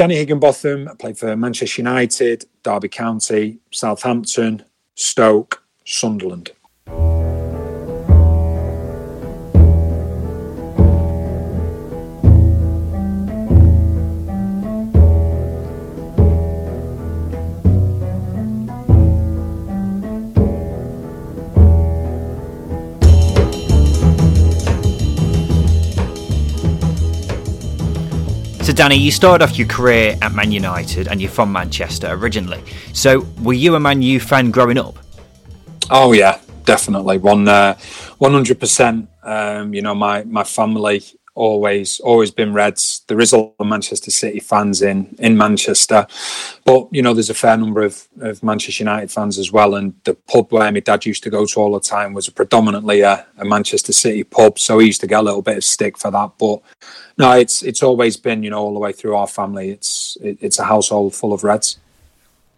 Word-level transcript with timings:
Danny 0.00 0.16
Higginbotham 0.16 0.88
played 0.96 1.18
for 1.18 1.36
Manchester 1.36 1.82
United, 1.82 2.46
Derby 2.62 2.88
County, 2.88 3.58
Southampton, 3.70 4.64
Stoke, 4.94 5.62
Sunderland. 5.84 6.52
So, 28.70 28.76
Danny, 28.76 28.94
you 28.94 29.10
started 29.10 29.42
off 29.42 29.58
your 29.58 29.66
career 29.66 30.16
at 30.22 30.32
Man 30.32 30.52
United 30.52 31.08
and 31.08 31.20
you're 31.20 31.28
from 31.28 31.50
Manchester 31.50 32.06
originally. 32.12 32.62
So, 32.92 33.26
were 33.42 33.52
you 33.52 33.74
a 33.74 33.80
Man 33.80 34.00
U 34.00 34.20
fan 34.20 34.52
growing 34.52 34.78
up? 34.78 34.96
Oh 35.90 36.12
yeah, 36.12 36.38
definitely 36.66 37.18
one 37.18 37.48
uh, 37.48 37.76
one 38.18 38.30
hundred 38.30 38.60
percent. 38.60 39.08
Um, 39.24 39.74
you 39.74 39.82
know, 39.82 39.96
my 39.96 40.22
my 40.22 40.44
family 40.44 41.02
always 41.40 42.00
always 42.00 42.30
been 42.30 42.52
Reds. 42.52 43.02
There 43.08 43.18
is 43.18 43.32
a 43.32 43.38
lot 43.38 43.54
of 43.58 43.66
Manchester 43.66 44.10
City 44.10 44.40
fans 44.40 44.82
in 44.82 45.16
in 45.18 45.38
Manchester, 45.38 46.06
but 46.64 46.88
you 46.92 47.00
know, 47.00 47.14
there's 47.14 47.30
a 47.30 47.34
fair 47.34 47.56
number 47.56 47.82
of, 47.82 48.06
of 48.20 48.42
Manchester 48.42 48.82
United 48.82 49.10
fans 49.10 49.38
as 49.38 49.50
well. 49.50 49.74
And 49.74 49.94
the 50.04 50.14
pub 50.14 50.52
where 50.52 50.70
my 50.70 50.80
dad 50.80 51.06
used 51.06 51.22
to 51.22 51.30
go 51.30 51.46
to 51.46 51.60
all 51.60 51.72
the 51.72 51.80
time 51.80 52.12
was 52.12 52.28
a 52.28 52.32
predominantly 52.32 53.00
a, 53.00 53.26
a 53.38 53.44
Manchester 53.44 53.94
City 53.94 54.22
pub, 54.22 54.58
so 54.58 54.78
he 54.78 54.88
used 54.88 55.00
to 55.00 55.06
get 55.06 55.20
a 55.20 55.22
little 55.22 55.42
bit 55.42 55.56
of 55.56 55.64
stick 55.64 55.96
for 55.96 56.10
that. 56.10 56.32
But 56.38 56.60
no, 57.16 57.32
it's 57.32 57.62
it's 57.62 57.82
always 57.82 58.18
been 58.18 58.42
you 58.42 58.50
know 58.50 58.60
all 58.60 58.74
the 58.74 58.80
way 58.80 58.92
through 58.92 59.16
our 59.16 59.26
family. 59.26 59.70
It's 59.70 60.18
it, 60.20 60.36
it's 60.40 60.58
a 60.58 60.64
household 60.64 61.14
full 61.14 61.32
of 61.32 61.42
Reds. 61.42 61.78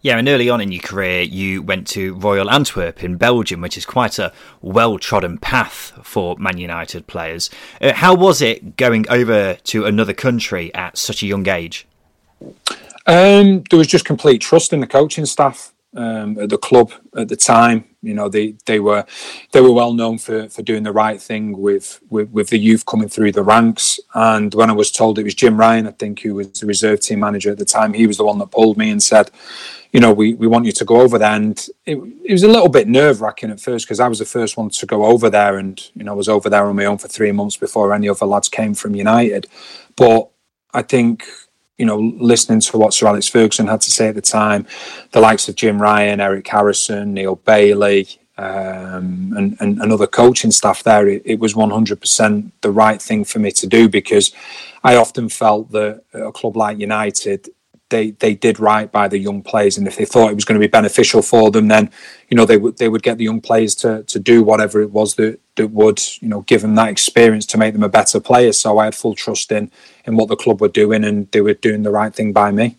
Yeah, 0.03 0.17
and 0.17 0.27
early 0.27 0.49
on 0.49 0.59
in 0.59 0.73
your 0.73 0.81
career, 0.81 1.21
you 1.21 1.61
went 1.61 1.87
to 1.87 2.15
Royal 2.15 2.51
Antwerp 2.51 3.05
in 3.05 3.15
Belgium, 3.15 3.61
which 3.61 3.77
is 3.77 3.85
quite 3.85 4.19
a 4.19 4.33
well 4.61 4.99
trodden 4.99 5.37
path 5.37 5.93
for 6.03 6.35
Man 6.37 6.57
United 6.57 7.07
players. 7.07 7.49
Uh, 7.79 7.93
how 7.93 8.13
was 8.13 8.41
it 8.41 8.75
going 8.75 9.09
over 9.09 9.53
to 9.63 9.85
another 9.85 10.13
country 10.13 10.73
at 10.75 10.97
such 10.97 11.23
a 11.23 11.25
young 11.25 11.47
age? 11.47 11.87
Um, 13.07 13.63
there 13.69 13.79
was 13.79 13.87
just 13.87 14.03
complete 14.03 14.41
trust 14.41 14.73
in 14.73 14.81
the 14.81 14.87
coaching 14.87 15.25
staff 15.25 15.72
um, 15.95 16.39
at 16.39 16.49
the 16.49 16.57
club 16.57 16.91
at 17.17 17.27
the 17.27 17.35
time. 17.35 17.85
You 18.01 18.13
know, 18.13 18.27
they, 18.27 18.55
they 18.65 18.79
were 18.79 19.05
they 19.53 19.61
were 19.61 19.71
well 19.71 19.93
known 19.93 20.17
for, 20.17 20.49
for 20.49 20.61
doing 20.61 20.83
the 20.83 20.91
right 20.91 21.21
thing 21.21 21.57
with, 21.57 22.01
with 22.09 22.29
with 22.31 22.49
the 22.49 22.57
youth 22.57 22.85
coming 22.85 23.07
through 23.07 23.31
the 23.31 23.43
ranks. 23.43 23.99
And 24.13 24.53
when 24.53 24.69
I 24.69 24.73
was 24.73 24.91
told 24.91 25.17
it 25.17 25.23
was 25.23 25.35
Jim 25.35 25.57
Ryan, 25.57 25.87
I 25.87 25.91
think 25.91 26.21
who 26.21 26.35
was 26.35 26.51
the 26.59 26.65
reserve 26.65 26.99
team 26.99 27.19
manager 27.21 27.51
at 27.51 27.57
the 27.57 27.65
time, 27.65 27.93
he 27.93 28.07
was 28.07 28.17
the 28.17 28.25
one 28.25 28.39
that 28.39 28.51
pulled 28.51 28.77
me 28.77 28.89
and 28.89 29.01
said, 29.01 29.31
you 29.93 29.99
know, 29.99 30.11
we, 30.11 30.33
we 30.33 30.47
want 30.47 30.65
you 30.65 30.71
to 30.71 30.85
go 30.85 31.01
over 31.01 31.19
there. 31.19 31.35
And 31.35 31.57
it, 31.85 31.97
it 32.25 32.31
was 32.31 32.43
a 32.43 32.47
little 32.47 32.67
bit 32.67 32.87
nerve 32.87 33.21
wracking 33.21 33.51
at 33.51 33.61
first 33.61 33.85
because 33.85 33.99
I 33.99 34.07
was 34.07 34.19
the 34.19 34.25
first 34.25 34.57
one 34.57 34.69
to 34.71 34.85
go 34.85 35.05
over 35.05 35.29
there. 35.29 35.57
And, 35.57 35.79
you 35.95 36.03
know, 36.03 36.13
I 36.13 36.15
was 36.15 36.27
over 36.27 36.49
there 36.49 36.65
on 36.65 36.75
my 36.75 36.85
own 36.85 36.97
for 36.97 37.07
three 37.07 37.31
months 37.31 37.57
before 37.57 37.93
any 37.93 38.09
other 38.09 38.25
lads 38.25 38.49
came 38.49 38.73
from 38.73 38.95
United. 38.95 39.47
But 39.95 40.29
I 40.73 40.81
think, 40.81 41.23
you 41.77 41.85
know, 41.85 41.97
listening 41.97 42.59
to 42.61 42.77
what 42.77 42.93
Sir 42.93 43.07
Alex 43.07 43.27
Ferguson 43.27 43.67
had 43.67 43.81
to 43.81 43.91
say 43.91 44.07
at 44.07 44.15
the 44.15 44.21
time, 44.21 44.67
the 45.11 45.19
likes 45.19 45.49
of 45.49 45.55
Jim 45.55 45.81
Ryan, 45.81 46.19
Eric 46.19 46.47
Harrison, 46.47 47.13
Neil 47.13 47.35
Bailey, 47.35 48.07
um, 48.37 49.33
and, 49.37 49.57
and, 49.59 49.79
and 49.79 49.91
other 49.91 50.07
coaching 50.07 50.51
staff 50.51 50.83
there, 50.83 51.07
it, 51.07 51.21
it 51.25 51.39
was 51.39 51.53
100% 51.53 52.51
the 52.61 52.71
right 52.71 53.01
thing 53.01 53.23
for 53.23 53.39
me 53.39 53.51
to 53.51 53.67
do 53.67 53.87
because 53.87 54.33
I 54.83 54.95
often 54.95 55.29
felt 55.29 55.71
that 55.71 56.03
a 56.13 56.31
club 56.31 56.57
like 56.57 56.79
United, 56.79 57.49
they 57.89 58.11
they 58.11 58.33
did 58.33 58.59
right 58.59 58.91
by 58.91 59.07
the 59.07 59.19
young 59.19 59.43
players, 59.43 59.77
and 59.77 59.87
if 59.87 59.97
they 59.97 60.05
thought 60.05 60.31
it 60.31 60.35
was 60.35 60.45
going 60.45 60.59
to 60.59 60.67
be 60.67 60.71
beneficial 60.71 61.21
for 61.21 61.51
them, 61.51 61.67
then 61.67 61.91
you 62.27 62.35
know 62.35 62.45
they 62.45 62.57
would 62.57 62.77
they 62.77 62.89
would 62.89 63.03
get 63.03 63.19
the 63.19 63.23
young 63.23 63.39
players 63.39 63.75
to 63.75 64.03
to 64.03 64.19
do 64.19 64.41
whatever 64.41 64.81
it 64.81 64.91
was 64.91 65.13
that 65.15 65.39
that 65.55 65.67
would 65.67 66.01
you 66.19 66.27
know 66.27 66.41
give 66.41 66.63
them 66.63 66.73
that 66.75 66.89
experience 66.89 67.45
to 67.45 67.57
make 67.57 67.73
them 67.73 67.83
a 67.83 67.89
better 67.89 68.19
player. 68.19 68.51
So 68.51 68.79
I 68.79 68.85
had 68.85 68.95
full 68.95 69.13
trust 69.13 69.51
in 69.51 69.69
in 70.05 70.15
what 70.15 70.27
the 70.27 70.35
club 70.35 70.61
were 70.61 70.67
doing, 70.67 71.03
and 71.03 71.29
they 71.31 71.41
were 71.41 71.53
doing 71.53 71.83
the 71.83 71.91
right 71.91 72.13
thing 72.13 72.33
by 72.33 72.51
me. 72.51 72.77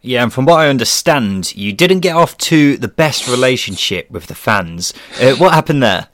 Yeah, 0.00 0.22
and 0.22 0.32
from 0.32 0.46
what 0.46 0.60
I 0.60 0.68
understand, 0.68 1.56
you 1.56 1.72
didn't 1.72 2.00
get 2.00 2.14
off 2.14 2.38
to 2.38 2.76
the 2.76 2.88
best 2.88 3.28
relationship 3.28 4.10
with 4.10 4.26
the 4.26 4.34
fans. 4.34 4.94
Uh, 5.20 5.34
what 5.34 5.52
happened 5.52 5.82
there? 5.82 6.08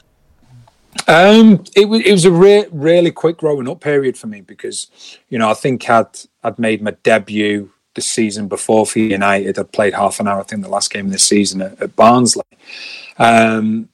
Um, 1.07 1.63
it 1.75 1.85
was 1.85 2.01
it 2.01 2.11
was 2.11 2.25
a 2.25 2.31
re- 2.31 2.67
really 2.71 3.11
quick 3.11 3.37
growing 3.37 3.69
up 3.69 3.81
period 3.81 4.17
for 4.17 4.27
me 4.27 4.41
because 4.41 4.89
you 5.29 5.37
know 5.37 5.49
I 5.49 5.53
think 5.53 5.87
I'd 5.89 6.07
I'd 6.43 6.57
made 6.57 6.81
my 6.81 6.91
debut 7.03 7.71
the 7.95 8.01
season 8.01 8.47
before 8.47 8.85
for 8.85 8.99
United. 8.99 9.57
I'd 9.57 9.71
played 9.71 9.93
half 9.93 10.19
an 10.19 10.27
hour, 10.27 10.39
I 10.39 10.43
think, 10.43 10.61
the 10.61 10.69
last 10.69 10.91
game 10.91 11.07
of 11.07 11.11
the 11.11 11.19
season 11.19 11.61
at, 11.61 11.81
at 11.81 11.95
Barnsley. 11.95 12.43
Um, 13.17 13.89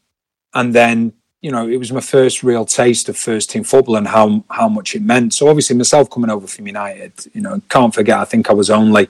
and 0.54 0.74
then, 0.74 1.14
you 1.42 1.52
know, 1.52 1.68
it 1.68 1.78
was 1.78 1.92
my 1.92 2.02
first 2.02 2.44
real 2.44 2.66
taste 2.66 3.10
of 3.10 3.18
first 3.18 3.50
team 3.50 3.64
football 3.64 3.96
and 3.96 4.08
how 4.08 4.44
how 4.50 4.70
much 4.70 4.96
it 4.96 5.02
meant. 5.02 5.34
So 5.34 5.48
obviously, 5.48 5.76
myself 5.76 6.10
coming 6.10 6.30
over 6.30 6.46
from 6.46 6.68
United, 6.68 7.14
you 7.34 7.42
know, 7.42 7.62
can't 7.68 7.94
forget. 7.94 8.20
I 8.20 8.26
think 8.26 8.50
I 8.50 8.54
was 8.54 8.70
only 8.70 9.10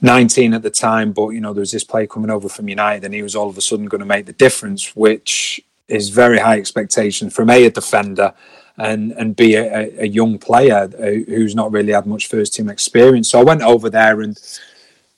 19 0.00 0.54
at 0.54 0.62
the 0.62 0.70
time, 0.70 1.12
but 1.12 1.28
you 1.28 1.40
know, 1.40 1.52
there 1.52 1.60
was 1.60 1.70
this 1.70 1.84
player 1.84 2.08
coming 2.08 2.30
over 2.30 2.48
from 2.48 2.68
United, 2.68 3.04
and 3.04 3.14
he 3.14 3.22
was 3.22 3.36
all 3.36 3.48
of 3.48 3.56
a 3.56 3.60
sudden 3.60 3.86
going 3.86 4.00
to 4.00 4.06
make 4.06 4.26
the 4.26 4.32
difference, 4.32 4.96
which 4.96 5.60
is 5.86 6.08
very 6.08 6.38
high 6.38 6.58
expectation 6.58 7.30
from 7.30 7.48
a, 7.48 7.66
a 7.66 7.70
defender 7.70 8.34
and 8.76 9.12
and 9.12 9.36
be 9.36 9.54
a, 9.54 10.02
a 10.02 10.06
young 10.06 10.38
player 10.38 10.90
uh, 10.98 11.30
who's 11.30 11.54
not 11.54 11.70
really 11.70 11.92
had 11.92 12.06
much 12.06 12.26
first 12.26 12.54
team 12.54 12.68
experience. 12.68 13.28
So 13.28 13.38
I 13.40 13.44
went 13.44 13.62
over 13.62 13.88
there 13.88 14.20
and 14.20 14.36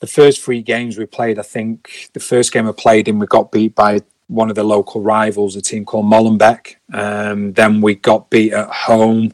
the 0.00 0.06
first 0.06 0.42
three 0.42 0.60
games 0.60 0.98
we 0.98 1.06
played, 1.06 1.38
I 1.38 1.42
think 1.42 2.10
the 2.12 2.20
first 2.20 2.52
game 2.52 2.68
I 2.68 2.72
played 2.72 3.08
in, 3.08 3.18
we 3.18 3.26
got 3.26 3.50
beat 3.50 3.74
by 3.74 4.02
one 4.28 4.48
of 4.48 4.56
the 4.56 4.64
local 4.64 5.00
rivals, 5.00 5.56
a 5.56 5.62
team 5.62 5.84
called 5.84 6.06
Molenbeek. 6.06 6.76
Um, 6.92 7.52
then 7.52 7.80
we 7.80 7.94
got 7.94 8.30
beat 8.30 8.52
at 8.52 8.68
home, 8.68 9.32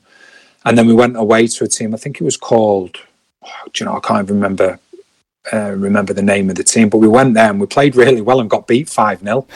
and 0.65 0.77
then 0.77 0.87
we 0.87 0.95
went 0.95 1.17
away 1.17 1.47
to 1.47 1.65
a 1.65 1.69
team. 1.69 1.95
I 1.95 1.99
think 1.99 2.21
it 2.21 2.25
was 2.25 2.37
called. 2.37 2.99
Oh, 3.43 3.69
do 3.73 3.85
you 3.85 3.91
know? 3.91 3.97
I 3.97 4.01
can't 4.01 4.29
remember 4.29 4.79
uh, 5.53 5.73
remember 5.73 6.13
the 6.13 6.23
name 6.23 6.51
of 6.51 6.57
the 6.57 6.65
team, 6.65 6.89
but 6.89 6.99
we 6.99 7.09
went 7.09 7.35
there 7.35 7.51
and 7.51 7.61
we 7.61 7.67
played 7.67 7.97
really 7.97 8.21
well 8.21 8.41
and 8.41 8.51
got 8.51 8.67
beat 8.67 8.89
five 8.89 9.21
0 9.21 9.47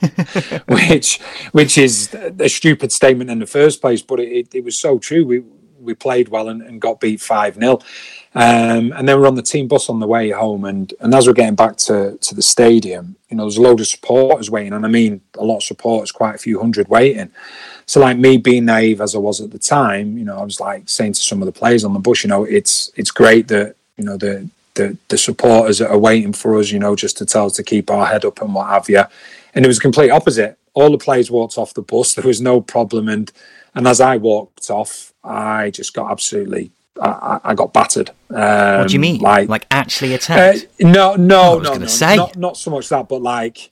which 0.68 1.18
which 1.52 1.78
is 1.78 2.14
a 2.14 2.48
stupid 2.48 2.92
statement 2.92 3.30
in 3.30 3.38
the 3.38 3.46
first 3.46 3.80
place, 3.80 4.02
but 4.02 4.20
it, 4.20 4.28
it, 4.28 4.54
it 4.54 4.64
was 4.64 4.76
so 4.76 4.98
true. 4.98 5.24
We 5.24 5.42
we 5.80 5.94
played 5.94 6.28
well 6.28 6.48
and, 6.48 6.62
and 6.62 6.80
got 6.80 7.00
beat 7.00 7.20
five 7.20 7.54
0 7.54 7.80
um, 8.36 8.92
and 8.92 9.08
then 9.08 9.20
we're 9.20 9.28
on 9.28 9.36
the 9.36 9.42
team 9.42 9.68
bus 9.68 9.88
on 9.88 10.00
the 10.00 10.06
way 10.06 10.30
home, 10.30 10.64
and 10.64 10.92
and 11.00 11.14
as 11.14 11.26
we're 11.26 11.34
getting 11.34 11.54
back 11.54 11.76
to 11.76 12.18
to 12.20 12.34
the 12.34 12.42
stadium, 12.42 13.16
you 13.30 13.36
know, 13.36 13.44
there's 13.44 13.58
a 13.58 13.62
load 13.62 13.80
of 13.80 13.86
supporters 13.86 14.50
waiting, 14.50 14.72
and 14.72 14.84
I 14.84 14.88
mean 14.88 15.20
a 15.38 15.44
lot 15.44 15.58
of 15.58 15.62
supporters, 15.62 16.10
quite 16.10 16.34
a 16.34 16.38
few 16.38 16.58
hundred 16.58 16.88
waiting. 16.88 17.30
So 17.86 18.00
like 18.00 18.18
me 18.18 18.36
being 18.36 18.64
naive 18.64 19.00
as 19.00 19.14
I 19.14 19.18
was 19.18 19.40
at 19.40 19.50
the 19.50 19.58
time, 19.58 20.18
you 20.18 20.24
know, 20.24 20.38
I 20.38 20.42
was 20.42 20.58
like 20.58 20.88
saying 20.88 21.12
to 21.12 21.20
some 21.20 21.42
of 21.42 21.46
the 21.46 21.52
players 21.52 21.84
on 21.84 21.92
the 21.92 22.00
bus, 22.00 22.24
you 22.24 22.28
know, 22.28 22.44
it's 22.44 22.90
it's 22.96 23.12
great 23.12 23.48
that 23.48 23.76
you 23.96 24.04
know 24.04 24.16
the 24.16 24.48
the 24.74 24.96
the 25.08 25.18
supporters 25.18 25.80
are 25.80 25.98
waiting 25.98 26.32
for 26.32 26.58
us, 26.58 26.72
you 26.72 26.80
know, 26.80 26.96
just 26.96 27.16
to 27.18 27.26
tell 27.26 27.46
us 27.46 27.54
to 27.56 27.62
keep 27.62 27.88
our 27.88 28.06
head 28.06 28.24
up 28.24 28.40
and 28.42 28.52
what 28.52 28.68
have 28.68 28.88
you. 28.88 29.04
And 29.54 29.64
it 29.64 29.68
was 29.68 29.78
complete 29.78 30.10
opposite. 30.10 30.58
All 30.72 30.90
the 30.90 30.98
players 30.98 31.30
walked 31.30 31.56
off 31.56 31.74
the 31.74 31.82
bus. 31.82 32.14
There 32.16 32.26
was 32.26 32.40
no 32.40 32.60
problem, 32.60 33.08
and 33.08 33.30
and 33.76 33.86
as 33.86 34.00
I 34.00 34.16
walked 34.16 34.70
off, 34.70 35.12
I 35.22 35.70
just 35.70 35.94
got 35.94 36.10
absolutely. 36.10 36.72
I, 37.00 37.40
I 37.42 37.54
got 37.54 37.72
battered. 37.72 38.10
Um, 38.30 38.78
what 38.78 38.88
do 38.88 38.94
you 38.94 39.00
mean? 39.00 39.20
Like, 39.20 39.48
like 39.48 39.66
actually 39.70 40.14
attacked? 40.14 40.66
Uh, 40.82 40.88
no, 40.88 41.16
no, 41.16 41.40
I 41.40 41.56
was 41.56 41.70
no, 41.70 41.76
no 41.76 41.86
say. 41.86 42.16
not 42.16 42.36
not 42.36 42.56
so 42.56 42.70
much 42.70 42.88
that, 42.88 43.08
but 43.08 43.20
like, 43.20 43.70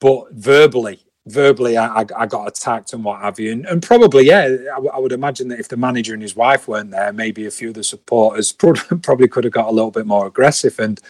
but 0.00 0.30
verbally, 0.32 1.00
verbally, 1.26 1.76
I, 1.76 2.04
I, 2.16 2.26
got 2.26 2.46
attacked 2.46 2.92
and 2.92 3.04
what 3.04 3.20
have 3.20 3.38
you, 3.38 3.52
and, 3.52 3.66
and 3.66 3.82
probably, 3.82 4.26
yeah, 4.26 4.44
I, 4.44 4.74
w- 4.76 4.90
I 4.92 4.98
would 4.98 5.12
imagine 5.12 5.48
that 5.48 5.60
if 5.60 5.68
the 5.68 5.76
manager 5.76 6.12
and 6.12 6.22
his 6.22 6.36
wife 6.36 6.68
weren't 6.68 6.90
there, 6.90 7.12
maybe 7.12 7.46
a 7.46 7.50
few 7.50 7.68
of 7.68 7.74
the 7.74 7.84
supporters 7.84 8.52
prob- 8.58 9.02
probably 9.02 9.28
could 9.28 9.44
have 9.44 9.52
got 9.52 9.68
a 9.68 9.72
little 9.72 9.90
bit 9.90 10.06
more 10.06 10.26
aggressive, 10.26 10.78
and 10.78 11.00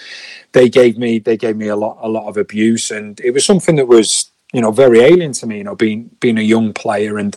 they 0.53 0.69
gave 0.69 0.97
me 0.97 1.19
they 1.19 1.37
gave 1.37 1.57
me 1.57 1.69
a 1.69 1.77
lot 1.77 1.99
a 2.01 2.09
lot 2.09 2.29
of 2.29 2.37
abuse, 2.37 2.91
and 2.91 3.21
it 3.21 3.33
was 3.33 3.45
something 3.45 3.77
that 3.77 3.89
was 3.89 4.31
you 4.53 4.61
know 4.61 4.71
very 4.71 5.01
alien 5.01 5.33
to 5.33 5.47
me, 5.47 5.59
you 5.59 5.65
know, 5.65 5.77
being 5.77 6.11
being 6.21 6.39
a 6.39 6.43
young 6.43 6.73
player 6.73 7.19
and 7.19 7.37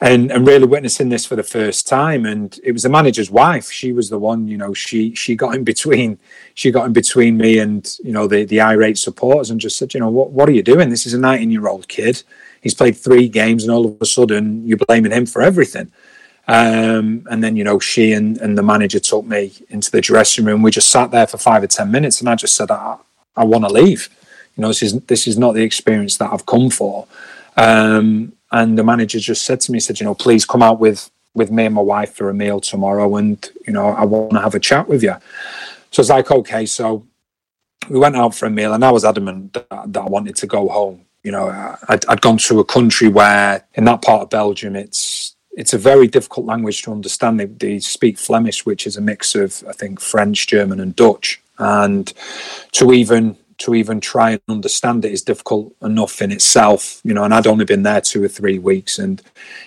and 0.00 0.30
and 0.32 0.46
really 0.46 0.66
witnessing 0.66 1.08
this 1.08 1.24
for 1.24 1.36
the 1.36 1.42
first 1.42 1.86
time. 1.86 2.26
And 2.26 2.58
it 2.64 2.72
was 2.72 2.82
the 2.82 2.88
manager's 2.88 3.30
wife. 3.30 3.70
She 3.70 3.92
was 3.92 4.10
the 4.10 4.18
one, 4.18 4.48
you 4.48 4.56
know, 4.56 4.74
she 4.74 5.14
she 5.14 5.36
got 5.36 5.54
in 5.54 5.64
between, 5.64 6.18
she 6.54 6.70
got 6.70 6.86
in 6.86 6.92
between 6.92 7.36
me 7.36 7.58
and 7.58 7.96
you 8.02 8.12
know 8.12 8.26
the 8.26 8.44
the 8.44 8.60
irate 8.60 8.98
supporters, 8.98 9.50
and 9.50 9.60
just 9.60 9.76
said, 9.76 9.94
you 9.94 10.00
know, 10.00 10.10
what 10.10 10.30
what 10.30 10.48
are 10.48 10.52
you 10.52 10.62
doing? 10.62 10.90
This 10.90 11.06
is 11.06 11.14
a 11.14 11.18
19 11.18 11.50
year 11.50 11.68
old 11.68 11.88
kid. 11.88 12.22
He's 12.60 12.74
played 12.74 12.96
three 12.96 13.28
games, 13.28 13.62
and 13.62 13.72
all 13.72 13.86
of 13.86 13.96
a 14.00 14.06
sudden 14.06 14.66
you're 14.66 14.78
blaming 14.78 15.12
him 15.12 15.26
for 15.26 15.42
everything. 15.42 15.92
Um, 16.46 17.26
and 17.30 17.42
then 17.42 17.56
you 17.56 17.64
know 17.64 17.78
she 17.78 18.12
and, 18.12 18.36
and 18.38 18.58
the 18.58 18.62
manager 18.62 19.00
took 19.00 19.24
me 19.24 19.52
into 19.70 19.90
the 19.90 20.00
dressing 20.00 20.44
room. 20.44 20.62
We 20.62 20.70
just 20.70 20.90
sat 20.90 21.10
there 21.10 21.26
for 21.26 21.38
five 21.38 21.62
or 21.62 21.68
ten 21.68 21.90
minutes, 21.90 22.20
and 22.20 22.28
I 22.28 22.34
just 22.34 22.56
said, 22.56 22.70
I, 22.70 22.98
I 23.36 23.44
want 23.44 23.64
to 23.64 23.72
leave. 23.72 24.10
You 24.56 24.62
know, 24.62 24.68
this 24.68 24.82
is 24.82 25.00
this 25.02 25.26
is 25.26 25.38
not 25.38 25.54
the 25.54 25.62
experience 25.62 26.16
that 26.18 26.32
I've 26.32 26.46
come 26.46 26.68
for. 26.68 27.06
Um, 27.56 28.32
and 28.54 28.78
the 28.78 28.84
manager 28.84 29.18
just 29.18 29.44
said 29.44 29.60
to 29.62 29.72
me, 29.72 29.80
said, 29.80 29.98
you 29.98 30.06
know, 30.06 30.14
please 30.14 30.46
come 30.46 30.62
out 30.62 30.78
with 30.78 31.10
with 31.34 31.50
me 31.50 31.66
and 31.66 31.74
my 31.74 31.80
wife 31.80 32.14
for 32.14 32.30
a 32.30 32.34
meal 32.34 32.60
tomorrow, 32.60 33.16
and 33.16 33.50
you 33.66 33.72
know, 33.72 33.88
I 33.88 34.04
want 34.04 34.30
to 34.30 34.40
have 34.40 34.54
a 34.54 34.60
chat 34.60 34.88
with 34.88 35.02
you. 35.02 35.16
So 35.90 36.00
it's 36.00 36.10
like, 36.10 36.30
okay, 36.30 36.64
so 36.64 37.04
we 37.90 37.98
went 37.98 38.14
out 38.16 38.32
for 38.34 38.46
a 38.46 38.50
meal, 38.50 38.72
and 38.72 38.84
I 38.84 38.92
was 38.92 39.04
adamant 39.04 39.54
that, 39.54 39.68
that 39.92 40.02
I 40.02 40.06
wanted 40.06 40.36
to 40.36 40.46
go 40.46 40.68
home. 40.68 41.04
You 41.24 41.32
know, 41.32 41.48
I'd, 41.88 42.06
I'd 42.06 42.20
gone 42.20 42.38
to 42.38 42.60
a 42.60 42.64
country 42.64 43.08
where, 43.08 43.66
in 43.74 43.84
that 43.86 44.02
part 44.02 44.22
of 44.22 44.30
Belgium, 44.30 44.76
it's 44.76 45.34
it's 45.56 45.72
a 45.72 45.78
very 45.78 46.06
difficult 46.06 46.46
language 46.46 46.82
to 46.82 46.92
understand. 46.92 47.40
They, 47.40 47.46
they, 47.46 47.80
speak 47.80 48.18
Flemish, 48.18 48.64
which 48.64 48.86
is 48.86 48.96
a 48.96 49.00
mix 49.00 49.34
of, 49.34 49.64
I 49.68 49.72
think, 49.72 50.00
French, 50.00 50.46
German, 50.46 50.80
and 50.80 50.94
Dutch. 50.94 51.40
And 51.58 52.12
to 52.72 52.92
even 52.92 53.36
to 53.58 53.74
even 53.74 54.00
try 54.00 54.32
and 54.32 54.40
understand 54.48 55.04
it 55.04 55.12
is 55.12 55.22
difficult 55.22 55.74
enough 55.82 56.20
in 56.22 56.32
itself, 56.32 57.00
you 57.04 57.14
know. 57.14 57.24
And 57.24 57.34
I'd 57.34 57.46
only 57.46 57.64
been 57.64 57.82
there 57.82 58.00
two 58.00 58.22
or 58.22 58.28
three 58.28 58.58
weeks, 58.58 58.98
and 58.98 59.22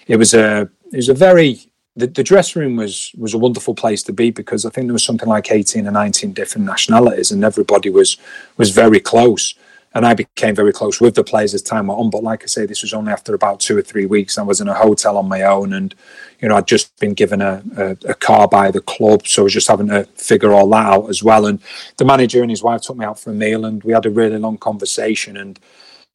it 0.07 0.17
was 0.17 0.33
a 0.33 0.69
it 0.91 0.97
was 0.97 1.09
a 1.09 1.13
very 1.13 1.59
the, 1.95 2.07
the 2.07 2.23
dressing 2.23 2.61
room 2.61 2.75
was 2.75 3.11
was 3.17 3.33
a 3.33 3.37
wonderful 3.37 3.73
place 3.73 4.03
to 4.03 4.13
be 4.13 4.31
because 4.31 4.65
I 4.65 4.69
think 4.69 4.87
there 4.87 4.93
was 4.93 5.03
something 5.03 5.29
like 5.29 5.51
eighteen 5.51 5.87
or 5.87 5.91
nineteen 5.91 6.33
different 6.33 6.65
nationalities, 6.65 7.31
and 7.31 7.43
everybody 7.43 7.89
was 7.89 8.17
was 8.57 8.71
very 8.71 8.99
close 8.99 9.55
and 9.93 10.05
I 10.05 10.13
became 10.13 10.53
very 10.53 10.73
close 10.73 10.99
with 10.99 11.15
the 11.15 11.23
players 11.23 11.53
as 11.53 11.61
time 11.61 11.87
went 11.87 11.99
on. 11.99 12.09
But 12.09 12.23
like 12.23 12.43
I 12.43 12.47
say, 12.47 12.65
this 12.65 12.81
was 12.81 12.93
only 12.93 13.11
after 13.11 13.33
about 13.33 13.59
two 13.59 13.77
or 13.77 13.81
three 13.81 14.05
weeks. 14.05 14.37
I 14.37 14.43
was 14.43 14.61
in 14.61 14.67
a 14.67 14.73
hotel 14.73 15.17
on 15.17 15.27
my 15.27 15.41
own, 15.43 15.73
and 15.73 15.95
you 16.39 16.49
know 16.49 16.55
I'd 16.55 16.67
just 16.67 16.97
been 16.99 17.13
given 17.13 17.41
a, 17.41 17.63
a, 17.77 17.97
a, 18.09 18.13
car 18.13 18.47
by 18.47 18.69
the 18.69 18.81
club, 18.81 19.25
so 19.25 19.41
I 19.41 19.45
was 19.45 19.53
just 19.53 19.67
having 19.67 19.87
to 19.87 20.03
figure 20.15 20.51
all 20.51 20.69
that 20.69 20.85
out 20.85 21.09
as 21.09 21.23
well. 21.23 21.45
And 21.45 21.59
the 21.97 22.05
manager 22.05 22.41
and 22.41 22.51
his 22.51 22.63
wife 22.63 22.81
took 22.81 22.97
me 22.97 23.05
out 23.05 23.19
for 23.19 23.31
a 23.31 23.33
meal, 23.33 23.65
and 23.65 23.83
we 23.83 23.93
had 23.93 24.05
a 24.05 24.11
really 24.11 24.37
long 24.37 24.57
conversation. 24.57 25.37
And 25.37 25.59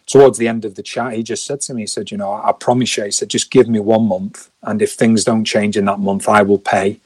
towards 0.06 0.38
the 0.38 0.48
end 0.48 0.64
of 0.64 0.74
the 0.74 0.82
chat, 0.82 1.14
he 1.14 1.22
just 1.22 1.46
said 1.46 1.60
to 1.62 1.74
me, 1.74 1.82
he 1.82 1.86
said, 1.86 2.10
"You 2.10 2.18
know, 2.18 2.32
I 2.32 2.52
promise 2.52 2.96
you," 2.96 3.04
he 3.04 3.10
said, 3.10 3.30
"just 3.30 3.50
give 3.50 3.68
me 3.68 3.80
one 3.80 4.06
month, 4.06 4.50
and 4.62 4.82
if 4.82 4.92
things 4.92 5.24
don't 5.24 5.44
change 5.44 5.76
in 5.76 5.86
that 5.86 5.98
month, 5.98 6.28
I 6.28 6.42
will 6.42 6.58
pay 6.58 7.00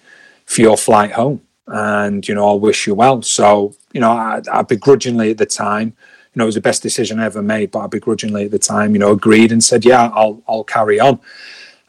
for 0.45 0.63
your 0.63 0.77
flight 0.77 1.13
home." 1.13 1.43
And 1.69 2.27
you 2.29 2.35
know, 2.35 2.47
I'll 2.47 2.61
wish 2.61 2.87
you 2.87 2.95
well. 2.95 3.23
So 3.23 3.75
you 3.93 4.01
know, 4.01 4.11
I, 4.11 4.43
I 4.53 4.63
begrudgingly 4.63 5.31
at 5.31 5.39
the 5.39 5.47
time 5.47 5.95
know, 6.37 6.44
it 6.44 6.47
was 6.47 6.55
the 6.55 6.61
best 6.61 6.83
decision 6.83 7.19
I 7.19 7.27
ever 7.27 7.43
made. 7.43 7.71
But 7.71 7.81
I 7.81 7.87
begrudgingly 7.87 8.47
at 8.47 8.50
the 8.50 8.59
time, 8.59 8.93
you 8.93 8.99
know, 8.99 9.12
agreed 9.12 9.53
and 9.53 9.62
said, 9.62 9.85
yeah, 9.85 10.11
I'll 10.15 10.43
I'll 10.49 10.65
carry 10.65 11.00
on. 11.00 11.21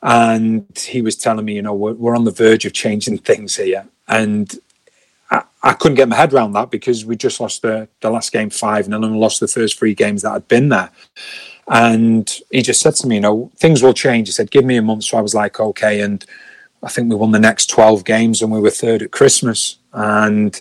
And 0.01 0.65
he 0.77 1.01
was 1.01 1.15
telling 1.15 1.45
me, 1.45 1.55
you 1.55 1.61
know, 1.61 1.73
we're, 1.73 1.93
we're 1.93 2.15
on 2.15 2.23
the 2.23 2.31
verge 2.31 2.65
of 2.65 2.73
changing 2.73 3.17
things 3.19 3.55
here, 3.55 3.87
and 4.07 4.53
I, 5.31 5.43
I 5.63 5.73
couldn't 5.73 5.95
get 5.95 6.07
my 6.07 6.15
head 6.15 6.33
around 6.33 6.53
that 6.53 6.71
because 6.71 7.05
we 7.05 7.15
just 7.15 7.39
lost 7.39 7.61
the 7.61 7.87
the 8.01 8.09
last 8.09 8.31
game 8.31 8.49
five 8.49 8.87
nil 8.87 9.03
and 9.03 9.19
lost 9.19 9.39
the 9.39 9.47
first 9.47 9.77
three 9.77 9.93
games 9.93 10.21
that 10.21 10.31
had 10.31 10.47
been 10.47 10.69
there. 10.69 10.91
And 11.67 12.33
he 12.51 12.61
just 12.61 12.81
said 12.81 12.95
to 12.95 13.07
me, 13.07 13.15
you 13.15 13.21
know, 13.21 13.51
things 13.57 13.83
will 13.83 13.93
change. 13.93 14.27
He 14.27 14.31
said, 14.31 14.51
give 14.51 14.63
me 14.63 14.77
a 14.77 14.81
month. 14.81 15.03
So 15.03 15.17
I 15.17 15.21
was 15.21 15.35
like, 15.35 15.59
okay. 15.59 16.01
And 16.01 16.25
I 16.81 16.89
think 16.89 17.09
we 17.09 17.15
won 17.15 17.31
the 17.31 17.39
next 17.39 17.69
12 17.69 18.05
games 18.05 18.41
and 18.41 18.51
we 18.51 18.61
were 18.61 18.69
third 18.69 19.01
at 19.01 19.11
Christmas. 19.11 19.77
And 19.91 20.59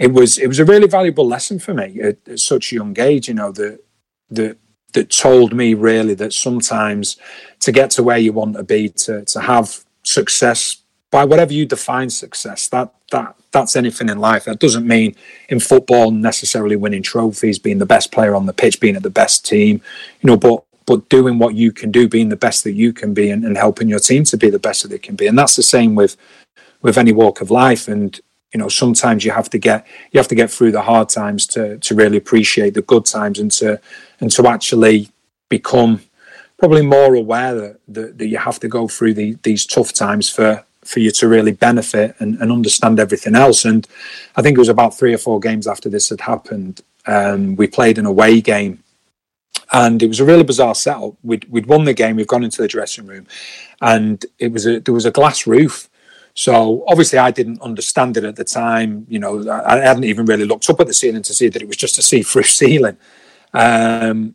it 0.00 0.12
was 0.12 0.38
it 0.38 0.48
was 0.48 0.58
a 0.58 0.64
really 0.64 0.88
valuable 0.88 1.26
lesson 1.26 1.58
for 1.58 1.74
me 1.74 2.00
at, 2.00 2.16
at 2.26 2.40
such 2.40 2.72
a 2.72 2.76
young 2.76 2.98
age. 2.98 3.28
You 3.28 3.34
know 3.34 3.52
that 3.52 3.84
that 4.30 4.56
that 4.94 5.10
told 5.10 5.52
me 5.52 5.74
really 5.74 6.14
that 6.14 6.32
sometimes 6.32 7.16
to 7.60 7.70
get 7.70 7.90
to 7.92 8.02
where 8.02 8.18
you 8.18 8.32
want 8.32 8.56
to 8.56 8.64
be, 8.64 8.88
to 8.88 9.24
to 9.26 9.40
have 9.40 9.84
success 10.02 10.78
by 11.10 11.24
whatever 11.24 11.52
you 11.52 11.66
define 11.66 12.08
success, 12.08 12.68
that 12.68 12.94
that 13.12 13.36
that's 13.52 13.76
anything 13.76 14.08
in 14.08 14.18
life. 14.18 14.44
That 14.44 14.58
doesn't 14.58 14.86
mean 14.86 15.14
in 15.50 15.60
football 15.60 16.10
necessarily 16.10 16.76
winning 16.76 17.02
trophies, 17.02 17.58
being 17.58 17.78
the 17.78 17.86
best 17.86 18.10
player 18.10 18.34
on 18.34 18.46
the 18.46 18.54
pitch, 18.54 18.80
being 18.80 18.96
at 18.96 19.02
the 19.02 19.10
best 19.10 19.44
team, 19.44 19.82
you 20.22 20.28
know, 20.28 20.36
but 20.36 20.64
but 20.86 21.10
doing 21.10 21.38
what 21.38 21.54
you 21.54 21.72
can 21.72 21.90
do, 21.90 22.08
being 22.08 22.30
the 22.30 22.36
best 22.36 22.64
that 22.64 22.72
you 22.72 22.92
can 22.94 23.12
be, 23.12 23.30
and, 23.30 23.44
and 23.44 23.58
helping 23.58 23.88
your 23.88 24.00
team 24.00 24.24
to 24.24 24.38
be 24.38 24.48
the 24.48 24.58
best 24.58 24.82
that 24.82 24.88
they 24.88 24.98
can 24.98 25.14
be. 25.14 25.26
And 25.26 25.38
that's 25.38 25.56
the 25.56 25.62
same 25.62 25.94
with 25.94 26.16
with 26.80 26.96
any 26.96 27.12
walk 27.12 27.42
of 27.42 27.50
life. 27.50 27.86
And 27.86 28.18
you 28.52 28.58
know 28.58 28.68
sometimes 28.68 29.24
you 29.24 29.30
have 29.30 29.50
to 29.50 29.58
get 29.58 29.86
you 30.12 30.18
have 30.18 30.28
to 30.28 30.34
get 30.34 30.50
through 30.50 30.72
the 30.72 30.82
hard 30.82 31.08
times 31.08 31.46
to 31.46 31.78
to 31.78 31.94
really 31.94 32.16
appreciate 32.16 32.74
the 32.74 32.82
good 32.82 33.04
times 33.04 33.38
and 33.38 33.50
to 33.50 33.80
and 34.20 34.30
to 34.30 34.46
actually 34.46 35.08
become 35.48 36.00
probably 36.58 36.84
more 36.84 37.14
aware 37.14 37.54
that, 37.54 37.80
that, 37.88 38.18
that 38.18 38.26
you 38.26 38.36
have 38.36 38.60
to 38.60 38.68
go 38.68 38.86
through 38.86 39.14
the, 39.14 39.36
these 39.42 39.64
tough 39.64 39.92
times 39.92 40.28
for 40.28 40.64
for 40.82 41.00
you 41.00 41.10
to 41.10 41.28
really 41.28 41.52
benefit 41.52 42.14
and, 42.20 42.40
and 42.40 42.50
understand 42.50 42.98
everything 42.98 43.34
else 43.34 43.64
and 43.64 43.86
i 44.36 44.42
think 44.42 44.56
it 44.56 44.60
was 44.60 44.68
about 44.68 44.96
three 44.96 45.14
or 45.14 45.18
four 45.18 45.38
games 45.38 45.66
after 45.66 45.88
this 45.88 46.08
had 46.08 46.20
happened 46.20 46.82
um, 47.06 47.56
we 47.56 47.66
played 47.66 47.98
an 47.98 48.06
away 48.06 48.40
game 48.40 48.82
and 49.72 50.02
it 50.02 50.08
was 50.08 50.20
a 50.20 50.24
really 50.24 50.42
bizarre 50.42 50.74
setup. 50.74 51.14
We'd, 51.22 51.44
we'd 51.44 51.66
won 51.66 51.84
the 51.84 51.94
game. 51.94 52.16
We've 52.16 52.26
gone 52.26 52.44
into 52.44 52.60
the 52.60 52.68
dressing 52.68 53.06
room, 53.06 53.26
and 53.80 54.24
it 54.38 54.52
was 54.52 54.66
a 54.66 54.80
there 54.80 54.94
was 54.94 55.06
a 55.06 55.10
glass 55.10 55.46
roof 55.46 55.88
so 56.40 56.84
obviously, 56.88 57.18
I 57.18 57.32
didn't 57.32 57.60
understand 57.60 58.16
it 58.16 58.24
at 58.24 58.36
the 58.36 58.44
time. 58.44 59.04
You 59.10 59.18
know, 59.18 59.46
I, 59.50 59.76
hadn't 59.76 60.04
even 60.04 60.24
really 60.24 60.46
looked 60.46 60.70
up 60.70 60.80
at 60.80 60.86
the 60.86 60.94
ceiling 60.94 61.20
to 61.20 61.34
see 61.34 61.48
that 61.50 61.60
it 61.60 61.68
was 61.68 61.76
just 61.76 61.98
a 61.98 62.02
see-through 62.10 62.44
ceiling. 62.44 62.96
Um, 63.52 64.34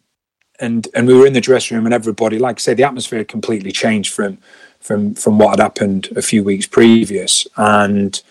and 0.59 0.87
and 0.93 1.07
we 1.07 1.15
were 1.17 1.25
in 1.25 1.33
the 1.33 1.41
dressing 1.41 1.75
room, 1.75 1.87
and 1.87 1.95
everybody, 1.95 2.37
like 2.37 2.57
I 2.57 2.61
say, 2.61 2.73
the 2.75 2.83
atmosphere 2.83 3.23
completely 3.23 3.71
changed 3.71 4.13
from 4.13 4.37
from 4.79 5.15
from 5.15 5.39
what 5.39 5.49
had 5.49 5.59
happened 5.59 6.09
a 6.15 6.21
few 6.21 6.43
weeks 6.43 6.67
previous. 6.67 7.47
And 7.57 8.21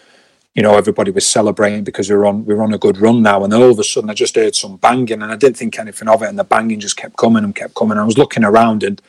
you 0.55 0.63
know, 0.63 0.77
everybody 0.77 1.11
was 1.11 1.27
celebrating 1.27 1.83
because 1.83 2.09
we 2.09 2.15
were 2.15 2.27
on 2.27 2.45
we 2.45 2.55
were 2.55 2.63
on 2.63 2.75
a 2.75 2.79
good 2.79 2.99
run 2.99 3.23
now. 3.23 3.43
And 3.43 3.53
all 3.53 3.73
of 3.73 3.79
a 3.81 3.83
sudden, 3.83 4.09
I 4.09 4.15
just 4.15 4.37
heard 4.37 4.55
some 4.55 4.77
banging, 4.77 5.21
and 5.21 5.33
I 5.33 5.35
didn't 5.35 5.57
think 5.57 5.81
anything 5.81 6.07
of 6.07 6.23
it. 6.23 6.29
And 6.29 6.39
the 6.39 6.45
banging 6.45 6.79
just 6.79 6.97
kept 6.97 7.17
coming 7.17 7.43
and 7.43 7.57
kept 7.57 7.75
coming. 7.75 7.99
I 7.99 8.05
was 8.05 8.19
looking 8.19 8.45
around, 8.45 8.85
and 8.85 9.03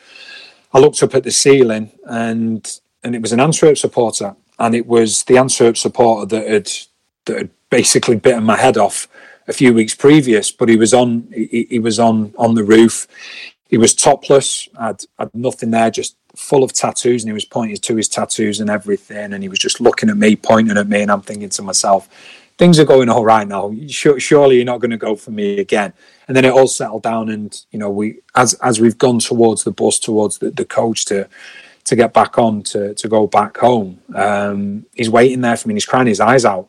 I 0.74 0.80
looked 0.80 1.04
up 1.04 1.14
at 1.14 1.22
the 1.22 1.30
ceiling, 1.30 1.92
and 2.04 2.80
and 3.04 3.14
it 3.14 3.22
was 3.22 3.32
an 3.32 3.38
Antwerp 3.38 3.78
supporter 3.78 4.34
and 4.58 4.74
it 4.74 4.86
was 4.86 5.24
the 5.24 5.38
Antwerp 5.38 5.76
supporter 5.76 6.26
that 6.26 6.48
had 6.48 6.70
that 7.26 7.38
had 7.38 7.50
basically 7.70 8.16
bitten 8.16 8.44
my 8.44 8.56
head 8.56 8.76
off 8.76 9.08
a 9.48 9.52
few 9.52 9.74
weeks 9.74 9.94
previous. 9.94 10.50
But 10.50 10.68
he 10.68 10.76
was 10.76 10.94
on 10.94 11.28
he, 11.32 11.66
he 11.70 11.78
was 11.78 11.98
on 11.98 12.32
on 12.38 12.54
the 12.54 12.64
roof. 12.64 13.06
He 13.68 13.78
was 13.78 13.94
topless. 13.94 14.68
Had 14.78 15.04
had 15.18 15.34
nothing 15.34 15.70
there, 15.70 15.90
just 15.90 16.16
full 16.34 16.62
of 16.62 16.72
tattoos, 16.72 17.22
and 17.22 17.28
he 17.28 17.34
was 17.34 17.44
pointing 17.44 17.76
to 17.76 17.96
his 17.96 18.08
tattoos 18.08 18.60
and 18.60 18.70
everything. 18.70 19.32
And 19.32 19.42
he 19.42 19.48
was 19.48 19.58
just 19.58 19.80
looking 19.80 20.08
at 20.08 20.16
me, 20.16 20.36
pointing 20.36 20.76
at 20.76 20.88
me, 20.88 21.02
and 21.02 21.10
I'm 21.10 21.22
thinking 21.22 21.48
to 21.50 21.62
myself, 21.62 22.08
things 22.58 22.78
are 22.78 22.84
going 22.84 23.08
all 23.08 23.24
right 23.24 23.46
now. 23.46 23.74
Surely 23.88 24.56
you're 24.56 24.64
not 24.64 24.80
going 24.80 24.90
to 24.90 24.96
go 24.96 25.16
for 25.16 25.30
me 25.30 25.58
again. 25.58 25.92
And 26.28 26.36
then 26.36 26.44
it 26.44 26.52
all 26.52 26.68
settled 26.68 27.02
down, 27.02 27.28
and 27.28 27.64
you 27.70 27.78
know, 27.78 27.90
we 27.90 28.20
as 28.34 28.54
as 28.54 28.80
we've 28.80 28.98
gone 28.98 29.18
towards 29.18 29.64
the 29.64 29.70
bus, 29.70 29.98
towards 29.98 30.38
the, 30.38 30.50
the 30.50 30.64
coach 30.64 31.04
to 31.06 31.28
to 31.86 31.96
get 31.96 32.12
back 32.12 32.38
on 32.38 32.62
to 32.62 32.94
to 32.94 33.08
go 33.08 33.26
back 33.26 33.56
home. 33.56 34.00
Um, 34.14 34.86
he's 34.94 35.10
waiting 35.10 35.40
there 35.40 35.56
for 35.56 35.68
me. 35.68 35.72
And 35.72 35.76
he's 35.78 35.86
crying 35.86 36.06
his 36.06 36.20
eyes 36.20 36.44
out, 36.44 36.68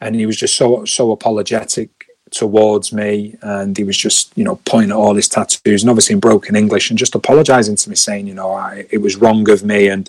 and 0.00 0.14
he 0.14 0.26
was 0.26 0.36
just 0.36 0.56
so 0.56 0.84
so 0.84 1.12
apologetic 1.12 1.90
towards 2.30 2.92
me, 2.92 3.36
and 3.42 3.76
he 3.76 3.84
was 3.84 3.96
just 3.96 4.32
you 4.36 4.44
know 4.44 4.56
pointing 4.64 4.90
at 4.90 4.96
all 4.96 5.14
his 5.14 5.28
tattoos 5.28 5.82
and 5.82 5.90
obviously 5.90 6.14
in 6.14 6.20
broken 6.20 6.56
English 6.56 6.90
and 6.90 6.98
just 6.98 7.14
apologising 7.14 7.76
to 7.76 7.90
me, 7.90 7.96
saying 7.96 8.26
you 8.26 8.34
know 8.34 8.52
I, 8.52 8.86
it 8.90 8.98
was 8.98 9.16
wrong 9.16 9.48
of 9.50 9.62
me 9.62 9.88
and 9.88 10.08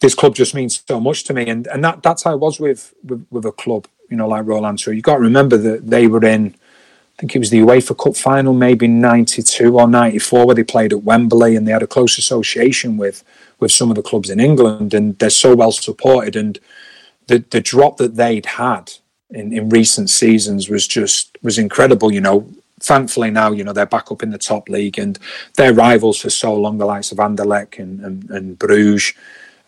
this 0.00 0.14
club 0.14 0.34
just 0.34 0.54
means 0.54 0.82
so 0.88 0.98
much 0.98 1.24
to 1.24 1.34
me, 1.34 1.46
and 1.46 1.66
and 1.68 1.84
that 1.84 2.02
that's 2.02 2.24
how 2.24 2.32
I 2.32 2.34
was 2.34 2.58
with 2.58 2.94
with, 3.04 3.26
with 3.30 3.44
a 3.44 3.52
club 3.52 3.86
you 4.08 4.16
know 4.16 4.28
like 4.28 4.46
Royal 4.46 4.76
So 4.78 4.90
You 4.90 5.02
got 5.02 5.16
to 5.16 5.20
remember 5.20 5.56
that 5.58 5.86
they 5.86 6.06
were 6.06 6.24
in 6.24 6.54
I 7.18 7.20
think 7.20 7.36
it 7.36 7.38
was 7.38 7.50
the 7.50 7.60
UEFA 7.60 8.02
Cup 8.02 8.16
final, 8.16 8.54
maybe 8.54 8.88
'92 8.88 9.78
or 9.78 9.86
'94, 9.86 10.46
where 10.46 10.54
they 10.54 10.64
played 10.64 10.94
at 10.94 11.02
Wembley, 11.02 11.54
and 11.54 11.68
they 11.68 11.72
had 11.72 11.82
a 11.82 11.86
close 11.86 12.16
association 12.16 12.96
with 12.96 13.22
with 13.60 13.72
some 13.72 13.90
of 13.90 13.96
the 13.96 14.02
clubs 14.02 14.30
in 14.30 14.40
England, 14.40 14.94
and 14.94 15.18
they're 15.18 15.30
so 15.30 15.54
well 15.54 15.72
supported. 15.72 16.36
And 16.36 16.58
the 17.26 17.44
the 17.50 17.60
drop 17.60 17.96
that 17.98 18.16
they'd 18.16 18.46
had 18.46 18.92
in, 19.30 19.52
in 19.52 19.68
recent 19.68 20.10
seasons 20.10 20.68
was 20.68 20.86
just 20.86 21.38
was 21.42 21.58
incredible. 21.58 22.12
You 22.12 22.20
know, 22.20 22.48
thankfully 22.80 23.30
now 23.30 23.52
you 23.52 23.64
know 23.64 23.72
they're 23.72 23.86
back 23.86 24.10
up 24.10 24.22
in 24.22 24.30
the 24.30 24.38
top 24.38 24.68
league, 24.68 24.98
and 24.98 25.18
their 25.56 25.72
rivals 25.72 26.20
for 26.20 26.30
so 26.30 26.54
long, 26.54 26.78
the 26.78 26.86
likes 26.86 27.12
of 27.12 27.18
Anderlecht 27.18 27.78
and 27.78 28.00
and, 28.04 28.30
and 28.30 28.58
Bruges, 28.58 29.12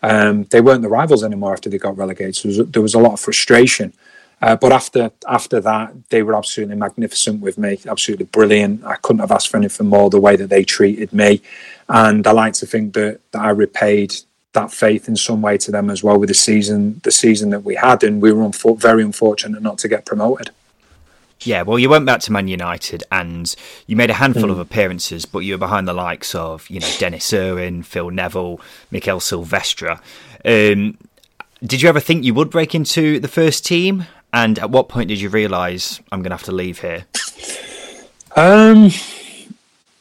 um, 0.03 0.43
they 0.45 0.61
weren't 0.61 0.81
the 0.81 0.89
rivals 0.89 1.23
anymore 1.23 1.53
after 1.53 1.69
they 1.69 1.77
got 1.77 1.97
relegated. 1.97 2.35
So 2.35 2.63
there 2.63 2.81
was, 2.81 2.93
a 2.93 2.99
lot 2.99 3.13
of 3.13 3.19
frustration. 3.21 3.93
Uh, 4.41 4.57
but 4.57 4.73
after 4.73 5.09
after 5.25 5.61
that, 5.61 5.93
they 6.09 6.21
were 6.21 6.35
absolutely 6.35 6.75
magnificent 6.75 7.39
with 7.39 7.57
me, 7.57 7.79
absolutely 7.87 8.25
brilliant. 8.25 8.83
I 8.83 8.97
couldn't 8.97 9.21
have 9.21 9.31
asked 9.31 9.47
for 9.49 9.55
anything 9.55 9.87
more. 9.87 10.09
The 10.09 10.19
way 10.19 10.35
that 10.35 10.49
they 10.49 10.65
treated 10.65 11.13
me, 11.13 11.41
and 11.89 12.25
I 12.25 12.31
like 12.31 12.53
to 12.53 12.65
think 12.65 12.93
that, 12.93 13.19
that 13.31 13.41
I 13.41 13.49
repaid 13.49 14.13
that 14.53 14.71
faith 14.71 15.07
in 15.07 15.15
some 15.15 15.41
way 15.41 15.57
to 15.57 15.71
them 15.71 15.89
as 15.89 16.03
well 16.03 16.19
with 16.19 16.29
the 16.29 16.35
season 16.35 17.01
the 17.03 17.11
season 17.11 17.49
that 17.49 17.63
we 17.63 17.75
had, 17.75 18.03
and 18.03 18.21
we 18.21 18.31
were 18.31 18.43
unfor- 18.43 18.79
very 18.79 19.03
unfortunate 19.03 19.61
not 19.61 19.77
to 19.79 19.87
get 19.87 20.05
promoted. 20.05 20.51
Yeah, 21.41 21.63
well, 21.63 21.77
you 21.77 21.89
went 21.89 22.05
back 22.05 22.21
to 22.21 22.31
Man 22.31 22.47
United 22.47 23.03
and 23.11 23.53
you 23.85 23.97
made 23.97 24.09
a 24.09 24.13
handful 24.13 24.43
mm. 24.43 24.51
of 24.51 24.59
appearances, 24.59 25.25
but 25.25 25.39
you 25.39 25.55
were 25.55 25.59
behind 25.59 25.87
the 25.87 25.93
likes 25.93 26.33
of 26.35 26.69
you 26.69 26.79
know 26.79 26.89
Denis 26.99 27.33
Irwin, 27.33 27.83
Phil 27.83 28.11
Neville, 28.11 28.61
Mikael 28.91 29.19
Silvestre. 29.19 29.99
Um, 30.45 30.97
did 31.63 31.81
you 31.81 31.89
ever 31.89 31.99
think 31.99 32.23
you 32.23 32.33
would 32.33 32.49
break 32.49 32.75
into 32.75 33.19
the 33.19 33.27
first 33.27 33.65
team? 33.65 34.05
And 34.33 34.57
at 34.59 34.71
what 34.71 34.89
point 34.89 35.09
did 35.09 35.21
you 35.21 35.29
realise 35.29 35.99
I'm 36.11 36.21
going 36.21 36.31
to 36.31 36.35
have 36.35 36.43
to 36.43 36.51
leave 36.51 36.79
here? 36.79 37.05
Um, 38.35 38.89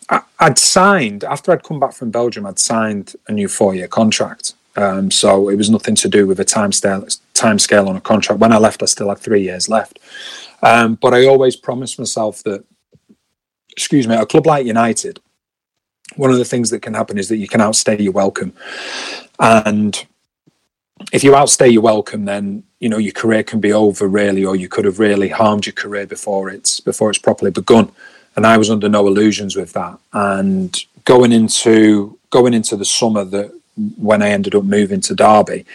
I, 0.09 0.23
would 0.41 0.59
signed 0.59 1.25
after 1.25 1.53
I'd 1.53 1.63
come 1.63 1.81
back 1.81 1.93
from 1.93 2.11
Belgium. 2.11 2.47
I'd 2.47 2.59
signed 2.59 3.15
a 3.29 3.33
new 3.33 3.49
four-year 3.49 3.89
contract. 3.89 4.55
Um, 4.75 5.11
so 5.11 5.49
it 5.49 5.57
was 5.57 5.71
nothing 5.71 5.95
to 5.97 6.09
do 6.09 6.27
with 6.27 6.41
a 6.41 6.45
time 6.45 6.73
scale, 6.73 7.07
time 7.35 7.59
scale 7.59 7.89
on 7.89 7.97
a 7.97 8.01
contract. 8.01 8.41
When 8.41 8.53
I 8.53 8.59
left, 8.59 8.83
I 8.83 8.87
still 8.87 9.11
had 9.11 9.19
three 9.19 9.43
years 9.43 9.69
left. 9.69 9.99
Um, 10.63 10.95
but 10.95 11.13
I 11.13 11.27
always 11.27 11.57
promised 11.57 11.99
myself 11.99 12.43
that, 12.45 12.65
excuse 13.71 14.09
me, 14.09 14.15
a 14.15 14.25
club 14.25 14.47
like 14.47 14.65
United, 14.65 15.21
one 16.17 16.31
of 16.31 16.39
the 16.39 16.45
things 16.45 16.71
that 16.71 16.83
can 16.83 16.95
happen 16.95 17.19
is 17.19 17.29
that 17.29 17.37
you 17.37 17.49
can 17.49 17.61
outstay 17.61 18.01
your 18.01 18.13
welcome, 18.13 18.53
and 19.39 20.07
if 21.13 21.25
you 21.25 21.35
outstay 21.35 21.69
your 21.69 21.83
welcome, 21.83 22.25
then 22.25 22.65
you 22.81 22.89
know 22.89 22.99
your 22.99 23.13
career 23.13 23.43
can 23.43 23.61
be 23.61 23.73
over 23.73 24.07
really, 24.07 24.45
or 24.45 24.55
you 24.55 24.69
could 24.69 24.85
have 24.85 24.99
really 24.99 25.29
harmed 25.29 25.67
your 25.67 25.73
career 25.73 26.07
before 26.07 26.51
it's 26.51 26.81
before 26.81 27.11
it's 27.11 27.19
properly 27.19 27.51
begun. 27.51 27.91
And 28.37 28.47
I 28.47 28.57
was 28.57 28.71
under 28.71 28.89
no 28.89 29.07
illusions 29.07 29.57
with 29.57 29.73
that. 29.75 29.99
And 30.12 30.77
going 31.05 31.33
into 31.33 32.19
going 32.31 32.55
into 32.55 32.77
the 32.77 32.85
summer 32.85 33.25
that 33.25 33.53
when 33.97 34.23
I 34.23 34.31
ended 34.31 34.55
up 34.55 34.65
moving 34.65 35.01
to 35.03 35.15
Derby, 35.15 35.67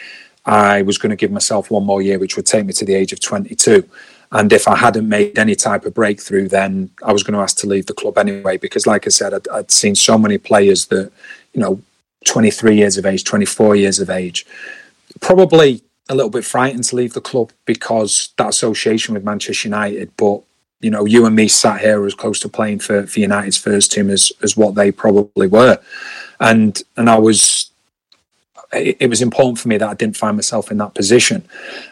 I 0.46 0.82
was 0.82 0.98
going 0.98 1.10
to 1.10 1.16
give 1.16 1.32
myself 1.32 1.70
one 1.70 1.86
more 1.86 2.02
year, 2.02 2.20
which 2.20 2.36
would 2.36 2.46
take 2.46 2.66
me 2.66 2.74
to 2.74 2.86
the 2.86 2.96
age 2.96 3.12
of 3.12 3.20
22. 3.20 3.88
And 4.32 4.52
if 4.52 4.68
I 4.68 4.76
hadn't 4.76 5.08
made 5.08 5.38
any 5.38 5.56
type 5.56 5.86
of 5.86 5.94
breakthrough, 5.94 6.48
then 6.48 6.90
I 7.04 7.14
was 7.14 7.24
going 7.24 7.34
to 7.34 7.42
ask 7.42 7.58
to 7.58 7.68
leave 7.68 7.86
the 7.86 7.94
club 7.94 8.18
anyway. 8.18 8.58
Because, 8.58 8.86
like 8.86 9.06
I 9.08 9.10
said, 9.10 9.34
I'd, 9.34 9.48
I'd 9.50 9.72
seen 9.72 9.96
so 9.96 10.18
many 10.18 10.38
players 10.38 10.88
that, 10.88 11.12
you 11.54 11.62
know, 11.62 11.82
23 12.26 12.76
years 12.76 12.98
of 12.98 13.06
age, 13.06 13.24
24 13.24 13.76
years 13.76 14.00
of 14.00 14.10
age, 14.10 14.46
probably 15.22 15.82
a 16.10 16.16
little 16.16 16.30
bit 16.30 16.46
frightened 16.46 16.84
to 16.86 16.96
leave 16.96 17.14
the 17.14 17.22
club 17.22 17.52
because 17.66 18.30
that 18.38 18.50
association 18.50 19.14
with 19.14 19.24
Manchester 19.24 19.68
United. 19.68 20.12
But 20.18 20.42
you 20.80 20.92
know, 20.92 21.06
you 21.06 21.26
and 21.26 21.36
me 21.36 21.48
sat 21.48 21.82
here 21.82 22.06
as 22.06 22.14
close 22.14 22.40
to 22.42 22.50
playing 22.50 22.80
for, 22.80 23.08
for 23.08 23.20
United's 23.20 23.58
first 23.58 23.92
team 23.92 24.10
as 24.10 24.32
as 24.42 24.56
what 24.56 24.76
they 24.76 24.92
probably 24.92 25.48
were, 25.48 25.80
and 26.40 26.82
and 26.96 27.10
I 27.10 27.18
was. 27.18 27.72
It, 28.74 28.98
it 29.00 29.10
was 29.10 29.22
important 29.22 29.60
for 29.60 29.70
me 29.70 29.78
that 29.78 29.88
I 29.88 29.94
didn't 29.94 30.18
find 30.18 30.36
myself 30.36 30.72
in 30.72 30.78
that 30.80 30.94
position, 30.94 31.48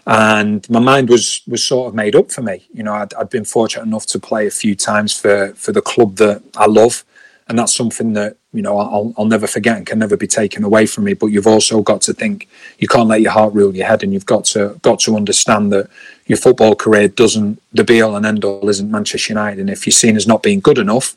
and 0.05 0.69
my 0.69 0.81
mind 0.81 1.09
was 1.09 1.41
was 1.47 1.63
sort 1.63 1.87
of 1.87 1.95
made 1.95 2.15
up 2.15 2.31
for 2.31 2.41
me. 2.41 2.67
You 2.73 2.83
know, 2.83 2.93
I'd, 2.93 3.13
I'd 3.13 3.29
been 3.29 3.45
fortunate 3.45 3.83
enough 3.83 4.05
to 4.07 4.19
play 4.19 4.45
a 4.45 4.51
few 4.51 4.75
times 4.75 5.17
for 5.17 5.53
for 5.55 5.71
the 5.71 5.81
club 5.81 6.17
that 6.17 6.43
I 6.57 6.65
love, 6.65 7.05
and 7.47 7.59
that's 7.59 7.75
something 7.75 8.13
that 8.13 8.37
you 8.53 8.61
know 8.61 8.77
I'll, 8.77 9.13
I'll 9.17 9.25
never 9.25 9.47
forget 9.47 9.77
and 9.77 9.85
can 9.85 9.99
never 9.99 10.17
be 10.17 10.27
taken 10.27 10.63
away 10.63 10.85
from 10.85 11.03
me. 11.03 11.13
But 11.13 11.27
you've 11.27 11.47
also 11.47 11.81
got 11.81 12.01
to 12.01 12.13
think 12.13 12.47
you 12.79 12.87
can't 12.87 13.07
let 13.07 13.21
your 13.21 13.31
heart 13.31 13.53
rule 13.53 13.75
your 13.75 13.85
head 13.85 14.03
and 14.03 14.13
you've 14.13 14.25
got 14.25 14.45
to 14.45 14.79
got 14.81 14.99
to 15.01 15.15
understand 15.15 15.71
that 15.71 15.89
your 16.25 16.37
football 16.37 16.75
career 16.75 17.07
doesn't 17.07 17.61
the 17.71 17.83
be 17.83 18.01
all 18.01 18.15
and 18.15 18.25
end 18.25 18.43
all 18.43 18.67
isn't 18.67 18.89
Manchester 18.89 19.33
United. 19.33 19.59
And 19.59 19.69
if 19.69 19.85
you're 19.85 19.91
seen 19.91 20.15
as 20.15 20.27
not 20.27 20.43
being 20.43 20.59
good 20.59 20.77
enough 20.77 21.15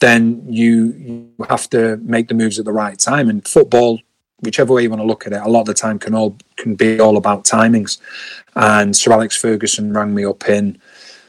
then 0.00 0.42
you 0.48 0.94
you 0.98 1.46
have 1.48 1.68
to 1.70 1.96
make 1.98 2.28
the 2.28 2.34
moves 2.34 2.58
at 2.58 2.64
the 2.64 2.72
right 2.72 2.98
time. 2.98 3.28
And 3.28 3.46
football 3.46 4.00
whichever 4.40 4.72
way 4.72 4.84
you 4.84 4.90
want 4.90 5.02
to 5.02 5.06
look 5.06 5.26
at 5.26 5.32
it 5.32 5.42
a 5.42 5.48
lot 5.48 5.62
of 5.62 5.66
the 5.66 5.74
time 5.74 5.98
can 5.98 6.14
all 6.14 6.36
can 6.56 6.74
be 6.74 6.98
all 7.00 7.16
about 7.16 7.44
timings. 7.44 7.98
And 8.56 8.96
Sir 8.96 9.12
Alex 9.12 9.36
Ferguson 9.36 9.92
rang 9.92 10.14
me 10.14 10.24
up 10.24 10.48
in 10.48 10.78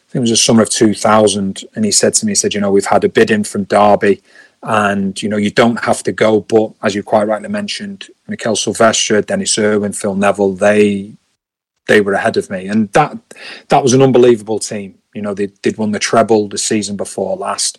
I 0.09 0.11
think 0.11 0.21
it 0.21 0.21
was 0.21 0.31
the 0.31 0.37
summer 0.37 0.63
of 0.63 0.71
2000, 0.71 1.65
and 1.75 1.85
he 1.85 1.91
said 1.91 2.15
to 2.15 2.25
me, 2.25 2.31
he 2.31 2.35
said, 2.35 2.55
you 2.55 2.59
know, 2.59 2.71
we've 2.71 2.83
had 2.83 3.03
a 3.03 3.09
bid 3.09 3.29
in 3.29 3.43
from 3.43 3.65
Derby, 3.65 4.23
and 4.63 5.21
you 5.21 5.29
know, 5.29 5.37
you 5.37 5.51
don't 5.51 5.83
have 5.83 6.01
to 6.01 6.11
go, 6.11 6.39
but 6.39 6.73
as 6.81 6.95
you 6.95 7.03
quite 7.03 7.27
rightly 7.27 7.47
mentioned, 7.47 8.07
Mikael 8.27 8.55
Silvestre, 8.55 9.21
Denis 9.21 9.55
Irwin, 9.59 9.93
Phil 9.93 10.15
Neville, 10.15 10.53
they 10.53 11.13
they 11.87 12.01
were 12.01 12.13
ahead 12.13 12.37
of 12.37 12.49
me, 12.49 12.67
and 12.67 12.91
that 12.93 13.19
that 13.67 13.83
was 13.83 13.93
an 13.93 14.01
unbelievable 14.01 14.57
team. 14.57 14.97
You 15.13 15.21
know, 15.21 15.35
they 15.35 15.47
did 15.61 15.77
won 15.77 15.91
the 15.91 15.99
treble 15.99 16.49
the 16.49 16.57
season 16.57 16.97
before 16.97 17.37
last, 17.37 17.77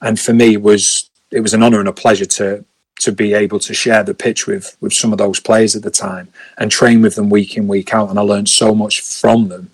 and 0.00 0.20
for 0.20 0.32
me, 0.32 0.54
it 0.54 0.62
was 0.62 1.10
it 1.32 1.40
was 1.40 1.52
an 1.52 1.64
honour 1.64 1.80
and 1.80 1.88
a 1.88 1.92
pleasure 1.92 2.26
to 2.26 2.64
to 3.00 3.10
be 3.10 3.34
able 3.34 3.58
to 3.58 3.74
share 3.74 4.04
the 4.04 4.14
pitch 4.14 4.46
with 4.46 4.76
with 4.80 4.92
some 4.92 5.10
of 5.10 5.18
those 5.18 5.40
players 5.40 5.74
at 5.74 5.82
the 5.82 5.90
time 5.90 6.28
and 6.58 6.70
train 6.70 7.02
with 7.02 7.16
them 7.16 7.28
week 7.28 7.56
in 7.56 7.66
week 7.66 7.92
out, 7.92 8.08
and 8.08 8.20
I 8.20 8.22
learned 8.22 8.48
so 8.48 8.72
much 8.72 9.00
from 9.00 9.48
them 9.48 9.71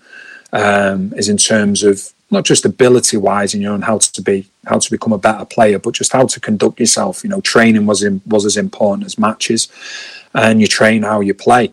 um, 0.51 1.13
is 1.15 1.29
in 1.29 1.37
terms 1.37 1.83
of 1.83 2.11
not 2.31 2.45
just 2.45 2.65
ability 2.65 3.17
wise 3.17 3.53
you 3.53 3.61
know 3.61 3.73
and 3.73 3.83
how 3.83 3.97
to 3.97 4.21
be 4.21 4.47
how 4.65 4.77
to 4.77 4.91
become 4.91 5.13
a 5.13 5.17
better 5.17 5.45
player 5.45 5.79
but 5.79 5.93
just 5.93 6.13
how 6.13 6.25
to 6.25 6.39
conduct 6.39 6.79
yourself. 6.79 7.23
You 7.23 7.29
know 7.29 7.41
training 7.41 7.85
was 7.85 8.03
in, 8.03 8.21
was 8.25 8.45
as 8.45 8.57
important 8.57 9.05
as 9.05 9.17
matches 9.17 9.67
and 10.33 10.61
you 10.61 10.67
train 10.67 11.03
how 11.03 11.21
you 11.21 11.33
play. 11.33 11.71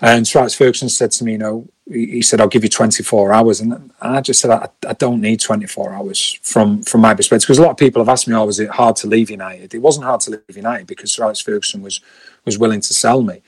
And 0.00 0.30
Alex 0.34 0.54
Ferguson 0.54 0.88
said 0.88 1.10
to 1.12 1.24
me 1.24 1.32
you 1.32 1.38
know 1.38 1.68
he 1.90 2.20
said 2.20 2.40
I'll 2.40 2.48
give 2.48 2.64
you 2.64 2.68
24 2.68 3.32
hours 3.32 3.60
and 3.60 3.90
I 4.00 4.20
just 4.20 4.40
said 4.40 4.50
I, 4.50 4.68
I 4.86 4.92
don't 4.92 5.20
need 5.20 5.40
24 5.40 5.92
hours 5.92 6.38
from 6.42 6.82
from 6.82 7.00
my 7.00 7.14
perspective 7.14 7.46
because 7.46 7.58
a 7.58 7.62
lot 7.62 7.72
of 7.72 7.76
people 7.76 8.02
have 8.02 8.08
asked 8.08 8.28
me 8.28 8.34
oh 8.34 8.44
was 8.44 8.60
it 8.60 8.70
hard 8.70 8.96
to 8.96 9.06
leave 9.06 9.30
United? 9.30 9.74
It 9.74 9.78
wasn't 9.78 10.04
hard 10.04 10.20
to 10.22 10.30
leave 10.30 10.56
United 10.56 10.86
because 10.86 11.12
Sir 11.12 11.24
Alex 11.24 11.40
Ferguson 11.40 11.82
was 11.82 12.00
was 12.44 12.58
willing 12.58 12.80
to 12.80 12.94
sell 12.94 13.22
me. 13.22 13.42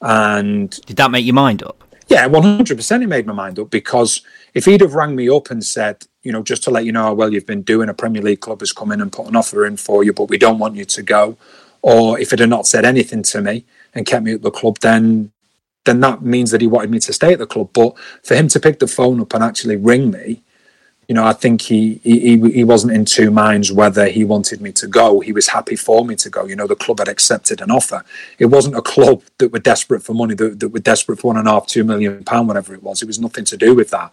And 0.00 0.70
did 0.86 0.96
that 0.96 1.10
make 1.10 1.24
your 1.24 1.34
mind 1.34 1.62
up 1.62 1.83
yeah, 2.08 2.26
one 2.26 2.42
hundred 2.42 2.76
percent. 2.76 3.02
He 3.02 3.06
made 3.06 3.26
my 3.26 3.32
mind 3.32 3.58
up 3.58 3.70
because 3.70 4.22
if 4.52 4.64
he'd 4.64 4.80
have 4.80 4.94
rang 4.94 5.16
me 5.16 5.28
up 5.28 5.50
and 5.50 5.64
said, 5.64 6.04
you 6.22 6.32
know, 6.32 6.42
just 6.42 6.62
to 6.64 6.70
let 6.70 6.84
you 6.84 6.92
know 6.92 7.04
how 7.04 7.14
well 7.14 7.32
you've 7.32 7.46
been 7.46 7.62
doing, 7.62 7.88
a 7.88 7.94
Premier 7.94 8.22
League 8.22 8.40
club 8.40 8.60
has 8.60 8.72
come 8.72 8.92
in 8.92 9.00
and 9.00 9.12
put 9.12 9.26
an 9.26 9.36
offer 9.36 9.66
in 9.66 9.76
for 9.76 10.04
you, 10.04 10.12
but 10.12 10.28
we 10.28 10.38
don't 10.38 10.58
want 10.58 10.76
you 10.76 10.84
to 10.84 11.02
go, 11.02 11.36
or 11.82 12.18
if 12.18 12.32
it 12.32 12.38
had 12.38 12.48
not 12.48 12.66
said 12.66 12.84
anything 12.84 13.22
to 13.22 13.40
me 13.40 13.64
and 13.94 14.06
kept 14.06 14.24
me 14.24 14.32
at 14.34 14.42
the 14.42 14.50
club, 14.50 14.78
then 14.80 15.32
then 15.84 16.00
that 16.00 16.22
means 16.22 16.50
that 16.50 16.62
he 16.62 16.66
wanted 16.66 16.90
me 16.90 16.98
to 16.98 17.12
stay 17.12 17.34
at 17.34 17.38
the 17.38 17.46
club. 17.46 17.70
But 17.72 17.94
for 18.22 18.34
him 18.34 18.48
to 18.48 18.60
pick 18.60 18.78
the 18.78 18.86
phone 18.86 19.20
up 19.20 19.34
and 19.34 19.44
actually 19.44 19.76
ring 19.76 20.10
me 20.10 20.42
you 21.08 21.14
know, 21.14 21.24
I 21.24 21.32
think 21.32 21.62
he, 21.62 22.00
he 22.02 22.38
he 22.50 22.64
wasn't 22.64 22.94
in 22.94 23.04
two 23.04 23.30
minds 23.30 23.70
whether 23.70 24.08
he 24.08 24.24
wanted 24.24 24.60
me 24.60 24.72
to 24.72 24.86
go. 24.86 25.20
He 25.20 25.32
was 25.32 25.48
happy 25.48 25.76
for 25.76 26.04
me 26.04 26.16
to 26.16 26.30
go. 26.30 26.46
You 26.46 26.56
know, 26.56 26.66
the 26.66 26.76
club 26.76 26.98
had 26.98 27.08
accepted 27.08 27.60
an 27.60 27.70
offer. 27.70 28.02
It 28.38 28.46
wasn't 28.46 28.76
a 28.76 28.82
club 28.82 29.22
that 29.38 29.52
were 29.52 29.58
desperate 29.58 30.02
for 30.02 30.14
money, 30.14 30.34
that, 30.34 30.60
that 30.60 30.68
were 30.70 30.80
desperate 30.80 31.20
for 31.20 31.28
one 31.28 31.36
and 31.36 31.46
a 31.46 31.52
half, 31.52 31.66
two 31.66 31.84
million 31.84 32.24
pound, 32.24 32.48
whatever 32.48 32.74
it 32.74 32.82
was. 32.82 33.02
It 33.02 33.06
was 33.06 33.18
nothing 33.18 33.44
to 33.46 33.56
do 33.56 33.74
with 33.74 33.90
that. 33.90 34.12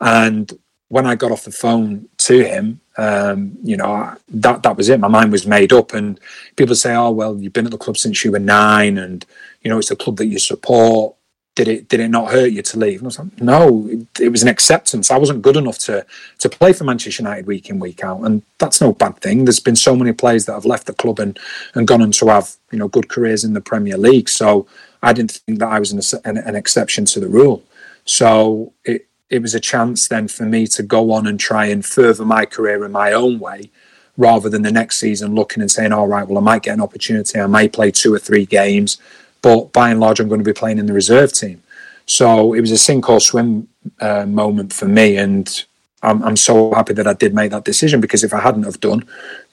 And 0.00 0.52
when 0.88 1.06
I 1.06 1.14
got 1.14 1.32
off 1.32 1.44
the 1.44 1.50
phone 1.50 2.08
to 2.18 2.44
him, 2.44 2.80
um, 2.98 3.56
you 3.62 3.76
know, 3.76 4.14
that 4.28 4.62
that 4.62 4.76
was 4.76 4.88
it. 4.88 5.00
My 5.00 5.08
mind 5.08 5.32
was 5.32 5.46
made 5.46 5.72
up. 5.72 5.94
And 5.94 6.20
people 6.56 6.74
say, 6.74 6.94
"Oh, 6.94 7.10
well, 7.10 7.36
you've 7.38 7.52
been 7.52 7.66
at 7.66 7.72
the 7.72 7.78
club 7.78 7.96
since 7.96 8.24
you 8.24 8.32
were 8.32 8.38
nine, 8.38 8.98
and 8.98 9.24
you 9.62 9.70
know, 9.70 9.78
it's 9.78 9.90
a 9.90 9.96
club 9.96 10.18
that 10.18 10.26
you 10.26 10.38
support." 10.38 11.15
Did 11.56 11.68
it 11.68 11.88
did 11.88 12.00
it 12.00 12.08
not 12.08 12.30
hurt 12.30 12.52
you 12.52 12.62
to 12.62 12.78
leave? 12.78 13.00
And 13.00 13.06
I 13.06 13.08
was 13.08 13.18
like, 13.18 13.40
no, 13.40 13.88
it, 13.88 14.20
it, 14.20 14.28
was 14.28 14.42
an 14.42 14.48
acceptance. 14.48 15.10
I 15.10 15.16
wasn't 15.16 15.42
good 15.42 15.56
enough 15.56 15.78
to 15.80 16.06
to 16.38 16.48
play 16.48 16.72
for 16.72 16.84
Manchester 16.84 17.22
United 17.22 17.46
week 17.46 17.68
in 17.70 17.80
week 17.80 18.04
out, 18.04 18.20
and 18.20 18.42
that's 18.58 18.80
no 18.80 18.92
bad 18.92 19.18
thing. 19.20 19.44
There's 19.44 19.58
been 19.58 19.74
so 19.74 19.96
many 19.96 20.12
players 20.12 20.44
that 20.44 20.52
have 20.52 20.66
left 20.66 20.86
the 20.86 20.92
club 20.92 21.18
and 21.18 21.36
and 21.74 21.88
gone 21.88 22.02
on 22.02 22.12
to 22.12 22.28
have 22.28 22.54
you 22.70 22.78
know 22.78 22.88
good 22.88 23.08
careers 23.08 23.42
in 23.42 23.54
the 23.54 23.60
Premier 23.62 23.96
League. 23.96 24.28
So 24.28 24.66
I 25.02 25.14
didn't 25.14 25.32
think 25.32 25.58
that 25.58 25.68
I 25.68 25.80
was 25.80 25.92
an, 25.92 26.20
an, 26.24 26.36
an 26.36 26.54
exception 26.54 27.06
to 27.06 27.20
the 27.20 27.28
rule. 27.28 27.64
So 28.04 28.74
it 28.84 29.06
it 29.30 29.40
was 29.40 29.54
a 29.54 29.60
chance 29.60 30.06
then 30.08 30.28
for 30.28 30.44
me 30.44 30.66
to 30.68 30.82
go 30.82 31.10
on 31.10 31.26
and 31.26 31.40
try 31.40 31.66
and 31.66 31.84
further 31.84 32.24
my 32.24 32.44
career 32.44 32.84
in 32.84 32.92
my 32.92 33.12
own 33.12 33.38
way 33.38 33.70
rather 34.18 34.48
than 34.48 34.62
the 34.62 34.72
next 34.72 34.98
season 34.98 35.34
looking 35.34 35.60
and 35.60 35.70
saying, 35.70 35.92
all 35.92 36.08
right, 36.08 36.26
well, 36.26 36.38
I 36.38 36.40
might 36.40 36.62
get 36.62 36.74
an 36.74 36.80
opportunity. 36.80 37.38
I 37.38 37.46
might 37.46 37.72
play 37.72 37.90
two 37.90 38.14
or 38.14 38.18
three 38.18 38.46
games 38.46 38.98
but 39.46 39.72
by 39.72 39.90
and 39.90 40.00
large, 40.00 40.18
I'm 40.18 40.26
going 40.26 40.40
to 40.40 40.44
be 40.44 40.52
playing 40.52 40.78
in 40.78 40.86
the 40.86 40.92
reserve 40.92 41.32
team. 41.32 41.62
So 42.04 42.52
it 42.52 42.60
was 42.60 42.72
a 42.72 42.76
sink 42.76 43.08
or 43.08 43.20
swim 43.20 43.68
uh, 44.00 44.26
moment 44.26 44.72
for 44.72 44.88
me, 44.88 45.16
and 45.18 45.64
I'm, 46.02 46.20
I'm, 46.24 46.34
so 46.34 46.74
happy 46.74 46.94
that 46.94 47.06
I 47.06 47.12
did 47.12 47.32
make 47.32 47.52
that 47.52 47.64
decision 47.64 48.00
because 48.00 48.24
if 48.24 48.34
I 48.34 48.40
hadn't 48.40 48.64
have 48.64 48.80
done, 48.80 49.04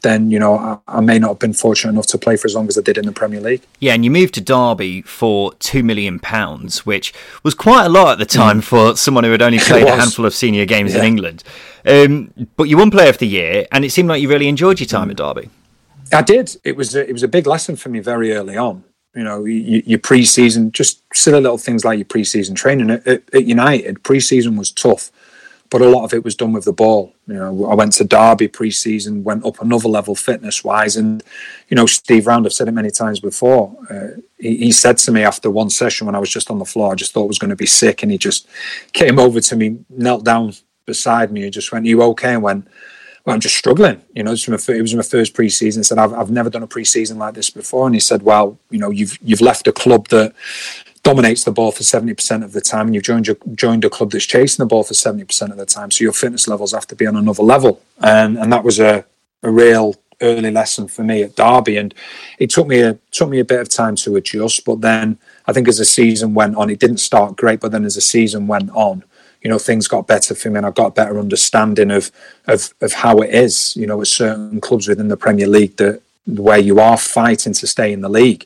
then 0.01 0.31
you 0.31 0.39
know 0.39 0.55
I, 0.55 0.79
I, 0.87 1.01
may 1.01 1.19
not 1.19 1.27
have 1.27 1.39
been 1.39 1.53
fortunate 1.53 1.91
enough 1.91 2.07
to 2.07 2.17
play 2.17 2.37
for 2.37 2.47
as 2.47 2.55
long 2.55 2.67
as 2.67 2.75
I 2.75 2.81
did 2.81 2.97
in 2.97 3.05
the 3.05 3.11
Premier 3.11 3.39
League. 3.39 3.61
Yeah, 3.79 3.93
and 3.93 4.03
you 4.03 4.09
moved 4.09 4.33
to 4.33 4.41
Derby 4.41 5.03
for 5.03 5.53
two 5.55 5.83
million 5.83 6.17
pounds, 6.17 6.87
which 6.87 7.13
was 7.43 7.53
quite 7.53 7.85
a 7.85 7.89
lot 7.89 8.13
at 8.13 8.17
the 8.17 8.25
time 8.25 8.61
mm. 8.61 8.63
for 8.63 8.95
someone 8.97 9.23
who 9.25 9.31
had 9.31 9.43
only 9.43 9.59
played 9.69 9.85
a 9.85 9.95
handful 9.95 10.25
of 10.25 10.33
senior 10.33 10.65
games 10.65 10.93
yeah. 10.93 11.01
in 11.01 11.05
England. 11.05 11.43
Um, 11.85 12.47
but 12.55 12.63
you 12.63 12.77
won 12.77 12.89
Player 12.89 13.09
of 13.09 13.19
the 13.19 13.27
Year, 13.27 13.67
and 13.71 13.85
it 13.85 13.91
seemed 13.91 14.09
like 14.09 14.23
you 14.23 14.29
really 14.29 14.47
enjoyed 14.47 14.79
your 14.79 14.87
time 14.87 15.09
mm. 15.09 15.11
at 15.11 15.17
Derby. 15.17 15.49
I 16.11 16.23
did. 16.23 16.57
It 16.63 16.75
was 16.75 16.95
a, 16.95 17.07
it 17.07 17.13
was 17.13 17.21
a 17.21 17.27
big 17.27 17.45
lesson 17.45 17.75
for 17.75 17.89
me 17.89 17.99
very 17.99 18.33
early 18.33 18.57
on 18.57 18.83
You 19.15 19.23
know, 19.23 19.45
your, 19.45 19.81
your 19.85 19.99
pre-season, 19.99 20.71
just 20.71 21.03
silly 21.13 21.39
little 21.39 21.57
things 21.57 21.85
like 21.85 21.99
your 21.99 22.05
pre-season 22.05 22.55
training 22.55 22.89
at, 22.89 23.05
at, 23.07 23.23
at 23.33 23.45
United. 23.45 24.03
Pre-season 24.03 24.55
was 24.55 24.71
tough, 24.71 25.11
but 25.69 25.81
a 25.81 25.87
lot 25.89 26.03
of 26.03 26.13
it 26.13 26.23
was 26.23 26.35
done 26.35 26.51
with 26.51 26.65
the 26.65 26.73
ball. 26.73 27.13
You 27.27 27.35
know, 27.35 27.65
I 27.65 27.75
went 27.75 27.93
to 27.93 28.03
Derby 28.03 28.47
pre-season, 28.47 29.23
went 29.23 29.45
up 29.45 29.61
another 29.61 29.87
level 29.87 30.15
fitness-wise, 30.15 30.97
and 30.97 31.21
you 31.69 31.75
know, 31.75 31.85
Steve 31.85 32.25
Round, 32.25 32.45
I've 32.45 32.53
said 32.53 32.67
it 32.67 32.71
many 32.71 32.89
times 32.89 33.19
before. 33.19 33.75
Uh, 33.89 34.19
he, 34.39 34.57
he, 34.57 34.71
said 34.71 34.97
to 34.99 35.11
me 35.11 35.21
after 35.21 35.49
one 35.49 35.69
session 35.69 36.05
when 36.05 36.15
I 36.15 36.19
was 36.19 36.31
just 36.31 36.49
on 36.49 36.59
the 36.59 36.65
floor, 36.65 36.91
I 36.91 36.95
just 36.95 37.13
thought 37.13 37.23
I 37.23 37.27
was 37.27 37.39
going 37.39 37.49
to 37.49 37.55
be 37.55 37.67
sick, 37.67 38.01
and 38.01 38.11
he 38.11 38.17
just 38.17 38.47
came 38.93 39.19
over 39.19 39.39
to 39.39 39.55
me, 39.55 39.77
knelt 39.89 40.25
down 40.25 40.53
beside 40.85 41.31
me, 41.31 41.43
and 41.43 41.53
just 41.53 41.71
went, 41.71 41.85
"You 41.85 42.01
okay?" 42.01 42.33
and 42.33 42.41
went 42.41 42.67
well, 43.25 43.33
I'm 43.33 43.39
just 43.39 43.55
struggling. 43.55 44.01
You 44.13 44.23
know, 44.23 44.31
it 44.31 44.47
was 44.47 44.67
my, 44.67 44.75
it 44.75 44.81
was 44.81 44.95
my 44.95 45.01
first 45.01 45.33
preseason. 45.33 45.77
He 45.77 45.83
said, 45.83 45.97
I've, 45.97 46.13
I've 46.13 46.31
never 46.31 46.49
done 46.49 46.63
a 46.63 46.67
preseason 46.67 47.17
like 47.17 47.35
this 47.35 47.49
before. 47.49 47.85
And 47.85 47.95
he 47.95 48.01
said, 48.01 48.23
well, 48.23 48.57
you 48.69 48.79
know, 48.79 48.89
you've, 48.89 49.17
you've 49.21 49.41
left 49.41 49.67
a 49.67 49.71
club 49.71 50.09
that 50.09 50.33
dominates 51.03 51.43
the 51.43 51.51
ball 51.51 51.71
for 51.71 51.83
70% 51.83 52.43
of 52.43 52.51
the 52.51 52.61
time 52.61 52.87
and 52.87 52.95
you've 52.95 53.03
joined, 53.03 53.27
your, 53.27 53.37
joined 53.55 53.85
a 53.85 53.89
club 53.89 54.11
that's 54.11 54.25
chasing 54.25 54.63
the 54.63 54.67
ball 54.67 54.83
for 54.83 54.93
70% 54.93 55.51
of 55.51 55.57
the 55.57 55.65
time. 55.65 55.89
So 55.89 56.03
your 56.03 56.13
fitness 56.13 56.47
levels 56.47 56.73
have 56.73 56.87
to 56.87 56.95
be 56.95 57.05
on 57.05 57.15
another 57.15 57.43
level. 57.43 57.81
And, 57.99 58.37
and 58.37 58.51
that 58.51 58.63
was 58.63 58.79
a, 58.79 59.05
a 59.41 59.51
real 59.51 59.95
early 60.21 60.51
lesson 60.51 60.87
for 60.89 61.03
me 61.03 61.23
at 61.23 61.35
Derby. 61.35 61.77
And 61.77 61.93
it 62.39 62.49
took 62.49 62.67
me 62.67 62.81
a, 62.81 62.97
took 63.11 63.29
me 63.29 63.39
a 63.39 63.45
bit 63.45 63.61
of 63.61 63.69
time 63.69 63.95
to 63.97 64.17
adjust. 64.17 64.65
But 64.65 64.81
then 64.81 65.17
I 65.45 65.53
think 65.53 65.69
as 65.69 65.77
the 65.77 65.85
season 65.85 66.33
went 66.33 66.55
on, 66.57 66.69
it 66.69 66.79
didn't 66.79 66.97
start 66.97 67.37
great, 67.37 67.61
but 67.61 67.71
then 67.71 67.85
as 67.85 67.95
the 67.95 68.01
season 68.01 68.47
went 68.47 68.69
on, 68.71 69.03
you 69.43 69.49
know 69.49 69.59
things 69.59 69.87
got 69.87 70.07
better 70.07 70.33
for 70.33 70.49
me 70.49 70.57
and 70.57 70.65
I 70.65 70.71
got 70.71 70.87
a 70.87 70.91
better 70.91 71.19
understanding 71.19 71.91
of 71.91 72.11
of 72.47 72.73
of 72.81 72.93
how 72.93 73.19
it 73.19 73.29
is 73.33 73.75
you 73.75 73.87
know 73.87 74.01
at 74.01 74.07
certain 74.07 74.61
clubs 74.61 74.87
within 74.87 75.09
the 75.09 75.17
Premier 75.17 75.47
League 75.47 75.77
that 75.77 76.01
where 76.25 76.59
you 76.59 76.79
are 76.79 76.97
fighting 76.97 77.53
to 77.53 77.67
stay 77.67 77.91
in 77.91 78.01
the 78.01 78.09
league 78.09 78.45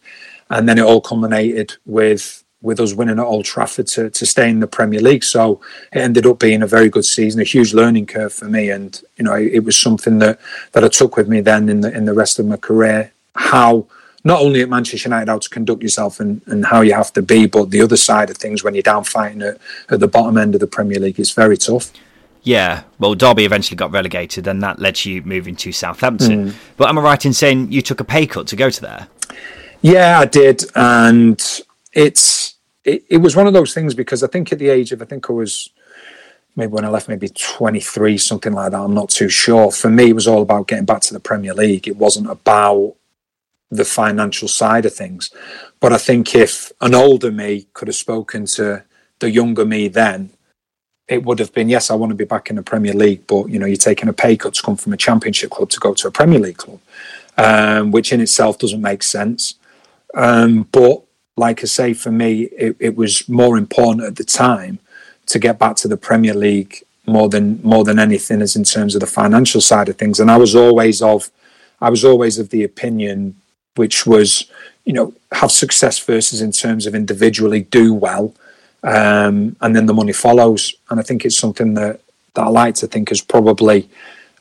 and 0.50 0.68
then 0.68 0.78
it 0.78 0.86
all 0.86 1.02
culminated 1.02 1.76
with 1.86 2.44
with 2.62 2.80
us 2.80 2.94
winning 2.94 3.20
at 3.20 3.26
Old 3.26 3.46
Trafford 3.46 3.88
to, 3.88 4.10
to 4.10 4.26
stay 4.26 4.50
in 4.50 4.60
the 4.60 4.68
Premier 4.68 5.00
League. 5.00 5.24
So 5.24 5.62
it 5.94 6.00
ended 6.00 6.26
up 6.26 6.40
being 6.40 6.64
a 6.64 6.68
very 6.68 6.90
good 6.90 7.06
season, 7.06 7.40
a 7.40 7.44
huge 7.44 7.74
learning 7.74 8.08
curve 8.08 8.34
for 8.34 8.46
me. 8.46 8.72
And, 8.72 9.00
you 9.16 9.24
know, 9.24 9.36
it, 9.36 9.54
it 9.54 9.64
was 9.64 9.78
something 9.78 10.18
that, 10.20 10.40
that 10.72 10.84
I 10.84 10.88
took 10.88 11.18
with 11.18 11.28
me 11.28 11.42
then 11.42 11.70
in 11.70 11.82
the 11.82 11.96
in 11.96 12.06
the 12.06 12.14
rest 12.14 12.40
of 12.40 12.46
my 12.48 12.58
career, 12.58 13.12
how 13.36 13.86
not 14.28 14.42
only 14.42 14.62
at 14.62 14.68
Manchester 14.68 15.08
United 15.08 15.30
how 15.30 15.40
to 15.40 15.50
conduct 15.50 15.82
yourself 15.82 16.20
and, 16.20 16.42
and 16.48 16.66
how 16.66 16.82
you 16.82 16.94
have 16.94 17.14
to 17.14 17.22
be, 17.22 17.48
but 17.48 17.72
the 17.72 17.82
other 17.82 17.96
side 17.96 18.30
of 18.30 18.36
things 18.36 18.62
when 18.62 18.76
you're 18.76 18.84
down 18.84 19.06
fighting 19.06 19.42
at, 19.42 19.58
at 19.90 20.02
the 20.02 20.08
bottom 20.08 20.38
end 20.38 20.54
of 20.54 20.60
the 20.60 20.68
Premier 20.68 21.00
League, 21.00 21.18
it's 21.18 21.32
very 21.32 21.56
tough. 21.56 21.94
Yeah, 22.44 22.84
well, 23.00 23.16
Derby 23.16 23.46
eventually 23.46 23.78
got 23.78 23.92
relegated, 23.92 24.46
and 24.48 24.62
that 24.64 24.80
led 24.80 24.96
to 24.96 25.12
you 25.12 25.22
moving 25.22 25.56
to 25.58 25.72
Southampton. 25.72 26.50
Mm. 26.50 26.56
But 26.76 26.90
am 26.90 27.00
I 27.00 27.02
right 27.02 27.26
in 27.26 27.32
saying 27.32 27.72
you 27.72 27.82
took 27.82 28.02
a 28.02 28.04
pay 28.04 28.28
cut 28.28 28.48
to 28.48 28.58
go 28.58 28.70
to 28.70 28.82
there? 28.82 29.08
Yeah, 29.82 30.20
I 30.20 30.26
did, 30.26 30.66
and 30.76 31.42
it's 31.94 32.56
it, 32.84 33.06
it 33.10 33.18
was 33.18 33.36
one 33.36 33.48
of 33.48 33.54
those 33.54 33.74
things 33.74 33.94
because 33.94 34.24
I 34.24 34.28
think 34.28 34.52
at 34.52 34.60
the 34.60 34.70
age 34.70 34.92
of 34.92 35.02
I 35.02 35.06
think 35.06 35.30
I 35.30 35.34
was 35.34 35.70
maybe 36.56 36.72
when 36.72 36.84
I 36.84 36.90
left, 36.90 37.08
maybe 37.08 37.30
23, 37.30 38.18
something 38.18 38.52
like 38.52 38.72
that. 38.72 38.80
I'm 38.80 38.94
not 38.94 39.10
too 39.10 39.30
sure. 39.30 39.72
For 39.72 39.90
me, 39.90 40.10
it 40.10 40.16
was 40.16 40.28
all 40.28 40.42
about 40.42 40.68
getting 40.68 40.86
back 40.86 41.02
to 41.02 41.14
the 41.14 41.20
Premier 41.20 41.54
League. 41.54 41.88
It 41.88 41.98
wasn't 41.98 42.30
about 42.30 42.96
the 43.70 43.86
financial 43.86 44.48
side 44.48 44.86
of 44.86 44.94
things. 44.94 45.30
But 45.80 45.94
I 45.94 45.98
think 45.98 46.34
if 46.34 46.72
an 46.82 46.96
older 46.96 47.32
me 47.32 47.68
could 47.74 47.88
have 47.88 47.96
spoken 47.96 48.46
to 48.48 48.84
the 49.20 49.30
younger 49.30 49.66
me 49.66 49.88
then, 49.88 50.32
it 51.08 51.24
would 51.24 51.40
have 51.40 51.54
been 51.54 51.70
yes, 51.70 51.90
I 51.90 51.96
want 51.96 52.12
to 52.12 52.16
be 52.16 52.26
back 52.26 52.50
in 52.50 52.58
the 52.58 52.64
Premier 52.64 52.94
League, 52.94 53.26
but 53.28 53.48
you 53.48 53.60
know, 53.60 53.66
you're 53.66 53.78
taking 53.78 54.10
a 54.10 54.14
pay 54.14 54.36
cut 54.36 54.54
to 54.56 54.62
come 54.62 54.76
from 54.76 54.94
a 54.94 54.98
Championship 54.98 55.52
club 55.52 55.70
to 55.70 55.80
go 55.80 55.94
to 55.94 56.08
a 56.08 56.12
Premier 56.12 56.40
League 56.40 56.58
club, 56.58 56.80
um, 57.38 57.92
which 57.92 58.12
in 58.12 58.22
itself 58.22 58.58
doesn't 58.58 58.82
make 58.82 59.04
sense. 59.04 59.56
Um, 60.14 60.64
but 60.72 61.04
like 61.38 61.62
I 61.62 61.66
say, 61.66 61.94
for 61.94 62.12
me, 62.12 62.44
it, 62.44 62.76
it 62.80 62.96
was 62.96 63.28
more 63.30 63.58
important 63.58 64.06
at 64.06 64.16
the 64.16 64.24
time 64.24 64.80
to 65.28 65.40
get 65.40 65.60
back 65.60 65.76
to 65.78 65.88
the 65.88 65.98
Premier 65.98 66.34
League 66.34 66.84
more 67.06 67.30
than 67.30 67.62
more 67.64 67.86
than 67.86 68.00
anything, 68.00 68.42
as 68.42 68.56
in 68.56 68.64
terms 68.64 68.96
of 68.96 69.02
the 69.02 69.08
financial 69.08 69.62
side 69.62 69.88
of 69.88 69.98
things. 69.98 70.20
And 70.20 70.30
I 70.30 70.38
was 70.38 70.56
always 70.56 71.02
of, 71.02 71.30
I 71.80 71.90
was 71.90 72.04
always 72.04 72.38
of 72.38 72.50
the 72.50 72.64
opinion 72.64 73.36
which 73.78 74.06
was, 74.06 74.50
you 74.86 74.94
know, 74.94 75.14
have 75.32 75.52
success 75.52 76.00
versus 76.00 76.42
in 76.42 76.52
terms 76.52 76.86
of 76.86 76.96
individually 76.96 77.62
do 77.62 77.94
well, 77.94 78.34
um, 78.84 79.56
and 79.62 79.76
then 79.76 79.86
the 79.86 79.94
money 79.94 80.14
follows. 80.14 80.74
And 80.90 81.00
I 81.00 81.04
think 81.04 81.26
it's 81.26 81.38
something 81.38 81.74
that 81.76 82.00
that 82.34 82.44
I 82.44 82.50
like 82.50 82.76
to 82.76 82.88
think 82.88 83.12
is 83.12 83.22
probably, 83.22 83.90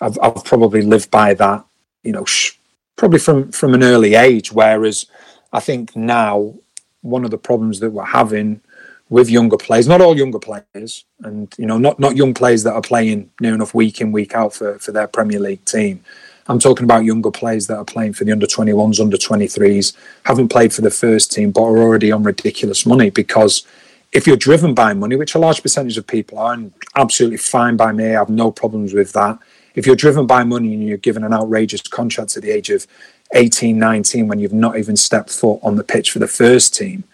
I've, 0.00 0.18
I've 0.22 0.44
probably 0.44 0.82
lived 0.82 1.10
by 1.10 1.32
that, 1.34 1.64
you 2.02 2.12
know, 2.12 2.24
sh- 2.24 2.52
probably 2.96 3.18
from 3.18 3.50
from 3.52 3.74
an 3.74 3.82
early 3.82 4.14
age. 4.14 4.52
Whereas 4.52 5.06
I 5.52 5.60
think 5.60 5.96
now 5.96 6.54
one 7.02 7.24
of 7.24 7.30
the 7.30 7.38
problems 7.38 7.80
that 7.80 7.90
we're 7.90 8.04
having 8.04 8.60
with 9.08 9.30
younger 9.30 9.56
players, 9.56 9.86
not 9.86 10.00
all 10.00 10.16
younger 10.16 10.38
players, 10.38 11.04
and 11.22 11.54
you 11.58 11.66
know, 11.66 11.78
not 11.78 11.98
not 11.98 12.16
young 12.16 12.34
players 12.34 12.62
that 12.64 12.74
are 12.74 12.82
playing 12.82 13.30
near 13.40 13.54
enough 13.54 13.74
week 13.74 14.00
in 14.00 14.12
week 14.12 14.34
out 14.34 14.52
for 14.52 14.78
for 14.78 14.92
their 14.92 15.06
Premier 15.06 15.40
League 15.40 15.64
team, 15.64 16.02
I'm 16.48 16.58
talking 16.58 16.84
about 16.84 17.04
younger 17.04 17.30
players 17.30 17.66
that 17.66 17.76
are 17.76 17.84
playing 17.84 18.12
for 18.12 18.24
the 18.24 18.32
under 18.32 18.46
21s, 18.46 19.00
under 19.00 19.16
23s, 19.16 19.96
haven't 20.24 20.48
played 20.48 20.72
for 20.72 20.82
the 20.82 20.90
first 20.90 21.32
team, 21.32 21.50
but 21.50 21.62
are 21.62 21.78
already 21.78 22.12
on 22.12 22.22
ridiculous 22.22 22.86
money. 22.86 23.10
Because 23.10 23.66
if 24.12 24.26
you're 24.26 24.36
driven 24.36 24.72
by 24.72 24.94
money, 24.94 25.16
which 25.16 25.34
a 25.34 25.38
large 25.38 25.60
percentage 25.60 25.98
of 25.98 26.06
people 26.06 26.38
are, 26.38 26.52
and 26.52 26.72
absolutely 26.94 27.38
fine 27.38 27.76
by 27.76 27.92
me, 27.92 28.06
I 28.06 28.12
have 28.12 28.30
no 28.30 28.52
problems 28.52 28.94
with 28.94 29.12
that. 29.12 29.38
If 29.74 29.86
you're 29.86 29.96
driven 29.96 30.26
by 30.26 30.44
money 30.44 30.72
and 30.72 30.86
you're 30.86 30.96
given 30.98 31.24
an 31.24 31.34
outrageous 31.34 31.82
contract 31.82 32.36
at 32.36 32.42
the 32.42 32.50
age 32.50 32.70
of 32.70 32.86
18, 33.34 33.78
19, 33.78 34.28
when 34.28 34.38
you've 34.38 34.52
not 34.52 34.78
even 34.78 34.96
stepped 34.96 35.30
foot 35.30 35.58
on 35.62 35.76
the 35.76 35.84
pitch 35.84 36.12
for 36.12 36.20
the 36.20 36.28
first 36.28 36.74
team, 36.74 37.04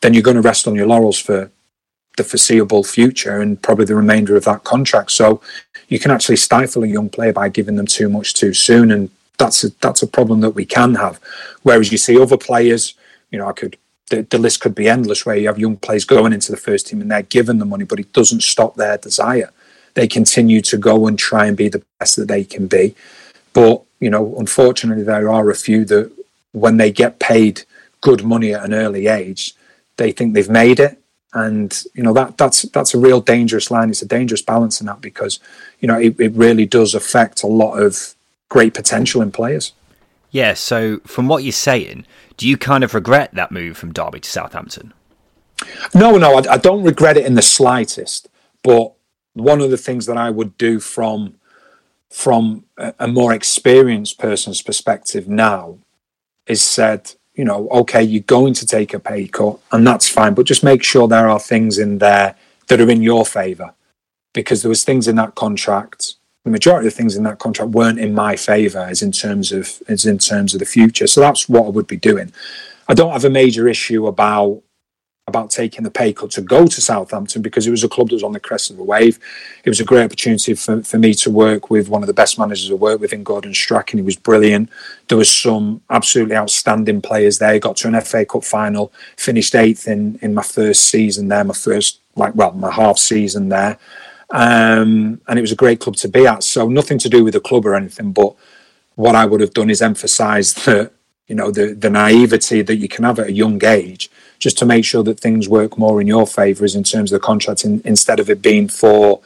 then 0.00 0.14
you're 0.14 0.22
going 0.22 0.36
to 0.36 0.42
rest 0.42 0.68
on 0.68 0.76
your 0.76 0.86
laurels 0.86 1.18
for 1.18 1.50
the 2.16 2.24
foreseeable 2.24 2.82
future 2.82 3.40
and 3.40 3.60
probably 3.62 3.84
the 3.84 3.94
remainder 3.94 4.36
of 4.36 4.44
that 4.44 4.64
contract. 4.64 5.10
So 5.10 5.40
you 5.88 5.98
can 5.98 6.10
actually 6.10 6.36
stifle 6.36 6.82
a 6.82 6.88
young 6.88 7.08
player 7.08 7.32
by 7.32 7.48
giving 7.48 7.76
them 7.76 7.86
too 7.86 8.08
much 8.08 8.34
too 8.34 8.52
soon, 8.52 8.90
and 8.90 9.10
that's 9.38 9.62
a, 9.64 9.70
that's 9.80 10.02
a 10.02 10.06
problem 10.06 10.40
that 10.40 10.50
we 10.50 10.64
can 10.64 10.94
have. 10.94 11.20
Whereas 11.62 11.92
you 11.92 11.98
see 11.98 12.20
other 12.20 12.36
players, 12.36 12.94
you 13.30 13.38
know, 13.38 13.48
I 13.48 13.52
could 13.52 13.76
the, 14.08 14.22
the 14.22 14.38
list 14.38 14.60
could 14.60 14.74
be 14.74 14.88
endless 14.88 15.26
where 15.26 15.36
you 15.36 15.48
have 15.48 15.58
young 15.58 15.76
players 15.76 16.04
going 16.04 16.32
into 16.32 16.52
the 16.52 16.56
first 16.56 16.86
team 16.86 17.00
and 17.00 17.10
they're 17.10 17.22
given 17.22 17.58
the 17.58 17.64
money, 17.64 17.84
but 17.84 18.00
it 18.00 18.12
doesn't 18.12 18.42
stop 18.42 18.76
their 18.76 18.96
desire. 18.98 19.50
They 19.94 20.06
continue 20.06 20.60
to 20.62 20.76
go 20.76 21.06
and 21.06 21.18
try 21.18 21.46
and 21.46 21.56
be 21.56 21.68
the 21.68 21.82
best 21.98 22.16
that 22.16 22.28
they 22.28 22.44
can 22.44 22.66
be. 22.66 22.94
But, 23.52 23.82
you 23.98 24.10
know, 24.10 24.36
unfortunately, 24.38 25.02
there 25.02 25.28
are 25.28 25.50
a 25.50 25.56
few 25.56 25.84
that 25.86 26.12
when 26.52 26.76
they 26.76 26.92
get 26.92 27.18
paid 27.18 27.62
good 28.00 28.22
money 28.22 28.54
at 28.54 28.64
an 28.64 28.74
early 28.74 29.06
age, 29.06 29.54
they 29.96 30.12
think 30.12 30.34
they've 30.34 30.48
made 30.48 30.78
it 30.78 31.00
and 31.36 31.84
you 31.92 32.02
know 32.02 32.14
that 32.14 32.38
that's 32.38 32.62
that's 32.62 32.94
a 32.94 32.98
real 32.98 33.20
dangerous 33.20 33.70
line. 33.70 33.90
It's 33.90 34.00
a 34.00 34.06
dangerous 34.06 34.40
balance 34.40 34.80
in 34.80 34.86
that 34.86 35.02
because 35.02 35.38
you 35.80 35.86
know 35.86 35.98
it, 36.00 36.18
it 36.18 36.32
really 36.32 36.64
does 36.64 36.94
affect 36.94 37.42
a 37.42 37.46
lot 37.46 37.76
of 37.76 38.14
great 38.48 38.72
potential 38.72 39.20
in 39.20 39.30
players. 39.30 39.72
Yeah 40.30 40.54
so 40.54 41.00
from 41.00 41.28
what 41.28 41.44
you're 41.44 41.52
saying 41.52 42.06
do 42.38 42.48
you 42.48 42.56
kind 42.56 42.82
of 42.84 42.94
regret 42.94 43.34
that 43.34 43.52
move 43.52 43.76
from 43.76 43.92
derby 43.92 44.20
to 44.20 44.28
southampton? 44.28 44.94
No 45.94 46.16
no 46.16 46.36
I, 46.38 46.54
I 46.54 46.56
don't 46.56 46.82
regret 46.82 47.18
it 47.18 47.26
in 47.26 47.34
the 47.34 47.42
slightest. 47.42 48.28
But 48.62 48.94
one 49.34 49.60
of 49.60 49.70
the 49.70 49.76
things 49.76 50.06
that 50.06 50.16
i 50.16 50.30
would 50.30 50.56
do 50.56 50.80
from 50.80 51.34
from 52.10 52.64
a, 52.78 52.94
a 53.00 53.06
more 53.06 53.34
experienced 53.34 54.18
person's 54.18 54.62
perspective 54.62 55.28
now 55.28 55.78
is 56.46 56.62
said 56.62 57.12
you 57.36 57.44
know, 57.44 57.68
okay, 57.68 58.02
you're 58.02 58.22
going 58.22 58.54
to 58.54 58.66
take 58.66 58.94
a 58.94 58.98
pay 58.98 59.28
cut 59.28 59.58
and 59.70 59.86
that's 59.86 60.08
fine, 60.08 60.34
but 60.34 60.46
just 60.46 60.64
make 60.64 60.82
sure 60.82 61.06
there 61.06 61.28
are 61.28 61.38
things 61.38 61.78
in 61.78 61.98
there 61.98 62.34
that 62.68 62.80
are 62.80 62.90
in 62.90 63.02
your 63.02 63.24
favour. 63.24 63.74
Because 64.32 64.62
there 64.62 64.68
was 64.68 64.84
things 64.84 65.06
in 65.06 65.16
that 65.16 65.34
contract, 65.34 66.14
the 66.44 66.50
majority 66.50 66.88
of 66.88 66.94
things 66.94 67.16
in 67.16 67.24
that 67.24 67.38
contract 67.38 67.70
weren't 67.70 67.98
in 67.98 68.14
my 68.14 68.36
favour 68.36 68.80
as 68.80 69.02
in 69.02 69.12
terms 69.12 69.52
of 69.52 69.82
as 69.88 70.04
in 70.04 70.18
terms 70.18 70.54
of 70.54 70.60
the 70.60 70.66
future. 70.66 71.06
So 71.06 71.20
that's 71.20 71.48
what 71.48 71.66
I 71.66 71.70
would 71.70 71.86
be 71.86 71.96
doing. 71.96 72.32
I 72.88 72.94
don't 72.94 73.12
have 73.12 73.24
a 73.24 73.30
major 73.30 73.68
issue 73.68 74.06
about 74.06 74.62
about 75.28 75.50
taking 75.50 75.82
the 75.82 75.90
pay 75.90 76.12
cut 76.12 76.30
to 76.30 76.40
go 76.40 76.68
to 76.68 76.80
Southampton 76.80 77.42
because 77.42 77.66
it 77.66 77.72
was 77.72 77.82
a 77.82 77.88
club 77.88 78.08
that 78.08 78.14
was 78.14 78.22
on 78.22 78.32
the 78.32 78.38
crest 78.38 78.70
of 78.70 78.76
the 78.76 78.84
wave. 78.84 79.18
It 79.64 79.68
was 79.68 79.80
a 79.80 79.84
great 79.84 80.04
opportunity 80.04 80.54
for, 80.54 80.84
for 80.84 81.00
me 81.00 81.14
to 81.14 81.30
work 81.32 81.68
with 81.68 81.88
one 81.88 82.04
of 82.04 82.06
the 82.06 82.14
best 82.14 82.38
managers 82.38 82.70
I 82.70 82.74
worked 82.74 83.00
with 83.00 83.12
in 83.12 83.24
Gordon 83.24 83.52
Strachan. 83.52 83.98
He 83.98 84.04
was 84.04 84.14
brilliant. 84.14 84.70
There 85.08 85.18
was 85.18 85.28
some 85.28 85.82
absolutely 85.90 86.36
outstanding 86.36 87.02
players 87.02 87.40
there. 87.40 87.58
Got 87.58 87.74
to 87.78 87.88
an 87.88 88.00
FA 88.02 88.24
Cup 88.24 88.44
final, 88.44 88.92
finished 89.16 89.56
eighth 89.56 89.88
in, 89.88 90.16
in 90.22 90.32
my 90.32 90.44
first 90.44 90.84
season 90.84 91.26
there, 91.26 91.42
my 91.42 91.54
first, 91.54 91.98
like, 92.14 92.36
well, 92.36 92.52
my 92.52 92.70
half 92.70 92.96
season 92.96 93.48
there. 93.48 93.78
Um, 94.30 95.20
and 95.26 95.38
it 95.40 95.42
was 95.42 95.50
a 95.50 95.56
great 95.56 95.80
club 95.80 95.96
to 95.96 96.08
be 96.08 96.24
at. 96.24 96.44
So 96.44 96.68
nothing 96.68 96.98
to 96.98 97.08
do 97.08 97.24
with 97.24 97.34
the 97.34 97.40
club 97.40 97.66
or 97.66 97.74
anything, 97.74 98.12
but 98.12 98.36
what 98.94 99.16
I 99.16 99.24
would 99.24 99.40
have 99.40 99.54
done 99.54 99.70
is 99.70 99.82
emphasise 99.82 100.52
that, 100.66 100.92
you 101.26 101.34
know, 101.34 101.50
the, 101.50 101.74
the 101.74 101.90
naivety 101.90 102.62
that 102.62 102.76
you 102.76 102.86
can 102.86 103.02
have 103.02 103.18
at 103.18 103.26
a 103.26 103.32
young 103.32 103.64
age 103.64 104.08
just 104.38 104.58
to 104.58 104.66
make 104.66 104.84
sure 104.84 105.02
that 105.02 105.20
things 105.20 105.48
work 105.48 105.78
more 105.78 106.00
in 106.00 106.06
your 106.06 106.26
favour 106.26 106.64
is 106.64 106.74
in 106.74 106.84
terms 106.84 107.12
of 107.12 107.20
the 107.20 107.26
contract 107.26 107.64
in, 107.64 107.80
instead 107.84 108.20
of 108.20 108.30
it 108.30 108.42
being 108.42 108.68
for 108.68 109.20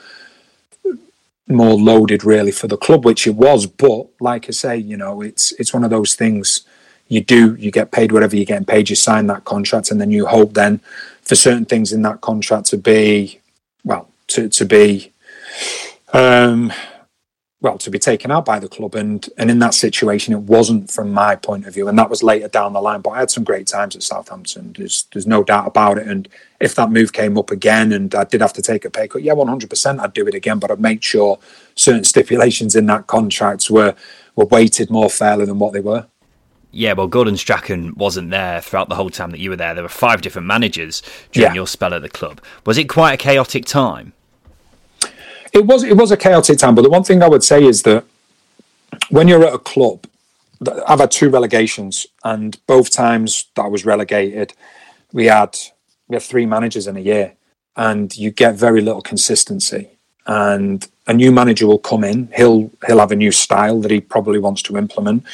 more 1.48 1.74
loaded 1.74 2.24
really 2.24 2.52
for 2.52 2.68
the 2.68 2.76
club 2.76 3.04
which 3.04 3.26
it 3.26 3.34
was 3.34 3.66
but 3.66 4.06
like 4.20 4.46
i 4.48 4.52
say 4.52 4.76
you 4.76 4.96
know 4.96 5.20
it's 5.20 5.50
it's 5.52 5.74
one 5.74 5.82
of 5.82 5.90
those 5.90 6.14
things 6.14 6.64
you 7.10 7.20
do 7.20 7.56
you 7.56 7.70
get 7.70 7.90
paid 7.90 8.12
whatever 8.12 8.36
you're 8.36 8.46
getting 8.46 8.64
paid. 8.64 8.88
You 8.88 8.96
sign 8.96 9.26
that 9.26 9.44
contract, 9.44 9.90
and 9.90 10.00
then 10.00 10.10
you 10.10 10.26
hope 10.26 10.54
then 10.54 10.78
for 11.20 11.34
certain 11.34 11.66
things 11.66 11.92
in 11.92 12.02
that 12.02 12.22
contract 12.22 12.66
to 12.66 12.78
be 12.78 13.40
well 13.84 14.08
to 14.28 14.48
to 14.48 14.64
be 14.64 15.12
um, 16.14 16.72
well 17.60 17.76
to 17.78 17.90
be 17.90 17.98
taken 17.98 18.30
out 18.30 18.44
by 18.44 18.58
the 18.58 18.68
club 18.68 18.94
and 18.94 19.28
and 19.36 19.50
in 19.50 19.58
that 19.58 19.74
situation 19.74 20.32
it 20.32 20.40
wasn't 20.40 20.90
from 20.90 21.12
my 21.12 21.36
point 21.36 21.66
of 21.66 21.74
view 21.74 21.88
and 21.88 21.98
that 21.98 22.10
was 22.10 22.22
later 22.22 22.48
down 22.48 22.72
the 22.72 22.80
line 22.80 23.00
but 23.00 23.10
I 23.10 23.20
had 23.20 23.30
some 23.30 23.44
great 23.44 23.66
times 23.66 23.94
at 23.94 24.02
Southampton 24.02 24.74
there's 24.76 25.04
there's 25.12 25.26
no 25.26 25.44
doubt 25.44 25.66
about 25.66 25.98
it 25.98 26.06
and 26.06 26.28
if 26.60 26.74
that 26.74 26.90
move 26.90 27.12
came 27.12 27.36
up 27.36 27.50
again 27.50 27.92
and 27.92 28.14
I 28.14 28.24
did 28.24 28.40
have 28.40 28.52
to 28.54 28.62
take 28.62 28.84
a 28.84 28.90
pay 28.90 29.08
cut 29.08 29.22
yeah 29.22 29.34
100% 29.34 30.00
I'd 30.00 30.12
do 30.12 30.26
it 30.26 30.34
again 30.34 30.58
but 30.58 30.70
I'd 30.70 30.80
make 30.80 31.02
sure 31.02 31.38
certain 31.74 32.04
stipulations 32.04 32.74
in 32.74 32.86
that 32.86 33.06
contract 33.06 33.70
were 33.70 33.94
were 34.36 34.46
weighted 34.46 34.90
more 34.90 35.10
fairly 35.10 35.44
than 35.44 35.58
what 35.58 35.72
they 35.72 35.80
were 35.80 36.06
yeah, 36.72 36.92
well, 36.92 37.08
Gordon 37.08 37.36
Strachan 37.36 37.96
wasn't 37.96 38.30
there 38.30 38.60
throughout 38.60 38.88
the 38.88 38.94
whole 38.94 39.10
time 39.10 39.32
that 39.32 39.40
you 39.40 39.50
were 39.50 39.56
there. 39.56 39.74
There 39.74 39.82
were 39.82 39.88
five 39.88 40.22
different 40.22 40.46
managers 40.46 41.02
during 41.32 41.50
yeah. 41.50 41.54
your 41.54 41.66
spell 41.66 41.92
at 41.92 42.02
the 42.02 42.08
club. 42.08 42.40
Was 42.64 42.78
it 42.78 42.88
quite 42.88 43.14
a 43.14 43.16
chaotic 43.16 43.64
time? 43.64 44.12
It 45.52 45.66
was. 45.66 45.82
It 45.82 45.96
was 45.96 46.10
a 46.10 46.16
chaotic 46.16 46.58
time. 46.58 46.74
But 46.74 46.82
the 46.82 46.90
one 46.90 47.04
thing 47.04 47.22
I 47.22 47.28
would 47.28 47.44
say 47.44 47.64
is 47.64 47.82
that 47.82 48.04
when 49.10 49.28
you're 49.28 49.44
at 49.44 49.54
a 49.54 49.58
club, 49.58 50.06
I've 50.86 51.00
had 51.00 51.10
two 51.10 51.30
relegations, 51.30 52.06
and 52.24 52.58
both 52.66 52.90
times 52.90 53.46
that 53.54 53.62
I 53.62 53.68
was 53.68 53.84
relegated, 53.84 54.52
we 55.12 55.26
had 55.26 55.56
we 56.08 56.16
had 56.16 56.22
three 56.22 56.46
managers 56.46 56.86
in 56.86 56.96
a 56.96 57.00
year, 57.00 57.34
and 57.76 58.16
you 58.16 58.30
get 58.30 58.54
very 58.54 58.80
little 58.80 59.02
consistency. 59.02 59.88
And 60.26 60.86
a 61.06 61.14
new 61.14 61.32
manager 61.32 61.66
will 61.66 61.78
come 61.78 62.04
in. 62.04 62.28
He'll 62.36 62.70
he'll 62.86 63.00
have 63.00 63.12
a 63.12 63.16
new 63.16 63.32
style 63.32 63.80
that 63.80 63.90
he 63.90 64.00
probably 64.00 64.38
wants 64.38 64.62
to 64.62 64.76
implement. 64.76 65.24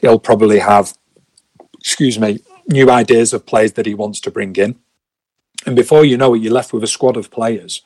He'll 0.00 0.18
probably 0.18 0.60
have, 0.60 0.96
excuse 1.78 2.18
me, 2.18 2.38
new 2.68 2.90
ideas 2.90 3.32
of 3.32 3.44
players 3.44 3.72
that 3.72 3.86
he 3.86 3.94
wants 3.94 4.20
to 4.20 4.30
bring 4.30 4.54
in. 4.56 4.76
And 5.66 5.76
before 5.76 6.04
you 6.04 6.16
know 6.16 6.34
it, 6.34 6.42
you're 6.42 6.52
left 6.52 6.72
with 6.72 6.84
a 6.84 6.86
squad 6.86 7.16
of 7.16 7.30
players 7.30 7.82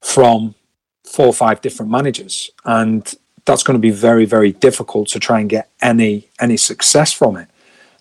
from 0.00 0.54
four 1.08 1.26
or 1.26 1.32
five 1.32 1.60
different 1.60 1.90
managers, 1.90 2.50
and 2.64 3.14
that's 3.44 3.62
going 3.62 3.76
to 3.76 3.80
be 3.80 3.90
very 3.90 4.24
very 4.24 4.52
difficult 4.52 5.08
to 5.08 5.18
try 5.18 5.40
and 5.40 5.48
get 5.48 5.70
any 5.80 6.28
any 6.40 6.56
success 6.56 7.12
from 7.12 7.36
it. 7.36 7.48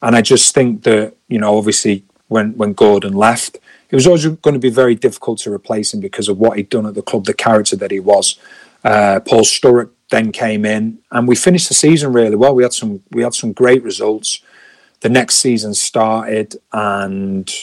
And 0.02 0.16
I 0.16 0.22
just 0.22 0.54
think 0.54 0.84
that 0.84 1.16
you 1.28 1.40
know, 1.40 1.58
obviously, 1.58 2.04
when 2.28 2.56
when 2.58 2.74
Gordon 2.74 3.14
left, 3.14 3.58
it 3.90 3.96
was 3.96 4.06
always 4.06 4.26
going 4.26 4.54
to 4.54 4.60
be 4.60 4.70
very 4.70 4.96
difficult 4.96 5.40
to 5.40 5.54
replace 5.54 5.94
him 5.94 6.02
because 6.02 6.28
of 6.28 6.38
what 6.38 6.58
he'd 6.58 6.70
done 6.70 6.86
at 6.86 6.96
the 6.96 7.02
club, 7.02 7.26
the 7.26 7.34
character 7.34 7.76
that 7.78 7.92
he 7.92 8.00
was. 8.00 8.38
Uh, 8.84 9.20
Paul 9.22 9.42
Sturrock 9.42 9.90
then 10.10 10.32
came 10.32 10.66
in, 10.66 11.00
and 11.12 11.28
we 11.28 11.36
finished 11.36 11.68
the 11.68 11.74
season 11.74 12.14
really 12.14 12.36
well. 12.36 12.56
We 12.56 12.64
had 12.64 12.74
some 12.74 13.04
we 13.12 13.24
had 13.24 13.34
some 13.34 13.54
great 13.54 13.84
results. 13.84 14.42
The 15.02 15.10
next 15.10 15.36
season 15.36 15.74
started, 15.74 16.56
and 16.74 17.54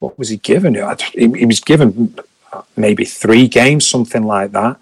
what 0.00 0.18
was 0.18 0.28
he 0.28 0.36
given? 0.36 0.74
He, 1.14 1.30
he 1.32 1.46
was 1.46 1.60
given 1.60 2.14
maybe 2.76 3.04
three 3.04 3.48
games, 3.48 3.88
something 3.88 4.24
like 4.24 4.52
that, 4.52 4.80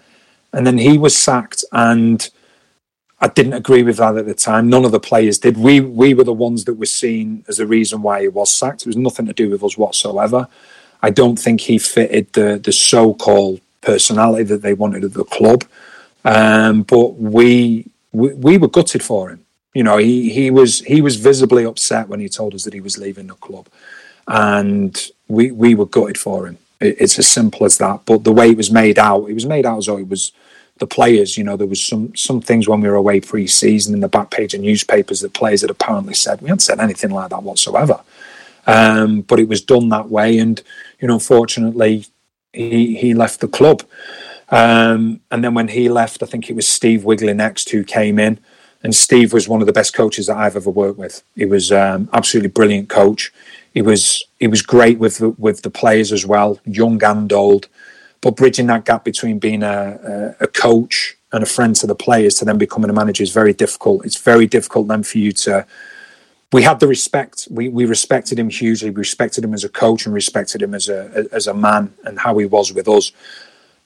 and 0.53 0.67
then 0.67 0.77
he 0.79 0.97
was 0.97 1.15
sacked 1.17 1.65
and 1.71 2.29
I 3.21 3.27
didn't 3.29 3.53
agree 3.53 3.83
with 3.83 3.97
that 3.97 4.17
at 4.17 4.27
the 4.27 4.35
time. 4.35 4.69
None 4.69 4.85
of 4.85 4.93
the 4.93 4.99
players 4.99 5.39
did. 5.39 5.57
We 5.57 5.81
we 5.81 6.13
were 6.13 6.23
the 6.23 6.33
ones 6.33 6.65
that 6.65 6.75
were 6.75 6.87
seen 6.87 7.45
as 7.49 7.57
the 7.57 7.67
reason 7.67 8.01
why 8.01 8.21
he 8.21 8.29
was 8.29 8.51
sacked. 8.51 8.81
It 8.83 8.87
was 8.87 8.97
nothing 8.97 9.27
to 9.27 9.33
do 9.33 9.49
with 9.49 9.63
us 9.63 9.77
whatsoever. 9.77 10.47
I 11.03 11.11
don't 11.11 11.37
think 11.39 11.61
he 11.61 11.79
fitted 11.79 12.33
the 12.33 12.59
the 12.63 12.71
so-called 12.73 13.61
personality 13.81 14.45
that 14.45 14.61
they 14.63 14.73
wanted 14.73 15.03
at 15.03 15.13
the 15.13 15.25
club. 15.25 15.65
Um, 16.25 16.83
but 16.83 17.15
we, 17.15 17.87
we 18.13 18.33
we 18.33 18.57
were 18.57 18.69
gutted 18.69 19.03
for 19.03 19.31
him. 19.31 19.45
You 19.73 19.83
know, 19.83 19.97
he 19.97 20.31
he 20.31 20.51
was 20.51 20.81
he 20.81 21.01
was 21.01 21.17
visibly 21.17 21.65
upset 21.65 22.09
when 22.09 22.21
he 22.21 22.29
told 22.29 22.55
us 22.55 22.63
that 22.65 22.73
he 22.73 22.81
was 22.81 22.97
leaving 22.97 23.27
the 23.27 23.35
club, 23.35 23.67
and 24.27 24.95
we 25.27 25.51
we 25.51 25.75
were 25.75 25.87
gutted 25.87 26.17
for 26.19 26.47
him. 26.47 26.59
It, 26.81 26.97
it's 26.99 27.19
as 27.19 27.27
simple 27.27 27.65
as 27.65 27.77
that. 27.77 28.01
But 28.05 28.23
the 28.23 28.33
way 28.33 28.49
it 28.49 28.57
was 28.57 28.71
made 28.71 28.99
out, 28.99 29.29
it 29.29 29.33
was 29.33 29.45
made 29.45 29.65
out 29.65 29.77
as 29.77 29.85
though 29.85 29.97
it 29.97 30.09
was 30.09 30.31
the 30.79 30.87
players. 30.87 31.37
You 31.37 31.43
know, 31.43 31.55
there 31.55 31.67
was 31.67 31.81
some 31.85 32.15
some 32.15 32.41
things 32.41 32.67
when 32.67 32.81
we 32.81 32.89
were 32.89 32.95
away 32.95 33.21
pre-season 33.21 33.93
in 33.93 34.01
the 34.01 34.09
back 34.09 34.31
page 34.31 34.53
of 34.53 34.61
newspapers 34.61 35.21
that 35.21 35.33
players 35.33 35.61
had 35.61 35.69
apparently 35.69 36.13
said 36.13 36.41
we 36.41 36.49
hadn't 36.49 36.59
said 36.59 36.79
anything 36.79 37.11
like 37.11 37.29
that 37.29 37.43
whatsoever. 37.43 38.01
Um, 38.67 39.21
but 39.21 39.39
it 39.39 39.47
was 39.47 39.61
done 39.61 39.89
that 39.89 40.09
way, 40.09 40.37
and 40.37 40.61
you 40.99 41.07
know, 41.07 41.15
unfortunately, 41.15 42.05
he 42.53 42.95
he 42.95 43.13
left 43.13 43.39
the 43.39 43.47
club. 43.47 43.83
Um, 44.49 45.21
and 45.31 45.43
then 45.43 45.53
when 45.53 45.69
he 45.69 45.87
left, 45.87 46.21
I 46.21 46.25
think 46.25 46.49
it 46.49 46.55
was 46.57 46.67
Steve 46.67 47.05
Wigley 47.05 47.33
next 47.33 47.69
who 47.69 47.83
came 47.85 48.19
in, 48.19 48.37
and 48.83 48.93
Steve 48.93 49.31
was 49.31 49.47
one 49.47 49.61
of 49.61 49.67
the 49.67 49.73
best 49.73 49.93
coaches 49.93 50.27
that 50.27 50.37
I've 50.37 50.57
ever 50.57 50.69
worked 50.69 50.99
with. 50.99 51.23
He 51.35 51.45
was 51.45 51.71
um, 51.71 52.09
absolutely 52.11 52.49
brilliant 52.49 52.89
coach. 52.89 53.31
He 53.73 53.81
was 53.81 54.25
he 54.39 54.47
was 54.47 54.61
great 54.61 54.99
with 54.99 55.19
the, 55.19 55.29
with 55.29 55.61
the 55.61 55.69
players 55.69 56.11
as 56.11 56.25
well, 56.25 56.59
young 56.65 57.01
and 57.03 57.31
old. 57.31 57.67
But 58.21 58.35
bridging 58.35 58.67
that 58.67 58.85
gap 58.85 59.03
between 59.03 59.39
being 59.39 59.63
a, 59.63 60.35
a, 60.39 60.43
a 60.43 60.47
coach 60.47 61.17
and 61.31 61.41
a 61.43 61.47
friend 61.47 61.75
to 61.77 61.87
the 61.87 61.95
players 61.95 62.35
to 62.35 62.45
then 62.45 62.57
becoming 62.57 62.89
a 62.89 62.93
manager 62.93 63.23
is 63.23 63.31
very 63.31 63.53
difficult. 63.53 64.05
It's 64.05 64.17
very 64.17 64.45
difficult 64.45 64.87
then 64.87 65.03
for 65.03 65.17
you 65.17 65.31
to. 65.31 65.65
We 66.51 66.63
had 66.63 66.81
the 66.81 66.87
respect. 66.87 67.47
We 67.49 67.69
we 67.69 67.85
respected 67.85 68.37
him 68.37 68.49
hugely. 68.49 68.89
We 68.89 68.97
respected 68.97 69.43
him 69.43 69.53
as 69.53 69.63
a 69.63 69.69
coach 69.69 70.05
and 70.05 70.13
respected 70.13 70.61
him 70.61 70.73
as 70.73 70.89
a 70.89 71.27
as 71.31 71.47
a 71.47 71.53
man 71.53 71.93
and 72.03 72.19
how 72.19 72.37
he 72.37 72.45
was 72.45 72.73
with 72.73 72.87
us. 72.89 73.13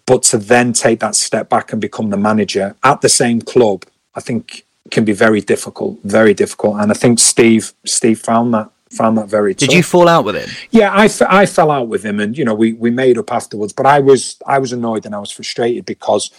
But 0.08 0.24
to 0.24 0.38
then 0.38 0.74
take 0.74 1.00
that 1.00 1.16
step 1.16 1.50
back 1.50 1.72
and 1.72 1.82
become 1.82 2.10
the 2.10 2.18
manager 2.18 2.76
at 2.84 3.02
the 3.02 3.10
same 3.10 3.42
club, 3.42 3.86
I 4.16 4.20
think 4.20 4.66
can 4.92 5.06
be 5.06 5.14
very 5.14 5.42
difficult. 5.42 6.00
Very 6.04 6.34
difficult. 6.34 6.78
And 6.80 6.92
I 6.92 6.96
think 6.96 7.20
Steve 7.20 7.74
Steve 7.86 8.20
found 8.20 8.54
that 8.56 8.72
found 8.96 9.18
that 9.18 9.28
very. 9.28 9.54
Did 9.54 9.68
tough. 9.68 9.76
you 9.76 9.84
fall 9.84 10.08
out 10.08 10.26
with 10.26 10.36
him? 10.36 10.50
Yeah, 10.72 10.92
I, 10.92 11.06
f- 11.06 11.22
I 11.22 11.46
fell 11.46 11.72
out 11.72 11.88
with 11.88 12.04
him, 12.04 12.20
and 12.20 12.38
you 12.38 12.46
know 12.46 12.54
we 12.54 12.74
we 12.74 12.90
made 12.92 13.18
up 13.18 13.32
afterwards. 13.32 13.74
But 13.74 13.86
I 13.86 14.00
was 14.00 14.38
I 14.46 14.60
was 14.60 14.72
annoyed 14.74 15.06
and 15.06 15.14
I 15.14 15.20
was 15.20 15.32
frustrated 15.32 15.86
because 15.86 16.32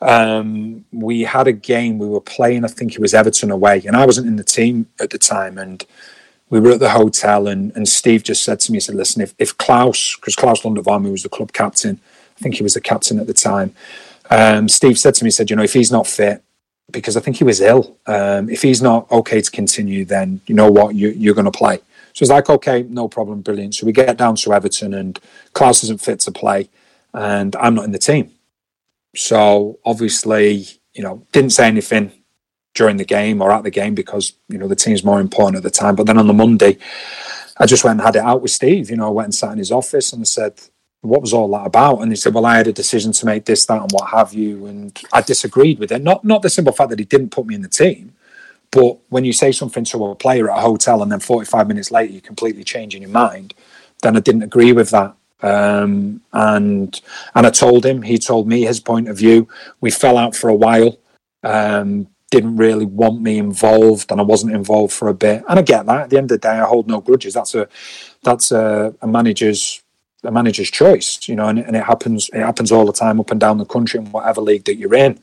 um, 0.00 0.84
we 0.92 1.22
had 1.22 1.46
a 1.46 1.52
game 1.52 1.98
we 1.98 2.08
were 2.08 2.20
playing. 2.20 2.64
I 2.64 2.68
think 2.68 2.94
it 2.94 3.00
was 3.00 3.14
Everton 3.14 3.50
away, 3.50 3.82
and 3.86 3.96
I 3.96 4.06
wasn't 4.06 4.28
in 4.28 4.36
the 4.36 4.44
team 4.44 4.86
at 5.00 5.10
the 5.10 5.18
time, 5.18 5.58
and 5.58 5.84
we 6.50 6.60
were 6.60 6.72
at 6.72 6.80
the 6.80 6.90
hotel, 6.90 7.48
and 7.48 7.72
and 7.74 7.88
Steve 7.88 8.22
just 8.22 8.44
said 8.44 8.60
to 8.60 8.72
me, 8.72 8.76
he 8.76 8.80
said, 8.80 8.94
"Listen, 8.94 9.22
if 9.22 9.34
if 9.38 9.56
Claus, 9.56 10.16
because 10.16 10.36
Claus 10.36 10.62
Lundekvam 10.62 11.10
was 11.10 11.22
the 11.22 11.28
club 11.28 11.52
captain, 11.52 12.00
I 12.38 12.42
think 12.42 12.56
he 12.56 12.62
was 12.62 12.74
the 12.74 12.80
captain 12.80 13.18
at 13.18 13.26
the 13.26 13.34
time." 13.34 13.74
Um, 14.28 14.68
Steve 14.68 14.98
said 14.98 15.14
to 15.14 15.24
me, 15.24 15.28
he 15.28 15.32
said, 15.32 15.50
"You 15.50 15.56
know, 15.56 15.62
if 15.62 15.72
he's 15.72 15.92
not 15.92 16.06
fit." 16.06 16.42
Because 16.90 17.16
I 17.16 17.20
think 17.20 17.36
he 17.36 17.44
was 17.44 17.60
ill. 17.60 17.98
Um, 18.06 18.48
if 18.48 18.62
he's 18.62 18.80
not 18.80 19.10
okay 19.10 19.40
to 19.40 19.50
continue, 19.50 20.04
then 20.04 20.40
you 20.46 20.54
know 20.54 20.70
what, 20.70 20.94
you, 20.94 21.08
you're 21.08 21.34
going 21.34 21.46
to 21.46 21.50
play. 21.50 21.78
So 22.12 22.22
it's 22.22 22.30
like, 22.30 22.48
okay, 22.48 22.84
no 22.84 23.08
problem, 23.08 23.42
brilliant. 23.42 23.74
So 23.74 23.86
we 23.86 23.92
get 23.92 24.16
down 24.16 24.36
to 24.36 24.54
Everton, 24.54 24.94
and 24.94 25.18
Claus 25.52 25.82
isn't 25.84 26.00
fit 26.00 26.20
to 26.20 26.32
play, 26.32 26.70
and 27.12 27.54
I'm 27.56 27.74
not 27.74 27.84
in 27.84 27.92
the 27.92 27.98
team. 27.98 28.30
So 29.14 29.78
obviously, 29.84 30.66
you 30.94 31.02
know, 31.02 31.26
didn't 31.32 31.50
say 31.50 31.66
anything 31.66 32.12
during 32.74 32.98
the 32.98 33.04
game 33.04 33.42
or 33.42 33.50
at 33.50 33.64
the 33.64 33.70
game 33.70 33.94
because 33.94 34.34
you 34.48 34.58
know 34.58 34.68
the 34.68 34.76
team's 34.76 35.02
more 35.02 35.20
important 35.20 35.56
at 35.56 35.62
the 35.62 35.70
time. 35.70 35.96
But 35.96 36.06
then 36.06 36.18
on 36.18 36.26
the 36.26 36.32
Monday, 36.32 36.78
I 37.58 37.66
just 37.66 37.84
went 37.84 37.98
and 37.98 38.06
had 38.06 38.16
it 38.16 38.22
out 38.22 38.42
with 38.42 38.50
Steve. 38.50 38.90
You 38.90 38.96
know, 38.96 39.08
I 39.08 39.10
went 39.10 39.26
and 39.26 39.34
sat 39.34 39.52
in 39.52 39.58
his 39.58 39.72
office 39.72 40.12
and 40.12 40.20
I 40.22 40.24
said, 40.24 40.60
what 41.08 41.20
was 41.20 41.32
all 41.32 41.50
that 41.52 41.66
about? 41.66 41.98
And 41.98 42.10
he 42.10 42.16
said, 42.16 42.34
well, 42.34 42.46
I 42.46 42.56
had 42.56 42.66
a 42.66 42.72
decision 42.72 43.12
to 43.12 43.26
make 43.26 43.44
this, 43.44 43.66
that, 43.66 43.82
and 43.82 43.90
what 43.92 44.10
have 44.10 44.32
you. 44.32 44.66
And 44.66 44.98
I 45.12 45.20
disagreed 45.20 45.78
with 45.78 45.92
it. 45.92 46.02
Not, 46.02 46.24
not 46.24 46.42
the 46.42 46.50
simple 46.50 46.72
fact 46.72 46.90
that 46.90 46.98
he 46.98 47.04
didn't 47.04 47.30
put 47.30 47.46
me 47.46 47.54
in 47.54 47.62
the 47.62 47.68
team, 47.68 48.12
but 48.70 48.98
when 49.08 49.24
you 49.24 49.32
say 49.32 49.52
something 49.52 49.84
to 49.84 50.06
a 50.06 50.14
player 50.14 50.50
at 50.50 50.58
a 50.58 50.60
hotel 50.60 51.02
and 51.02 51.10
then 51.10 51.20
45 51.20 51.68
minutes 51.68 51.90
later 51.90 52.12
you're 52.12 52.20
completely 52.20 52.64
change 52.64 52.94
in 52.94 53.02
your 53.02 53.10
mind, 53.10 53.54
then 54.02 54.16
I 54.16 54.20
didn't 54.20 54.42
agree 54.42 54.72
with 54.72 54.90
that. 54.90 55.14
Um, 55.42 56.22
and 56.32 57.00
and 57.34 57.46
I 57.46 57.50
told 57.50 57.84
him, 57.84 58.02
he 58.02 58.18
told 58.18 58.48
me 58.48 58.62
his 58.62 58.80
point 58.80 59.08
of 59.08 59.18
view. 59.18 59.48
We 59.80 59.90
fell 59.90 60.16
out 60.16 60.34
for 60.34 60.48
a 60.48 60.54
while. 60.54 60.98
Um, 61.42 62.08
didn't 62.30 62.56
really 62.56 62.86
want 62.86 63.20
me 63.20 63.38
involved, 63.38 64.10
and 64.10 64.20
I 64.20 64.24
wasn't 64.24 64.54
involved 64.54 64.92
for 64.92 65.08
a 65.08 65.14
bit. 65.14 65.44
And 65.48 65.58
I 65.58 65.62
get 65.62 65.86
that. 65.86 66.02
At 66.02 66.10
the 66.10 66.16
end 66.18 66.24
of 66.24 66.40
the 66.40 66.48
day, 66.48 66.58
I 66.58 66.64
hold 66.64 66.88
no 66.88 67.00
grudges. 67.00 67.34
That's 67.34 67.54
a 67.54 67.68
that's 68.22 68.50
a, 68.50 68.94
a 69.00 69.06
manager's 69.06 69.82
a 70.26 70.30
manager's 70.30 70.70
choice, 70.70 71.28
you 71.28 71.36
know, 71.36 71.48
and, 71.48 71.58
and, 71.58 71.76
it 71.76 71.84
happens 71.84 72.28
it 72.32 72.40
happens 72.40 72.72
all 72.72 72.86
the 72.86 72.92
time 72.92 73.20
up 73.20 73.30
and 73.30 73.40
down 73.40 73.58
the 73.58 73.64
country 73.64 73.98
in 73.98 74.06
whatever 74.06 74.40
league 74.40 74.64
that 74.64 74.76
you're 74.76 74.94
in. 74.94 75.18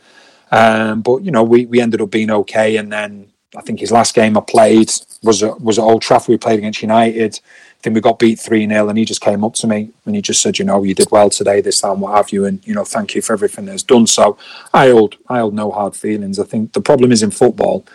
Um, 0.51 1.01
but 1.01 1.23
you 1.23 1.31
know, 1.31 1.43
we, 1.43 1.65
we 1.65 1.81
ended 1.81 2.01
up 2.01 2.11
being 2.11 2.31
okay, 2.31 2.77
and 2.77 2.91
then 2.91 3.31
I 3.55 3.61
think 3.61 3.79
his 3.79 3.91
last 3.91 4.15
game 4.15 4.37
I 4.37 4.41
played 4.41 4.91
was 5.21 5.43
at, 5.43 5.61
was 5.61 5.77
at 5.77 5.83
Old 5.83 6.01
Trafford. 6.01 6.29
We 6.29 6.37
played 6.37 6.59
against 6.59 6.81
United. 6.81 7.39
I 7.43 7.79
think 7.83 7.95
we 7.95 8.01
got 8.01 8.19
beat 8.19 8.39
three 8.39 8.67
0 8.67 8.87
and 8.87 8.97
he 8.97 9.03
just 9.03 9.19
came 9.19 9.43
up 9.43 9.55
to 9.55 9.67
me 9.67 9.89
and 10.05 10.15
he 10.15 10.21
just 10.21 10.41
said, 10.41 10.57
you 10.57 10.63
know, 10.63 10.83
you 10.83 10.95
did 10.95 11.11
well 11.11 11.29
today, 11.29 11.59
this 11.59 11.81
time, 11.81 11.99
what 11.99 12.15
have 12.15 12.31
you, 12.31 12.45
and 12.45 12.65
you 12.65 12.73
know, 12.73 12.85
thank 12.85 13.13
you 13.13 13.21
for 13.21 13.33
everything 13.33 13.65
that's 13.65 13.83
done. 13.83 14.07
So 14.07 14.37
I 14.73 14.89
hold 14.89 15.17
I 15.27 15.39
hold 15.39 15.53
no 15.53 15.71
hard 15.71 15.95
feelings. 15.95 16.39
I 16.39 16.45
think 16.45 16.73
the 16.73 16.81
problem 16.81 17.11
is 17.11 17.23
in 17.23 17.31
football 17.31 17.85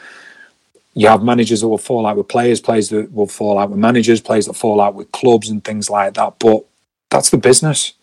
you 0.98 1.06
have 1.06 1.22
managers 1.22 1.60
that 1.60 1.68
will 1.68 1.78
fall 1.78 2.06
out 2.06 2.16
with 2.16 2.26
players, 2.26 2.60
players 2.60 2.88
that 2.88 3.12
will 3.12 3.28
fall 3.28 3.56
out 3.56 3.70
with 3.70 3.78
managers, 3.78 4.20
players 4.20 4.46
that 4.46 4.54
fall 4.54 4.80
out 4.80 4.96
with 4.96 5.12
clubs 5.12 5.48
and 5.48 5.62
things 5.62 5.88
like 5.88 6.14
that. 6.14 6.34
But 6.40 6.64
that's 7.10 7.30
the 7.30 7.38
business. 7.38 7.94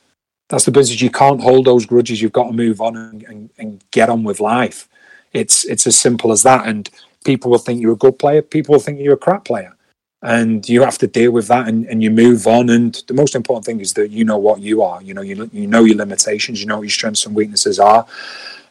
That's 0.50 0.66
the 0.66 0.72
business. 0.72 1.02
You 1.02 1.10
can't 1.10 1.42
hold 1.42 1.66
those 1.66 1.86
grudges. 1.86 2.22
You've 2.22 2.32
got 2.32 2.48
to 2.48 2.54
move 2.54 2.82
on 2.82 2.96
and, 2.96 3.24
and, 3.24 3.50
and 3.58 3.84
get 3.92 4.10
on 4.10 4.24
with 4.24 4.40
life. 4.40 4.88
It's 5.34 5.66
it's 5.66 5.88
as 5.88 5.98
simple 5.98 6.32
as 6.32 6.44
that. 6.44 6.68
And 6.68 6.90
people 7.24 7.52
will 7.52 7.58
think 7.58 7.82
you're 7.82 7.94
a 7.94 7.98
good 7.98 8.20
player, 8.20 8.42
people 8.42 8.74
will 8.74 8.80
think 8.80 9.00
you're 9.00 9.16
a 9.16 9.18
crap 9.18 9.46
player. 9.46 9.76
And 10.22 10.68
you 10.68 10.82
have 10.82 10.98
to 11.00 11.08
deal 11.08 11.32
with 11.32 11.48
that 11.50 11.68
and, 11.68 11.86
and 11.86 12.02
you 12.02 12.10
move 12.10 12.48
on. 12.48 12.70
And 12.70 12.96
the 13.08 13.14
most 13.14 13.36
important 13.36 13.66
thing 13.66 13.80
is 13.80 13.94
that 13.94 14.10
you 14.10 14.26
know 14.26 14.40
what 14.40 14.60
you 14.60 14.82
are. 14.82 15.00
You 15.04 15.14
know, 15.14 15.22
you, 15.22 15.48
you 15.54 15.68
know 15.68 15.84
your 15.84 15.98
limitations, 15.98 16.60
you 16.60 16.66
know 16.66 16.78
what 16.78 16.84
your 16.84 16.90
strengths 16.90 17.28
and 17.28 17.36
weaknesses 17.36 17.80
are. 17.80 18.08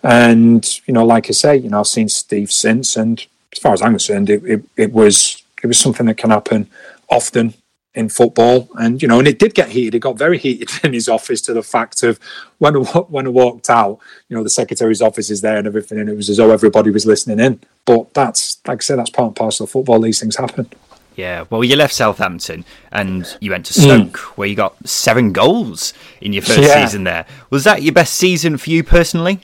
And, 0.02 0.68
you 0.86 0.94
know, 0.94 1.06
like 1.06 1.28
I 1.28 1.32
say, 1.32 1.56
you 1.56 1.70
know, 1.70 1.80
I've 1.80 1.86
seen 1.86 2.08
Steve 2.08 2.50
since, 2.50 2.96
and 2.96 3.24
as 3.52 3.58
far 3.60 3.72
as 3.72 3.82
I'm 3.82 3.92
concerned, 3.92 4.30
it, 4.30 4.44
it, 4.44 4.64
it 4.76 4.92
was 4.92 5.42
it 5.62 5.68
was 5.68 5.78
something 5.78 6.06
that 6.06 6.18
can 6.18 6.30
happen 6.30 6.68
often 7.08 7.54
in 7.94 8.08
football, 8.08 8.68
and 8.74 9.00
you 9.00 9.08
know, 9.08 9.18
and 9.18 9.28
it 9.28 9.38
did 9.38 9.54
get 9.54 9.68
heated. 9.68 9.94
It 9.94 10.00
got 10.00 10.18
very 10.18 10.38
heated 10.38 10.70
in 10.84 10.92
his 10.92 11.08
office 11.08 11.40
to 11.42 11.54
the 11.54 11.62
fact 11.62 12.02
of 12.02 12.18
when 12.58 12.76
I, 12.76 12.80
when 12.80 13.26
I 13.26 13.30
walked 13.30 13.70
out, 13.70 13.98
you 14.28 14.36
know, 14.36 14.42
the 14.42 14.50
secretary's 14.50 15.02
office 15.02 15.30
is 15.30 15.40
there 15.40 15.56
and 15.56 15.66
everything, 15.66 15.98
and 15.98 16.08
it 16.08 16.16
was 16.16 16.28
as 16.30 16.38
though 16.38 16.50
everybody 16.50 16.90
was 16.90 17.06
listening 17.06 17.40
in. 17.40 17.60
But 17.84 18.12
that's 18.14 18.60
like 18.66 18.78
I 18.78 18.80
said, 18.82 18.98
that's 18.98 19.10
part 19.10 19.28
and 19.28 19.36
parcel 19.36 19.64
of 19.64 19.70
football. 19.70 20.00
These 20.00 20.20
things 20.20 20.36
happen. 20.36 20.68
Yeah, 21.16 21.44
well, 21.48 21.62
you 21.62 21.76
left 21.76 21.94
Southampton 21.94 22.64
and 22.90 23.36
you 23.40 23.52
went 23.52 23.66
to 23.66 23.72
Stoke, 23.72 24.12
mm. 24.12 24.36
where 24.36 24.48
you 24.48 24.56
got 24.56 24.74
seven 24.86 25.32
goals 25.32 25.94
in 26.20 26.32
your 26.32 26.42
first 26.42 26.62
yeah. 26.62 26.84
season 26.84 27.04
there. 27.04 27.24
Was 27.50 27.62
that 27.64 27.82
your 27.82 27.92
best 27.92 28.14
season 28.14 28.56
for 28.56 28.70
you 28.70 28.82
personally? 28.82 29.40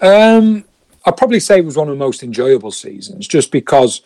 Um, 0.00 0.64
I'd 1.04 1.16
probably 1.16 1.38
say 1.38 1.58
it 1.58 1.64
was 1.64 1.76
one 1.76 1.88
of 1.88 1.94
the 1.94 2.04
most 2.04 2.24
enjoyable 2.24 2.72
seasons, 2.72 3.28
just 3.28 3.52
because 3.52 4.00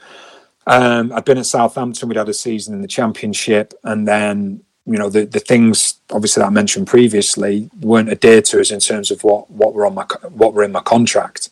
um, 0.67 1.13
I'd 1.13 1.25
been 1.25 1.39
at 1.39 1.47
Southampton. 1.47 2.09
We'd 2.09 2.19
had 2.19 2.29
a 2.29 2.35
season 2.35 2.75
in 2.75 2.83
the 2.83 2.89
Championship, 2.89 3.75
and 3.85 4.07
then 4.07 4.63
you 4.87 4.99
know 4.99 5.09
the 5.09 5.25
the 5.25 5.41
things 5.41 5.95
obviously 6.11 6.43
that 6.43 6.47
I 6.47 6.51
mentioned 6.51 6.87
previously 6.87 7.71
weren't 7.81 8.11
adhered 8.11 8.45
to 8.47 8.61
us 8.61 8.71
in 8.71 8.81
terms 8.81 9.11
of 9.11 9.25
what 9.25 9.51
what 9.51 9.75
were 9.75 9.87
on 9.87 9.95
my 9.95 10.05
what 10.31 10.55
were 10.55 10.65
in 10.65 10.73
my 10.73 10.81
contract, 10.81 11.49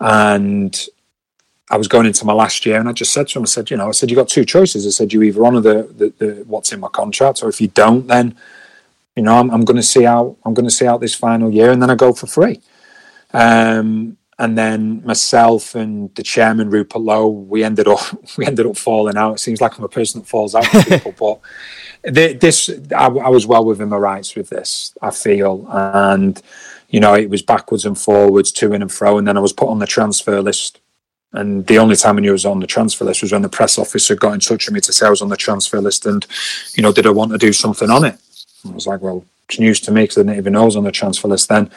and 0.00 0.88
I 1.70 1.78
was 1.78 1.88
going 1.88 2.06
into 2.06 2.26
my 2.26 2.34
last 2.34 2.66
year, 2.66 2.78
and 2.78 2.88
I 2.88 2.92
just 2.92 3.12
said 3.12 3.28
to 3.28 3.38
him, 3.38 3.44
I 3.44 3.46
said, 3.46 3.70
you 3.70 3.78
know, 3.78 3.88
I 3.88 3.92
said 3.92 4.10
you 4.10 4.16
got 4.16 4.28
two 4.28 4.44
choices. 4.44 4.86
I 4.86 4.90
said 4.90 5.12
you 5.12 5.22
either 5.22 5.44
honour 5.44 5.60
the, 5.60 5.82
the, 5.84 6.12
the 6.18 6.44
what's 6.46 6.70
in 6.70 6.80
my 6.80 6.88
contract, 6.88 7.42
or 7.42 7.48
if 7.48 7.60
you 7.60 7.68
don't, 7.68 8.06
then 8.06 8.36
you 9.16 9.22
know 9.22 9.38
I'm, 9.38 9.50
I'm 9.50 9.64
going 9.64 9.78
to 9.78 9.82
see 9.82 10.04
out 10.04 10.36
I'm 10.44 10.54
going 10.54 10.68
to 10.68 10.70
see 10.70 10.86
out 10.86 11.00
this 11.00 11.14
final 11.14 11.50
year, 11.50 11.70
and 11.70 11.80
then 11.80 11.90
I 11.90 11.94
go 11.94 12.12
for 12.12 12.26
free. 12.26 12.60
Um, 13.32 14.18
and 14.42 14.58
then 14.58 15.04
myself 15.04 15.76
and 15.76 16.12
the 16.16 16.22
chairman 16.24 16.68
Rupert 16.68 17.00
Lowe, 17.00 17.28
we 17.28 17.62
ended 17.62 17.86
up 17.86 18.00
we 18.36 18.44
ended 18.44 18.66
up 18.66 18.76
falling 18.76 19.16
out. 19.16 19.34
It 19.34 19.38
seems 19.38 19.60
like 19.60 19.78
I'm 19.78 19.84
a 19.84 19.88
person 19.88 20.20
that 20.20 20.26
falls 20.26 20.54
out 20.56 20.66
with 20.74 20.88
people, 20.88 21.12
but 21.22 21.40
this 22.12 22.68
I, 22.94 23.06
I, 23.06 23.28
was 23.28 23.46
well 23.46 23.64
within 23.64 23.90
my 23.90 23.98
rights 23.98 24.34
with 24.34 24.48
this. 24.48 24.96
I 25.00 25.12
feel, 25.12 25.64
and 25.70 26.42
you 26.88 26.98
know, 26.98 27.14
it 27.14 27.30
was 27.30 27.40
backwards 27.40 27.86
and 27.86 27.96
forwards, 27.96 28.50
to 28.52 28.72
and 28.72 28.92
fro, 28.92 29.16
and 29.16 29.28
then 29.28 29.36
I 29.36 29.40
was 29.40 29.52
put 29.52 29.68
on 29.68 29.78
the 29.78 29.86
transfer 29.86 30.42
list. 30.42 30.80
And 31.34 31.66
the 31.66 31.78
only 31.78 31.96
time 31.96 32.18
I 32.18 32.20
knew 32.20 32.30
I 32.30 32.32
was 32.32 32.44
on 32.44 32.60
the 32.60 32.66
transfer 32.66 33.04
list 33.04 33.22
was 33.22 33.32
when 33.32 33.40
the 33.40 33.48
press 33.48 33.78
officer 33.78 34.14
got 34.16 34.34
in 34.34 34.40
touch 34.40 34.66
with 34.66 34.74
me 34.74 34.80
to 34.80 34.92
say 34.92 35.06
I 35.06 35.10
was 35.10 35.22
on 35.22 35.30
the 35.30 35.36
transfer 35.36 35.80
list, 35.80 36.04
and 36.04 36.26
you 36.74 36.82
know, 36.82 36.92
did 36.92 37.06
I 37.06 37.10
want 37.10 37.30
to 37.30 37.38
do 37.38 37.52
something 37.52 37.90
on 37.90 38.04
it? 38.04 38.18
I 38.68 38.72
was 38.72 38.88
like, 38.88 39.02
well, 39.02 39.24
news 39.58 39.80
to 39.80 39.92
me 39.92 40.02
because 40.02 40.18
I 40.18 40.22
didn't 40.22 40.38
even 40.38 40.52
know 40.54 40.62
I 40.62 40.66
was 40.66 40.76
on 40.76 40.84
the 40.84 40.92
transfer 40.92 41.28
list 41.28 41.48
then. 41.48 41.70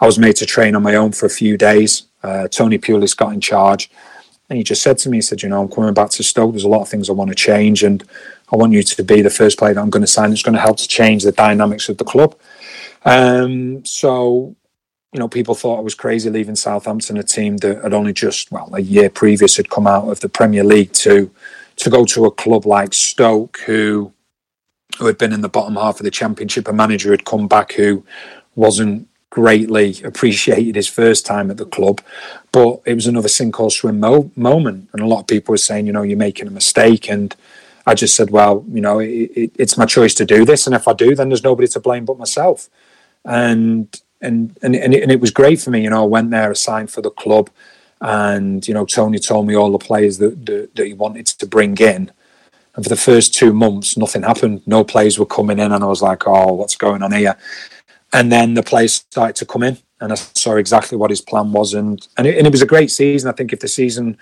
I 0.00 0.06
was 0.06 0.18
made 0.18 0.36
to 0.36 0.46
train 0.46 0.74
on 0.74 0.82
my 0.82 0.94
own 0.94 1.12
for 1.12 1.26
a 1.26 1.30
few 1.30 1.56
days. 1.56 2.04
Uh, 2.22 2.48
Tony 2.48 2.78
Pulis 2.78 3.16
got 3.16 3.32
in 3.32 3.40
charge. 3.40 3.90
And 4.48 4.56
he 4.56 4.62
just 4.62 4.82
said 4.82 4.98
to 4.98 5.08
me, 5.08 5.16
he 5.16 5.22
said, 5.22 5.42
you 5.42 5.48
know, 5.48 5.62
I'm 5.62 5.68
coming 5.68 5.92
back 5.92 6.10
to 6.10 6.22
Stoke. 6.22 6.52
There's 6.52 6.64
a 6.64 6.68
lot 6.68 6.82
of 6.82 6.88
things 6.88 7.10
I 7.10 7.14
want 7.14 7.30
to 7.30 7.34
change. 7.34 7.82
And 7.82 8.04
I 8.52 8.56
want 8.56 8.72
you 8.72 8.82
to 8.82 9.02
be 9.02 9.20
the 9.20 9.30
first 9.30 9.58
player 9.58 9.74
that 9.74 9.80
I'm 9.80 9.90
going 9.90 10.04
to 10.04 10.06
sign 10.06 10.30
that's 10.30 10.42
going 10.42 10.54
to 10.54 10.60
help 10.60 10.76
to 10.78 10.88
change 10.88 11.24
the 11.24 11.32
dynamics 11.32 11.88
of 11.88 11.98
the 11.98 12.04
club. 12.04 12.36
Um, 13.04 13.84
so, 13.84 14.54
you 15.12 15.18
know, 15.18 15.28
people 15.28 15.54
thought 15.54 15.78
I 15.78 15.82
was 15.82 15.94
crazy 15.94 16.30
leaving 16.30 16.54
Southampton, 16.54 17.16
a 17.16 17.24
team 17.24 17.56
that 17.58 17.82
had 17.82 17.94
only 17.94 18.12
just, 18.12 18.52
well, 18.52 18.70
a 18.72 18.80
year 18.80 19.10
previous 19.10 19.56
had 19.56 19.70
come 19.70 19.86
out 19.86 20.08
of 20.08 20.20
the 20.20 20.28
Premier 20.28 20.64
League 20.64 20.92
to 20.92 21.30
to 21.76 21.90
go 21.90 22.06
to 22.06 22.24
a 22.24 22.30
club 22.30 22.64
like 22.64 22.94
Stoke, 22.94 23.58
who 23.66 24.12
who 24.98 25.06
had 25.06 25.18
been 25.18 25.32
in 25.32 25.42
the 25.42 25.48
bottom 25.48 25.76
half 25.76 26.00
of 26.00 26.04
the 26.04 26.10
championship, 26.10 26.68
a 26.68 26.72
manager 26.72 27.10
had 27.10 27.24
come 27.24 27.48
back 27.48 27.72
who 27.72 28.04
wasn't 28.54 29.08
greatly 29.30 30.00
appreciated 30.02 30.76
his 30.76 30.88
first 30.88 31.26
time 31.26 31.50
at 31.50 31.58
the 31.58 31.66
club, 31.66 32.00
but 32.52 32.80
it 32.86 32.94
was 32.94 33.06
another 33.06 33.28
sink 33.28 33.60
or 33.60 33.70
swim 33.70 34.00
mo- 34.00 34.30
moment. 34.34 34.88
And 34.92 35.02
a 35.02 35.06
lot 35.06 35.20
of 35.20 35.26
people 35.26 35.52
were 35.52 35.58
saying, 35.58 35.86
you 35.86 35.92
know, 35.92 36.02
you're 36.02 36.16
making 36.16 36.46
a 36.46 36.50
mistake. 36.50 37.10
And 37.10 37.36
I 37.86 37.94
just 37.94 38.16
said, 38.16 38.30
well, 38.30 38.64
you 38.70 38.80
know, 38.80 38.98
it, 38.98 39.08
it, 39.08 39.52
it's 39.56 39.76
my 39.76 39.84
choice 39.84 40.14
to 40.14 40.24
do 40.24 40.46
this. 40.46 40.66
And 40.66 40.74
if 40.74 40.88
I 40.88 40.94
do, 40.94 41.14
then 41.14 41.28
there's 41.28 41.44
nobody 41.44 41.68
to 41.68 41.80
blame 41.80 42.06
but 42.06 42.18
myself. 42.18 42.70
And, 43.26 43.88
and, 44.22 44.56
and, 44.62 44.74
and, 44.74 44.94
it, 44.94 45.02
and 45.02 45.12
it 45.12 45.20
was 45.20 45.30
great 45.30 45.60
for 45.60 45.70
me. 45.70 45.82
You 45.82 45.90
know, 45.90 46.04
I 46.04 46.06
went 46.06 46.30
there, 46.30 46.54
signed 46.54 46.90
for 46.90 47.02
the 47.02 47.10
club. 47.10 47.50
And, 48.00 48.66
you 48.66 48.72
know, 48.72 48.86
Tony 48.86 49.18
told 49.18 49.46
me 49.46 49.54
all 49.54 49.70
the 49.70 49.78
players 49.78 50.18
that, 50.18 50.46
that, 50.46 50.74
that 50.76 50.86
he 50.86 50.94
wanted 50.94 51.26
to 51.26 51.46
bring 51.46 51.76
in 51.76 52.10
and 52.76 52.84
for 52.84 52.88
the 52.90 52.96
first 52.96 53.34
two 53.34 53.52
months, 53.54 53.96
nothing 53.96 54.22
happened. 54.22 54.62
No 54.66 54.84
players 54.84 55.18
were 55.18 55.26
coming 55.26 55.58
in, 55.58 55.72
and 55.72 55.82
I 55.82 55.86
was 55.86 56.02
like, 56.02 56.26
"Oh, 56.26 56.52
what's 56.52 56.76
going 56.76 57.02
on 57.02 57.12
here?" 57.12 57.36
And 58.12 58.30
then 58.30 58.54
the 58.54 58.62
players 58.62 59.04
started 59.10 59.36
to 59.36 59.46
come 59.46 59.62
in, 59.62 59.78
and 60.00 60.12
I 60.12 60.16
saw 60.16 60.56
exactly 60.56 60.98
what 60.98 61.10
his 61.10 61.22
plan 61.22 61.52
was, 61.52 61.74
and 61.74 62.06
and 62.16 62.26
it, 62.26 62.36
and 62.36 62.46
it 62.46 62.52
was 62.52 62.62
a 62.62 62.66
great 62.66 62.90
season. 62.90 63.30
I 63.30 63.32
think 63.32 63.52
if 63.52 63.60
the 63.60 63.68
season, 63.68 64.18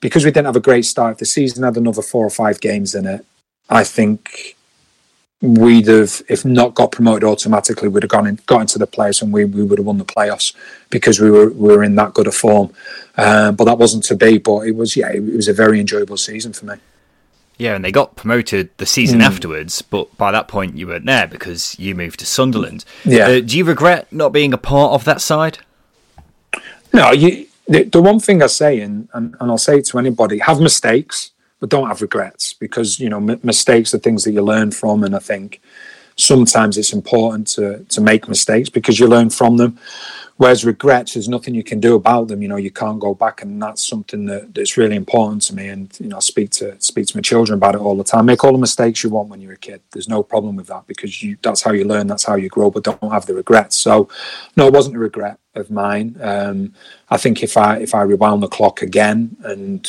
because 0.00 0.24
we 0.24 0.30
didn't 0.30 0.46
have 0.46 0.56
a 0.56 0.60
great 0.60 0.84
start, 0.84 1.12
if 1.12 1.18
the 1.18 1.26
season 1.26 1.64
had 1.64 1.76
another 1.76 2.02
four 2.02 2.24
or 2.24 2.30
five 2.30 2.60
games 2.60 2.94
in 2.94 3.06
it, 3.06 3.26
I 3.68 3.82
think 3.82 4.56
we'd 5.42 5.88
have, 5.88 6.22
if 6.28 6.44
not 6.44 6.74
got 6.74 6.92
promoted 6.92 7.24
automatically, 7.24 7.88
we'd 7.88 8.02
have 8.02 8.10
gone 8.10 8.26
in, 8.26 8.38
got 8.46 8.62
into 8.62 8.78
the 8.78 8.86
playoffs 8.86 9.20
and 9.20 9.32
we, 9.32 9.44
we 9.44 9.62
would 9.62 9.78
have 9.78 9.86
won 9.86 9.98
the 9.98 10.04
playoffs 10.04 10.54
because 10.90 11.20
we 11.20 11.30
were 11.30 11.50
we 11.50 11.76
were 11.76 11.82
in 11.82 11.94
that 11.96 12.14
good 12.14 12.26
a 12.26 12.32
form. 12.32 12.72
Um, 13.16 13.56
but 13.56 13.64
that 13.64 13.78
wasn't 13.78 14.04
to 14.04 14.16
be. 14.16 14.38
But 14.38 14.68
it 14.68 14.76
was 14.76 14.96
yeah, 14.96 15.10
it 15.10 15.22
was 15.22 15.48
a 15.48 15.52
very 15.52 15.80
enjoyable 15.80 16.16
season 16.16 16.52
for 16.52 16.66
me. 16.66 16.76
Yeah, 17.58 17.74
and 17.74 17.84
they 17.84 17.92
got 17.92 18.16
promoted 18.16 18.68
the 18.76 18.86
season 18.86 19.20
mm. 19.20 19.24
afterwards, 19.24 19.80
but 19.80 20.14
by 20.18 20.30
that 20.30 20.46
point 20.46 20.76
you 20.76 20.86
weren't 20.86 21.06
there 21.06 21.26
because 21.26 21.78
you 21.78 21.94
moved 21.94 22.20
to 22.20 22.26
Sunderland. 22.26 22.84
Yeah. 23.04 23.26
Uh, 23.26 23.40
do 23.40 23.56
you 23.56 23.64
regret 23.64 24.12
not 24.12 24.30
being 24.32 24.52
a 24.52 24.58
part 24.58 24.92
of 24.92 25.04
that 25.04 25.20
side? 25.20 25.58
No, 26.92 27.12
you, 27.12 27.46
the, 27.66 27.84
the 27.84 28.02
one 28.02 28.20
thing 28.20 28.42
I 28.42 28.46
say, 28.46 28.80
and, 28.80 29.08
and, 29.14 29.34
and 29.40 29.50
I'll 29.50 29.58
say 29.58 29.78
it 29.78 29.86
to 29.86 29.98
anybody, 29.98 30.38
have 30.38 30.60
mistakes, 30.60 31.30
but 31.60 31.70
don't 31.70 31.88
have 31.88 32.02
regrets 32.02 32.52
because, 32.52 33.00
you 33.00 33.08
know, 33.08 33.16
m- 33.16 33.40
mistakes 33.42 33.94
are 33.94 33.98
things 33.98 34.24
that 34.24 34.32
you 34.32 34.42
learn 34.42 34.70
from. 34.70 35.02
And 35.02 35.16
I 35.16 35.18
think 35.18 35.60
sometimes 36.16 36.76
it's 36.76 36.92
important 36.92 37.46
to, 37.48 37.84
to 37.84 38.00
make 38.00 38.28
mistakes 38.28 38.68
because 38.68 39.00
you 39.00 39.06
learn 39.06 39.30
from 39.30 39.56
them. 39.56 39.78
Whereas 40.38 40.66
regrets, 40.66 41.14
there's 41.14 41.30
nothing 41.30 41.54
you 41.54 41.64
can 41.64 41.80
do 41.80 41.94
about 41.94 42.28
them. 42.28 42.42
You 42.42 42.48
know, 42.48 42.56
you 42.56 42.70
can't 42.70 43.00
go 43.00 43.14
back, 43.14 43.40
and 43.40 43.60
that's 43.60 43.86
something 43.86 44.26
that, 44.26 44.54
that's 44.54 44.76
really 44.76 44.96
important 44.96 45.42
to 45.42 45.54
me. 45.54 45.68
And 45.68 45.96
you 45.98 46.08
know, 46.08 46.18
I 46.18 46.20
speak 46.20 46.50
to 46.52 46.78
speak 46.80 47.06
to 47.06 47.16
my 47.16 47.22
children 47.22 47.56
about 47.56 47.74
it 47.74 47.80
all 47.80 47.96
the 47.96 48.04
time. 48.04 48.26
Make 48.26 48.44
all 48.44 48.52
the 48.52 48.58
mistakes 48.58 49.02
you 49.02 49.08
want 49.08 49.30
when 49.30 49.40
you're 49.40 49.54
a 49.54 49.58
kid. 49.58 49.80
There's 49.92 50.08
no 50.08 50.22
problem 50.22 50.54
with 50.56 50.66
that 50.66 50.86
because 50.86 51.22
you 51.22 51.38
that's 51.40 51.62
how 51.62 51.72
you 51.72 51.84
learn, 51.84 52.06
that's 52.06 52.24
how 52.24 52.34
you 52.34 52.50
grow. 52.50 52.70
But 52.70 52.84
don't 52.84 53.12
have 53.12 53.24
the 53.24 53.34
regrets. 53.34 53.76
So, 53.76 54.10
no, 54.56 54.66
it 54.66 54.74
wasn't 54.74 54.96
a 54.96 55.00
regret 55.00 55.38
of 55.54 55.70
mine. 55.70 56.16
Um, 56.20 56.74
I 57.08 57.16
think 57.16 57.42
if 57.42 57.56
I 57.56 57.78
if 57.78 57.94
I 57.94 58.02
rewound 58.02 58.42
the 58.42 58.48
clock 58.48 58.82
again 58.82 59.36
and 59.42 59.88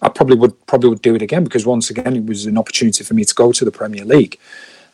I 0.00 0.08
probably 0.08 0.36
would 0.36 0.66
probably 0.66 0.90
would 0.90 1.02
do 1.02 1.16
it 1.16 1.22
again 1.22 1.42
because 1.42 1.66
once 1.66 1.90
again 1.90 2.14
it 2.14 2.26
was 2.26 2.46
an 2.46 2.58
opportunity 2.58 3.02
for 3.02 3.14
me 3.14 3.24
to 3.24 3.34
go 3.34 3.50
to 3.50 3.64
the 3.64 3.72
Premier 3.72 4.04
League 4.04 4.38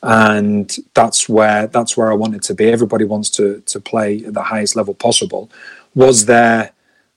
and 0.03 0.77
that's 0.95 1.29
where 1.29 1.67
that's 1.67 1.97
where 1.97 2.11
I 2.11 2.15
wanted 2.15 2.43
to 2.43 2.55
be. 2.55 2.71
Everybody 2.71 3.05
wants 3.05 3.31
to 3.31 3.61
to 3.67 3.81
play 3.81 4.25
at 4.25 4.35
the 4.35 4.45
highest 4.45 4.77
level 4.77 4.95
possible. 4.95 5.51
Was 5.95 6.27
there 6.27 6.73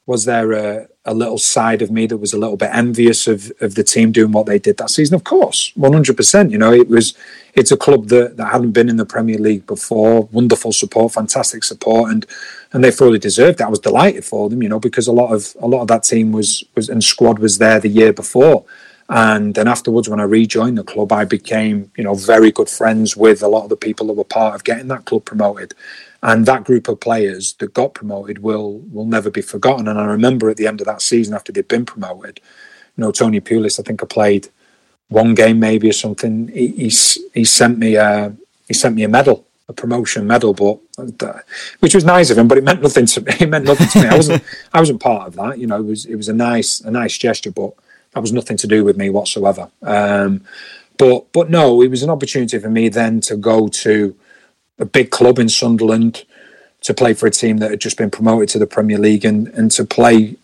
was 0.08 0.26
there 0.26 0.52
a, 0.52 0.88
a 1.06 1.14
little 1.14 1.38
side 1.38 1.82
of 1.82 1.92
me 1.92 2.08
that 2.08 2.18
was 2.18 2.34
a 2.34 2.38
little 2.38 2.58
bit 2.58 2.72
envious 2.74 3.28
of 3.28 3.52
of 3.62 3.76
the 3.76 3.84
team 3.84 4.12
doing 4.12 4.32
what 4.32 4.48
they 4.48 4.58
did 4.58 4.78
that 4.78 4.90
season? 4.90 5.16
Of 5.16 5.24
course, 5.24 5.72
one 5.76 5.94
hundred 5.94 6.18
percent. 6.18 6.52
You 6.52 6.58
know, 6.58 6.74
it 6.74 6.90
was 6.90 7.14
it's 7.54 7.72
a 7.72 7.78
club 7.78 8.08
that, 8.08 8.38
that 8.38 8.52
hadn't 8.52 8.72
been 8.72 8.90
in 8.90 8.98
the 8.98 9.06
Premier 9.06 9.38
League 9.38 9.68
before. 9.68 10.24
Wonderful 10.32 10.72
support, 10.72 11.14
fantastic 11.14 11.64
support, 11.64 12.12
and 12.12 12.26
and 12.74 12.84
they 12.84 12.92
fully 12.92 13.20
deserved 13.20 13.62
it. 13.62 13.66
I 13.66 13.70
was 13.70 13.80
delighted 13.80 14.26
for 14.26 14.50
them, 14.50 14.64
you 14.64 14.70
know, 14.70 14.80
because 14.80 15.08
a 15.08 15.12
lot 15.12 15.34
of 15.34 15.56
a 15.60 15.68
lot 15.68 15.82
of 15.82 15.88
that 15.90 16.04
team 16.04 16.32
was 16.32 16.64
was 16.76 16.90
and 16.90 17.04
squad 17.04 17.38
was 17.38 17.60
there 17.60 17.80
the 17.80 17.90
year 17.90 18.12
before. 18.12 18.66
And 19.14 19.56
then 19.56 19.68
afterwards, 19.68 20.08
when 20.08 20.22
I 20.22 20.24
rejoined 20.24 20.78
the 20.78 20.86
club, 20.86 21.12
I 21.12 21.26
became, 21.26 21.92
you 21.98 22.04
know, 22.06 22.14
very 22.14 22.50
good 22.50 22.70
friends 22.70 23.18
with 23.18 23.44
a 23.44 23.48
lot 23.50 23.64
of 23.64 23.70
the 23.70 23.76
people 23.76 24.08
that 24.08 24.14
were 24.14 24.24
part 24.24 24.56
of 24.56 24.64
getting 24.64 24.88
that 24.88 25.04
club 25.04 25.26
promoted. 25.26 25.74
And 26.24 26.46
that 26.46 26.64
group 26.64 26.88
of 26.88 27.02
players 27.02 27.54
that 27.56 27.74
got 27.74 27.94
promoted 27.94 28.40
will 28.40 28.80
will 28.90 29.06
never 29.06 29.30
be 29.30 29.42
forgotten. 29.42 29.90
And 29.90 30.00
I 30.00 30.06
remember 30.06 30.50
at 30.50 30.56
the 30.56 30.66
end 30.66 30.80
of 30.80 30.88
that 30.88 31.02
season, 31.02 31.34
after 31.34 31.52
they'd 31.52 31.68
been 31.68 31.86
promoted, 31.86 32.40
you 32.96 33.04
know, 33.04 33.12
Tony 33.12 33.42
Pulis, 33.42 33.82
I 33.82 33.84
think 33.84 34.02
I 34.02 34.06
played 34.06 34.48
one 35.10 35.36
game 35.36 35.60
maybe 35.60 35.90
or 35.90 35.94
something. 35.94 36.48
He 36.48 36.68
he, 36.68 36.92
he 37.34 37.44
sent 37.44 37.80
me 37.80 37.96
a 37.96 38.34
he 38.70 38.74
sent 38.74 38.96
me 38.96 39.04
a 39.04 39.10
medal, 39.10 39.46
a 39.68 39.74
promotion 39.74 40.26
medal, 40.26 40.54
but 40.54 40.80
uh, 41.22 41.40
which 41.82 41.96
was 41.96 42.06
nice 42.06 42.30
of 42.30 42.38
him, 42.38 42.48
but 42.48 42.60
it 42.60 42.64
meant 42.64 42.82
nothing 42.82 43.08
to 43.08 43.22
me. 43.22 43.34
It 43.42 43.50
meant 43.50 43.66
nothing 43.66 43.88
to 43.88 44.02
me. 44.04 44.08
I 44.08 44.16
wasn't 44.16 44.44
I 44.72 44.80
wasn't 44.80 45.02
part 45.02 45.28
of 45.28 45.36
that. 45.36 45.60
You 45.60 45.68
know, 45.68 45.80
it 45.80 45.86
was 45.86 46.06
it 46.06 46.16
was 46.16 46.30
a 46.30 46.34
nice 46.34 46.80
a 46.80 46.92
nice 46.92 47.18
gesture, 47.18 47.52
but 47.52 47.74
that 48.14 48.22
was 48.22 48.34
nothing 48.34 48.58
to 48.58 48.68
do 48.68 48.84
with 48.84 48.98
me 48.98 49.10
whatsoever. 49.10 49.70
Um, 49.82 50.44
but 50.98 51.32
but 51.32 51.50
no, 51.50 51.82
it 51.82 51.90
was 51.90 52.04
an 52.04 52.10
opportunity 52.10 52.60
for 52.60 52.70
me 52.70 52.90
then 52.90 53.22
to 53.22 53.36
go 53.36 53.68
to 53.68 54.16
a 54.80 54.86
big 54.86 55.12
club 55.12 55.40
in 55.40 55.50
Sunderland 55.50 56.26
to 56.82 56.94
play 56.94 57.14
for 57.14 57.28
a 57.28 57.32
team 57.32 57.58
that 57.58 57.72
had 57.72 57.80
just 57.80 57.98
been 57.98 58.12
promoted 58.12 58.50
to 58.50 58.60
the 58.60 58.68
Premier 58.68 58.98
League 58.98 59.26
and 59.26 59.48
and 59.50 59.72
to 59.72 59.86
play 59.86 60.36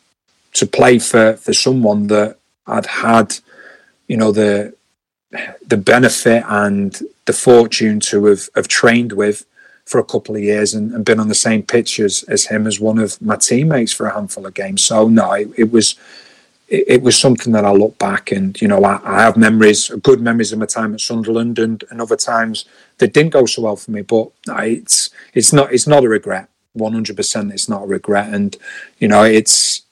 to 0.53 0.65
play 0.65 0.99
for 0.99 1.33
for 1.33 1.53
someone 1.53 2.07
that 2.07 2.37
I'd 2.65 2.85
had, 2.85 3.37
you 4.07 4.17
know, 4.17 4.31
the 4.31 4.73
the 5.65 5.77
benefit 5.77 6.43
and 6.47 6.99
the 7.25 7.33
fortune 7.33 7.99
to 7.99 8.25
have, 8.25 8.49
have 8.55 8.67
trained 8.67 9.11
with 9.11 9.45
for 9.85 9.99
a 9.99 10.03
couple 10.03 10.35
of 10.35 10.41
years 10.41 10.73
and, 10.73 10.93
and 10.93 11.05
been 11.05 11.19
on 11.19 11.27
the 11.27 11.35
same 11.35 11.63
pitch 11.63 11.99
as, 11.99 12.23
as 12.23 12.45
him 12.45 12.67
as 12.67 12.79
one 12.79 12.97
of 12.97 13.21
my 13.21 13.35
teammates 13.35 13.93
for 13.93 14.05
a 14.05 14.13
handful 14.13 14.45
of 14.45 14.53
games. 14.53 14.83
So 14.83 15.07
no, 15.07 15.31
it, 15.33 15.49
it 15.57 15.71
was 15.71 15.95
it, 16.67 16.85
it, 16.87 17.01
was 17.01 17.17
something 17.17 17.53
that 17.53 17.65
I 17.65 17.71
look 17.71 17.97
back 17.97 18.31
and 18.31 18.59
you 18.61 18.67
know 18.67 18.83
I, 18.83 18.99
I, 19.03 19.21
have 19.21 19.37
memories, 19.37 19.89
good 20.03 20.19
memories 20.19 20.51
of 20.51 20.59
my 20.59 20.65
time 20.65 20.93
at 20.93 21.01
Sunderland 21.01 21.59
and, 21.59 21.83
and 21.89 22.01
other 22.01 22.17
times 22.17 22.65
that 22.97 23.13
didn't 23.13 23.31
go 23.31 23.45
so 23.45 23.61
well 23.63 23.75
for 23.75 23.91
me. 23.91 24.01
But 24.01 24.31
it's 24.47 25.09
it's 25.33 25.53
not 25.53 25.73
it's 25.73 25.87
not 25.87 26.03
a 26.03 26.09
regret. 26.09 26.49
One 26.73 26.93
hundred 26.93 27.15
percent, 27.15 27.53
it's 27.53 27.69
not 27.69 27.83
a 27.83 27.87
regret. 27.87 28.33
And 28.33 28.55
you 28.99 29.07
know 29.07 29.23
it's 29.23 29.83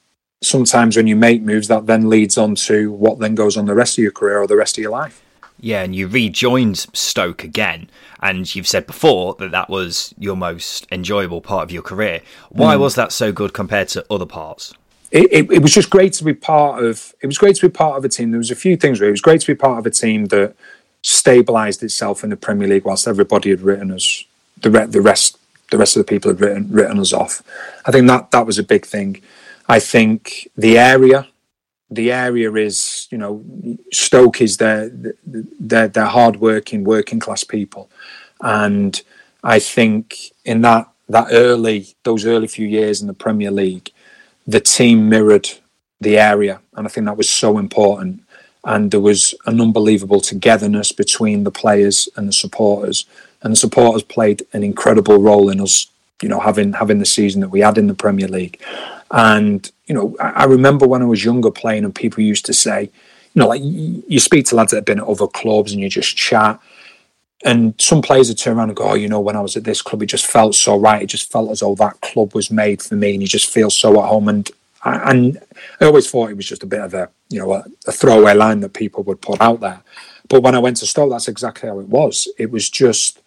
sometimes 0.42 0.96
when 0.96 1.06
you 1.06 1.16
make 1.16 1.42
moves 1.42 1.68
that 1.68 1.86
then 1.86 2.08
leads 2.08 2.36
on 2.36 2.54
to 2.54 2.92
what 2.92 3.18
then 3.18 3.34
goes 3.34 3.56
on 3.56 3.66
the 3.66 3.74
rest 3.74 3.98
of 3.98 4.02
your 4.02 4.12
career 4.12 4.40
or 4.40 4.46
the 4.46 4.56
rest 4.56 4.76
of 4.76 4.82
your 4.82 4.92
life. 4.92 5.22
Yeah, 5.58 5.82
and 5.82 5.96
you 5.96 6.06
rejoined 6.06 6.86
Stoke 6.92 7.42
again, 7.42 7.88
and 8.20 8.54
you've 8.54 8.68
said 8.68 8.86
before 8.86 9.34
that 9.38 9.52
that 9.52 9.70
was 9.70 10.14
your 10.18 10.36
most 10.36 10.86
enjoyable 10.92 11.40
part 11.40 11.62
of 11.64 11.72
your 11.72 11.82
career. 11.82 12.20
Why 12.50 12.76
mm. 12.76 12.80
was 12.80 12.94
that 12.96 13.10
so 13.10 13.32
good 13.32 13.54
compared 13.54 13.88
to 13.88 14.04
other 14.10 14.26
parts? 14.26 14.74
It, 15.10 15.32
it, 15.32 15.52
it, 15.52 15.62
was 15.62 15.72
just 15.72 15.90
great 15.90 16.12
to 16.14 16.24
be 16.24 16.34
part 16.34 16.84
of. 16.84 17.14
It 17.20 17.26
was 17.26 17.38
great 17.38 17.56
to 17.56 17.68
be 17.68 17.72
part 17.72 17.96
of 17.96 18.04
a 18.04 18.08
team. 18.08 18.30
There 18.30 18.38
was 18.38 18.50
a 18.50 18.56
few 18.56 18.76
things. 18.76 19.00
Really. 19.00 19.10
It 19.10 19.12
was 19.12 19.20
great 19.20 19.40
to 19.40 19.46
be 19.46 19.54
part 19.54 19.78
of 19.78 19.86
a 19.86 19.90
team 19.90 20.26
that 20.26 20.54
stabilised 21.02 21.82
itself 21.82 22.24
in 22.24 22.30
the 22.30 22.36
Premier 22.36 22.68
League, 22.68 22.84
whilst 22.84 23.06
everybody 23.06 23.50
had 23.50 23.60
written 23.60 23.92
us 23.92 24.24
the 24.60 24.70
the 24.70 25.00
rest 25.00 25.38
the 25.70 25.78
rest 25.78 25.96
of 25.96 26.00
the 26.04 26.10
people 26.10 26.30
had 26.30 26.40
written 26.40 26.68
written 26.70 26.98
us 26.98 27.12
off. 27.12 27.42
I 27.84 27.92
think 27.92 28.06
that 28.08 28.30
that 28.32 28.46
was 28.46 28.58
a 28.58 28.62
big 28.62 28.84
thing. 28.84 29.22
I 29.68 29.80
think 29.80 30.48
the 30.56 30.78
area 30.78 31.28
the 31.90 32.10
area 32.10 32.52
is, 32.54 33.06
you 33.10 33.18
know, 33.18 33.44
Stoke 33.92 34.40
is 34.40 34.56
their 34.56 34.90
their, 35.24 35.88
their 35.88 36.06
hardworking 36.06 36.84
working 36.84 37.20
class 37.20 37.44
people, 37.44 37.90
and 38.40 39.00
I 39.44 39.58
think 39.60 40.32
in 40.44 40.62
that 40.62 40.88
that 41.08 41.28
early 41.30 41.88
those 42.02 42.26
early 42.26 42.48
few 42.48 42.66
years 42.66 43.00
in 43.00 43.06
the 43.06 43.14
Premier 43.14 43.50
League, 43.50 43.92
the 44.46 44.60
team 44.60 45.08
mirrored 45.08 45.48
the 46.00 46.18
area, 46.18 46.60
and 46.74 46.86
I 46.86 46.90
think 46.90 47.06
that 47.06 47.16
was 47.16 47.28
so 47.28 47.58
important. 47.58 48.22
And 48.64 48.90
there 48.90 49.00
was 49.00 49.34
an 49.46 49.60
unbelievable 49.60 50.20
togetherness 50.20 50.92
between 50.92 51.44
the 51.44 51.50
players 51.50 52.08
and 52.16 52.28
the 52.28 52.32
supporters, 52.32 53.06
and 53.42 53.52
the 53.52 53.56
supporters 53.56 54.02
played 54.02 54.44
an 54.52 54.62
incredible 54.62 55.22
role 55.22 55.50
in 55.50 55.60
us, 55.60 55.86
you 56.22 56.28
know, 56.28 56.40
having 56.40 56.72
having 56.72 56.98
the 56.98 57.06
season 57.06 57.40
that 57.40 57.50
we 57.50 57.60
had 57.60 57.78
in 57.78 57.86
the 57.86 57.94
Premier 57.94 58.28
League. 58.28 58.60
And 59.10 59.70
you 59.86 59.94
know, 59.94 60.16
I, 60.20 60.30
I 60.30 60.44
remember 60.44 60.86
when 60.86 61.02
I 61.02 61.06
was 61.06 61.24
younger 61.24 61.50
playing, 61.50 61.84
and 61.84 61.94
people 61.94 62.22
used 62.22 62.46
to 62.46 62.52
say, 62.52 62.82
you 62.82 63.40
know, 63.40 63.48
like 63.48 63.62
you 63.62 64.18
speak 64.18 64.46
to 64.46 64.56
lads 64.56 64.72
that 64.72 64.78
have 64.78 64.84
been 64.84 65.00
at 65.00 65.06
other 65.06 65.28
clubs, 65.28 65.72
and 65.72 65.80
you 65.80 65.88
just 65.88 66.16
chat. 66.16 66.60
And 67.44 67.74
some 67.78 68.02
players 68.02 68.28
would 68.28 68.38
turn 68.38 68.56
around 68.56 68.70
and 68.70 68.76
go, 68.76 68.90
"Oh, 68.90 68.94
you 68.94 69.08
know, 69.08 69.20
when 69.20 69.36
I 69.36 69.40
was 69.40 69.56
at 69.56 69.64
this 69.64 69.82
club, 69.82 70.02
it 70.02 70.06
just 70.06 70.26
felt 70.26 70.54
so 70.54 70.78
right. 70.78 71.02
It 71.02 71.06
just 71.06 71.30
felt 71.30 71.50
as 71.50 71.60
though 71.60 71.74
that 71.76 72.00
club 72.00 72.34
was 72.34 72.50
made 72.50 72.82
for 72.82 72.94
me, 72.96 73.12
and 73.12 73.22
you 73.22 73.28
just 73.28 73.50
feel 73.50 73.70
so 73.70 74.02
at 74.02 74.08
home." 74.08 74.28
And 74.28 74.50
I, 74.82 75.10
and 75.10 75.38
I 75.80 75.84
always 75.84 76.10
thought 76.10 76.30
it 76.30 76.36
was 76.36 76.48
just 76.48 76.62
a 76.62 76.66
bit 76.66 76.80
of 76.80 76.94
a, 76.94 77.10
you 77.28 77.38
know, 77.38 77.52
a, 77.52 77.64
a 77.86 77.92
throwaway 77.92 78.34
line 78.34 78.60
that 78.60 78.72
people 78.72 79.02
would 79.04 79.20
put 79.20 79.40
out 79.40 79.60
there. 79.60 79.82
But 80.28 80.42
when 80.42 80.54
I 80.54 80.58
went 80.58 80.78
to 80.78 80.86
Stoke, 80.86 81.10
that's 81.10 81.28
exactly 81.28 81.68
how 81.68 81.78
it 81.78 81.88
was. 81.88 82.28
It 82.38 82.50
was 82.50 82.70
just 82.70 83.20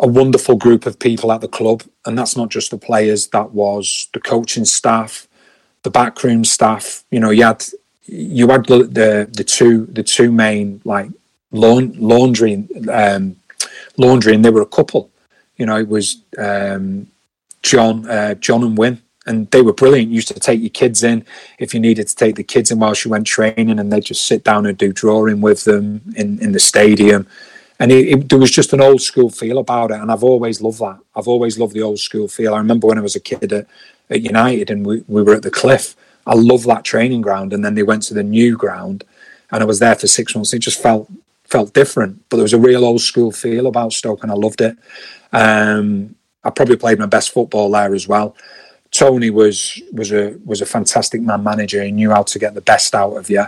a 0.00 0.06
wonderful 0.06 0.56
group 0.56 0.84
of 0.84 0.98
people 0.98 1.30
at 1.32 1.40
the 1.40 1.48
club, 1.48 1.84
and 2.04 2.18
that's 2.18 2.36
not 2.36 2.48
just 2.50 2.70
the 2.70 2.78
players. 2.78 3.28
That 3.28 3.52
was 3.52 4.08
the 4.12 4.20
coaching 4.20 4.64
staff, 4.64 5.28
the 5.84 5.90
backroom 5.90 6.44
staff. 6.44 7.04
You 7.10 7.20
know, 7.20 7.30
you 7.30 7.44
had 7.44 7.64
you 8.06 8.48
had 8.48 8.66
the 8.66 8.78
the, 8.84 9.30
the 9.32 9.44
two 9.44 9.86
the 9.86 10.02
two 10.02 10.32
main 10.32 10.80
like 10.84 11.10
laun- 11.52 11.94
laundry 11.98 12.66
um, 12.90 13.36
laundry, 13.96 14.34
and 14.34 14.44
they 14.44 14.50
were 14.50 14.62
a 14.62 14.66
couple. 14.66 15.10
You 15.56 15.66
know, 15.66 15.78
it 15.78 15.88
was 15.88 16.22
um, 16.38 17.06
John 17.62 18.08
uh, 18.08 18.34
John 18.34 18.64
and 18.64 18.76
Win, 18.76 19.00
and 19.26 19.50
they 19.50 19.62
were 19.62 19.72
brilliant. 19.72 20.08
You 20.08 20.16
used 20.16 20.28
to 20.28 20.40
take 20.40 20.60
your 20.60 20.70
kids 20.70 21.02
in 21.04 21.24
if 21.58 21.72
you 21.72 21.80
needed 21.80 22.08
to 22.08 22.16
take 22.16 22.34
the 22.34 22.42
kids 22.42 22.70
in 22.70 22.80
while 22.80 22.94
she 22.94 23.08
went 23.08 23.26
training, 23.26 23.78
and 23.78 23.92
they'd 23.92 24.04
just 24.04 24.26
sit 24.26 24.42
down 24.42 24.66
and 24.66 24.76
do 24.76 24.92
drawing 24.92 25.40
with 25.40 25.64
them 25.64 26.02
in 26.16 26.38
in 26.40 26.52
the 26.52 26.60
stadium 26.60 27.26
and 27.82 27.90
it, 27.90 28.08
it, 28.08 28.28
there 28.28 28.38
was 28.38 28.52
just 28.52 28.72
an 28.72 28.80
old 28.80 29.02
school 29.02 29.28
feel 29.28 29.58
about 29.58 29.90
it, 29.90 29.98
and 29.98 30.12
I've 30.12 30.22
always 30.22 30.60
loved 30.60 30.78
that. 30.78 31.00
I've 31.16 31.26
always 31.26 31.58
loved 31.58 31.74
the 31.74 31.82
old 31.82 31.98
school 31.98 32.28
feel. 32.28 32.54
I 32.54 32.58
remember 32.58 32.86
when 32.86 32.96
I 32.96 33.02
was 33.02 33.16
a 33.16 33.20
kid 33.20 33.52
at, 33.52 33.66
at 34.08 34.22
United 34.22 34.70
and 34.70 34.86
we, 34.86 35.02
we 35.08 35.20
were 35.20 35.34
at 35.34 35.42
the 35.42 35.50
Cliff. 35.50 35.96
I 36.24 36.34
love 36.34 36.62
that 36.64 36.84
training 36.84 37.22
ground, 37.22 37.52
and 37.52 37.64
then 37.64 37.74
they 37.74 37.82
went 37.82 38.04
to 38.04 38.14
the 38.14 38.22
new 38.22 38.56
ground, 38.56 39.02
and 39.50 39.64
I 39.64 39.66
was 39.66 39.80
there 39.80 39.96
for 39.96 40.06
six 40.06 40.32
months. 40.32 40.54
It 40.54 40.60
just 40.60 40.80
felt 40.80 41.10
felt 41.52 41.72
different, 41.72 42.12
but 42.28 42.36
there 42.36 42.48
was 42.50 42.52
a 42.54 42.66
real 42.68 42.84
old 42.84 43.00
school 43.00 43.30
feel 43.30 43.66
about 43.66 43.92
Stoke, 43.92 44.22
and 44.22 44.32
I 44.32 44.34
loved 44.34 44.60
it. 44.60 44.76
Um, 45.32 46.16
I 46.42 46.50
probably 46.50 46.76
played 46.76 46.98
my 46.98 47.06
best 47.06 47.30
football 47.32 47.70
there 47.70 47.94
as 47.94 48.08
well. 48.08 48.34
Tony 48.90 49.30
was 49.30 49.80
was 49.92 50.10
a 50.12 50.36
was 50.44 50.60
a 50.60 50.66
fantastic 50.66 51.20
man 51.22 51.42
manager. 51.42 51.82
He 51.82 51.92
knew 51.92 52.10
how 52.10 52.24
to 52.24 52.38
get 52.38 52.54
the 52.54 52.60
best 52.72 52.94
out 52.94 53.16
of 53.16 53.30
you 53.30 53.46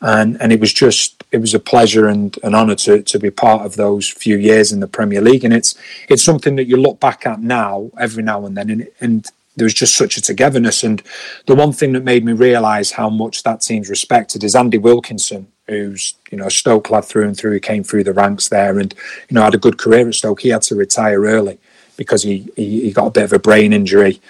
and 0.00 0.40
and 0.40 0.52
it 0.52 0.60
was 0.60 0.72
just 0.72 1.24
it 1.32 1.38
was 1.38 1.54
a 1.54 1.58
pleasure 1.58 2.06
and 2.08 2.38
an 2.42 2.54
honour 2.54 2.74
to 2.74 3.02
to 3.02 3.18
be 3.18 3.30
part 3.30 3.64
of 3.64 3.76
those 3.76 4.08
few 4.08 4.36
years 4.36 4.72
in 4.72 4.80
the 4.80 4.86
Premier 4.86 5.20
League, 5.20 5.44
and 5.44 5.54
it's 5.54 5.74
it's 6.08 6.22
something 6.22 6.56
that 6.56 6.66
you 6.66 6.76
look 6.76 7.00
back 7.00 7.26
at 7.26 7.40
now 7.40 7.90
every 7.98 8.22
now 8.22 8.44
and 8.46 8.56
then, 8.56 8.70
and 8.70 8.88
and 9.00 9.26
there 9.56 9.64
was 9.64 9.74
just 9.74 9.96
such 9.96 10.18
a 10.18 10.20
togetherness. 10.20 10.84
And 10.84 11.02
the 11.46 11.54
one 11.54 11.72
thing 11.72 11.92
that 11.92 12.04
made 12.04 12.24
me 12.24 12.32
realise 12.32 12.90
how 12.92 13.08
much 13.08 13.42
that 13.42 13.62
team's 13.62 13.88
respected 13.88 14.44
is 14.44 14.54
Andy 14.54 14.76
Wilkinson, 14.76 15.46
who's 15.68 16.14
you 16.30 16.38
know 16.38 16.48
Stoke 16.48 16.90
lad 16.90 17.04
through 17.04 17.26
and 17.26 17.36
through. 17.36 17.52
He 17.52 17.60
came 17.60 17.84
through 17.84 18.04
the 18.04 18.12
ranks 18.12 18.48
there, 18.48 18.78
and 18.78 18.94
you 19.28 19.34
know 19.34 19.42
had 19.42 19.54
a 19.54 19.58
good 19.58 19.78
career 19.78 20.08
at 20.08 20.14
Stoke. 20.14 20.40
He 20.40 20.50
had 20.50 20.62
to 20.62 20.74
retire 20.74 21.20
early 21.22 21.58
because 21.96 22.22
he, 22.22 22.48
he, 22.56 22.82
he 22.82 22.92
got 22.92 23.06
a 23.06 23.10
bit 23.10 23.24
of 23.24 23.32
a 23.32 23.38
brain 23.38 23.72
injury 23.72 24.20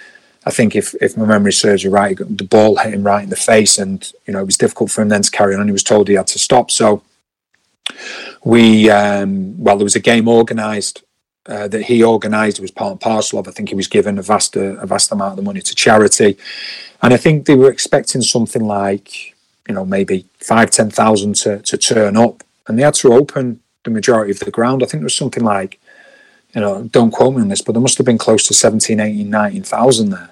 I 0.47 0.49
think 0.49 0.77
if, 0.77 0.95
if 1.01 1.17
my 1.17 1.25
memory 1.25 1.51
serves 1.51 1.83
you 1.83 1.89
right, 1.89 2.17
the 2.17 2.45
ball 2.45 2.77
hit 2.77 2.93
him 2.93 3.03
right 3.03 3.21
in 3.21 3.29
the 3.29 3.35
face, 3.35 3.77
and 3.77 4.09
you 4.25 4.31
know 4.31 4.39
it 4.39 4.45
was 4.45 4.55
difficult 4.55 4.89
for 4.89 5.01
him 5.01 5.09
then 5.09 5.21
to 5.21 5.29
carry 5.29 5.53
on. 5.53 5.67
He 5.67 5.73
was 5.73 5.83
told 5.83 6.07
he 6.07 6.13
had 6.13 6.27
to 6.27 6.39
stop. 6.39 6.71
So 6.71 7.03
we, 8.45 8.89
um, 8.89 9.61
well, 9.61 9.75
there 9.75 9.83
was 9.83 9.97
a 9.97 9.99
game 9.99 10.29
organised 10.29 11.03
uh, 11.47 11.67
that 11.67 11.83
he 11.83 12.01
organised. 12.01 12.59
It 12.59 12.61
was 12.61 12.71
part 12.71 12.91
and 12.91 13.01
parcel 13.01 13.39
of. 13.39 13.47
I 13.49 13.51
think 13.51 13.67
he 13.67 13.75
was 13.75 13.87
given 13.87 14.17
a 14.17 14.21
vast 14.21 14.55
a 14.55 14.85
vast 14.85 15.11
amount 15.11 15.31
of 15.31 15.35
the 15.35 15.43
money 15.43 15.59
to 15.59 15.75
charity, 15.75 16.37
and 17.01 17.13
I 17.13 17.17
think 17.17 17.45
they 17.45 17.55
were 17.55 17.69
expecting 17.69 18.21
something 18.21 18.65
like 18.65 19.35
you 19.67 19.75
know 19.75 19.85
maybe 19.85 20.25
five 20.39 20.71
ten 20.71 20.89
thousand 20.89 21.35
to 21.35 21.59
to 21.59 21.77
turn 21.77 22.17
up, 22.17 22.43
and 22.67 22.77
they 22.77 22.83
had 22.83 22.95
to 22.95 23.13
open 23.13 23.59
the 23.83 23.91
majority 23.91 24.31
of 24.31 24.39
the 24.39 24.51
ground. 24.51 24.83
I 24.83 24.85
think 24.85 25.01
it 25.01 25.05
was 25.05 25.15
something 25.15 25.43
like 25.43 25.79
you 26.53 26.61
know, 26.61 26.83
don't 26.85 27.11
quote 27.11 27.35
me 27.35 27.41
on 27.41 27.49
this, 27.49 27.61
but 27.61 27.73
there 27.73 27.81
must 27.81 27.97
have 27.97 28.05
been 28.05 28.17
close 28.17 28.47
to 28.47 28.53
17, 28.53 28.99
18, 28.99 29.29
19,000 29.29 30.09
there 30.09 30.31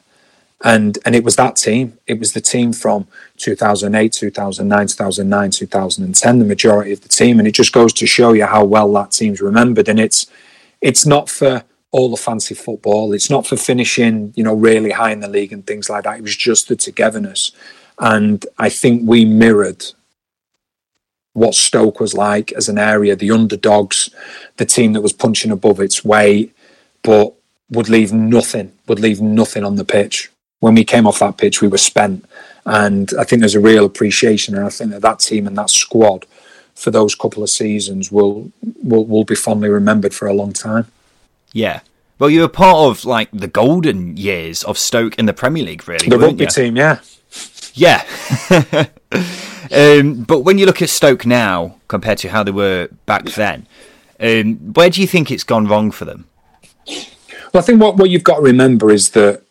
and 0.63 0.97
and 1.05 1.15
it 1.15 1.23
was 1.23 1.35
that 1.35 1.55
team. 1.55 1.97
It 2.07 2.19
was 2.19 2.33
the 2.33 2.41
team 2.41 2.73
from 2.73 3.07
2008, 3.37 4.11
2009, 4.11 4.87
2009, 4.87 5.51
2010. 5.51 6.39
The 6.39 6.45
majority 6.45 6.91
of 6.91 7.01
the 7.01 7.09
team, 7.09 7.39
and 7.39 7.47
it 7.47 7.51
just 7.51 7.73
goes 7.73 7.93
to 7.93 8.07
show 8.07 8.33
you 8.33 8.45
how 8.45 8.63
well 8.63 8.91
that 8.93 9.11
team's 9.11 9.41
remembered. 9.41 9.87
And 9.87 9.99
it's 9.99 10.27
it's 10.81 11.05
not 11.05 11.29
for 11.29 11.63
all 11.91 12.09
the 12.09 12.17
fancy 12.17 12.55
football. 12.55 13.13
It's 13.13 13.29
not 13.29 13.45
for 13.45 13.57
finishing, 13.57 14.33
you 14.35 14.43
know, 14.43 14.53
really 14.53 14.91
high 14.91 15.11
in 15.11 15.21
the 15.21 15.29
league 15.29 15.53
and 15.53 15.65
things 15.65 15.89
like 15.89 16.03
that. 16.03 16.17
It 16.17 16.23
was 16.23 16.35
just 16.35 16.67
the 16.67 16.75
togetherness, 16.75 17.51
and 17.99 18.45
I 18.57 18.69
think 18.69 19.07
we 19.07 19.25
mirrored 19.25 19.85
what 21.33 21.53
Stoke 21.53 21.99
was 21.99 22.13
like 22.13 22.51
as 22.53 22.69
an 22.69 22.77
area, 22.77 23.15
the 23.15 23.31
underdogs, 23.31 24.09
the 24.57 24.65
team 24.65 24.93
that 24.93 25.01
was 25.01 25.13
punching 25.13 25.51
above 25.51 25.79
its 25.79 26.03
weight, 26.05 26.55
but 27.03 27.33
would 27.69 27.89
leave 27.89 28.13
nothing, 28.13 28.71
would 28.87 28.99
leave 28.99 29.21
nothing 29.21 29.63
on 29.63 29.75
the 29.75 29.85
pitch 29.85 30.31
when 30.65 30.75
we 30.75 30.83
came 30.83 31.05
off 31.05 31.19
that 31.19 31.37
pitch, 31.37 31.61
we 31.61 31.67
were 31.67 31.77
spent. 31.77 32.25
And 32.65 33.11
I 33.19 33.23
think 33.23 33.41
there's 33.41 33.55
a 33.55 33.59
real 33.59 33.85
appreciation, 33.85 34.55
and 34.55 34.65
I 34.65 34.69
think 34.69 34.91
that 34.91 35.01
that 35.03 35.19
team 35.19 35.45
and 35.45 35.55
that 35.57 35.69
squad 35.69 36.25
for 36.73 36.91
those 36.91 37.13
couple 37.13 37.43
of 37.43 37.49
seasons 37.49 38.11
will 38.11 38.51
will 38.83 39.05
will 39.05 39.23
be 39.23 39.35
fondly 39.35 39.69
remembered 39.69 40.13
for 40.13 40.27
a 40.27 40.33
long 40.33 40.53
time. 40.53 40.87
Yeah. 41.53 41.81
Well, 42.17 42.29
you 42.29 42.41
were 42.41 42.47
part 42.47 42.77
of 42.77 43.05
like 43.05 43.29
the 43.31 43.47
golden 43.47 44.17
years 44.17 44.63
of 44.63 44.77
Stoke 44.77 45.19
in 45.19 45.27
the 45.27 45.33
Premier 45.33 45.63
League, 45.63 45.87
really. 45.87 46.09
The 46.09 46.17
rugby 46.17 46.45
you? 46.45 46.49
team, 46.49 46.75
yeah. 46.75 46.99
Yeah. 47.75 48.05
um, 49.71 50.23
but 50.23 50.39
when 50.41 50.57
you 50.57 50.65
look 50.65 50.81
at 50.81 50.89
Stoke 50.89 51.25
now 51.25 51.75
compared 51.87 52.17
to 52.19 52.29
how 52.29 52.43
they 52.43 52.51
were 52.51 52.89
back 53.05 53.25
then, 53.25 53.67
um, 54.19 54.55
where 54.73 54.89
do 54.89 55.01
you 55.01 55.07
think 55.07 55.29
it's 55.29 55.43
gone 55.43 55.67
wrong 55.67 55.91
for 55.91 56.05
them? 56.05 56.25
Well, 56.87 57.61
I 57.61 57.61
think 57.61 57.81
what, 57.81 57.97
what 57.97 58.09
you've 58.09 58.23
got 58.23 58.37
to 58.37 58.41
remember 58.41 58.89
is 58.91 59.11
that 59.11 59.41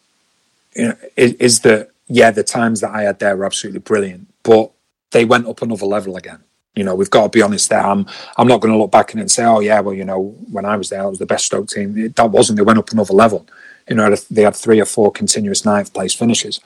you 0.74 0.88
know, 0.88 0.96
is, 1.16 1.34
is 1.34 1.60
that 1.60 1.90
yeah, 2.08 2.30
the 2.30 2.42
times 2.42 2.80
that 2.80 2.90
I 2.90 3.02
had 3.02 3.18
there 3.18 3.36
were 3.36 3.44
absolutely 3.44 3.80
brilliant, 3.80 4.26
but 4.42 4.70
they 5.12 5.24
went 5.24 5.46
up 5.46 5.62
another 5.62 5.86
level 5.86 6.16
again. 6.16 6.40
You 6.74 6.84
know, 6.84 6.94
we've 6.94 7.10
got 7.10 7.22
to 7.22 7.28
be 7.28 7.42
honest 7.42 7.70
there. 7.70 7.80
I'm 7.80 8.06
I'm 8.36 8.48
not 8.48 8.60
going 8.60 8.72
to 8.72 8.78
look 8.78 8.90
back 8.90 9.14
and 9.14 9.30
say, 9.30 9.44
oh 9.44 9.60
yeah, 9.60 9.80
well 9.80 9.94
you 9.94 10.04
know, 10.04 10.36
when 10.50 10.64
I 10.64 10.76
was 10.76 10.88
there, 10.90 11.02
it 11.02 11.10
was 11.10 11.18
the 11.18 11.26
best 11.26 11.46
Stoke 11.46 11.68
team. 11.68 11.96
It, 11.96 12.16
that 12.16 12.30
wasn't. 12.30 12.56
They 12.56 12.64
went 12.64 12.78
up 12.78 12.90
another 12.90 13.14
level. 13.14 13.46
You 13.88 13.96
know, 13.96 14.14
they 14.30 14.42
had 14.42 14.56
three 14.56 14.80
or 14.80 14.86
four 14.86 15.12
continuous 15.12 15.64
ninth 15.64 15.92
place 15.92 16.14
finishes. 16.14 16.60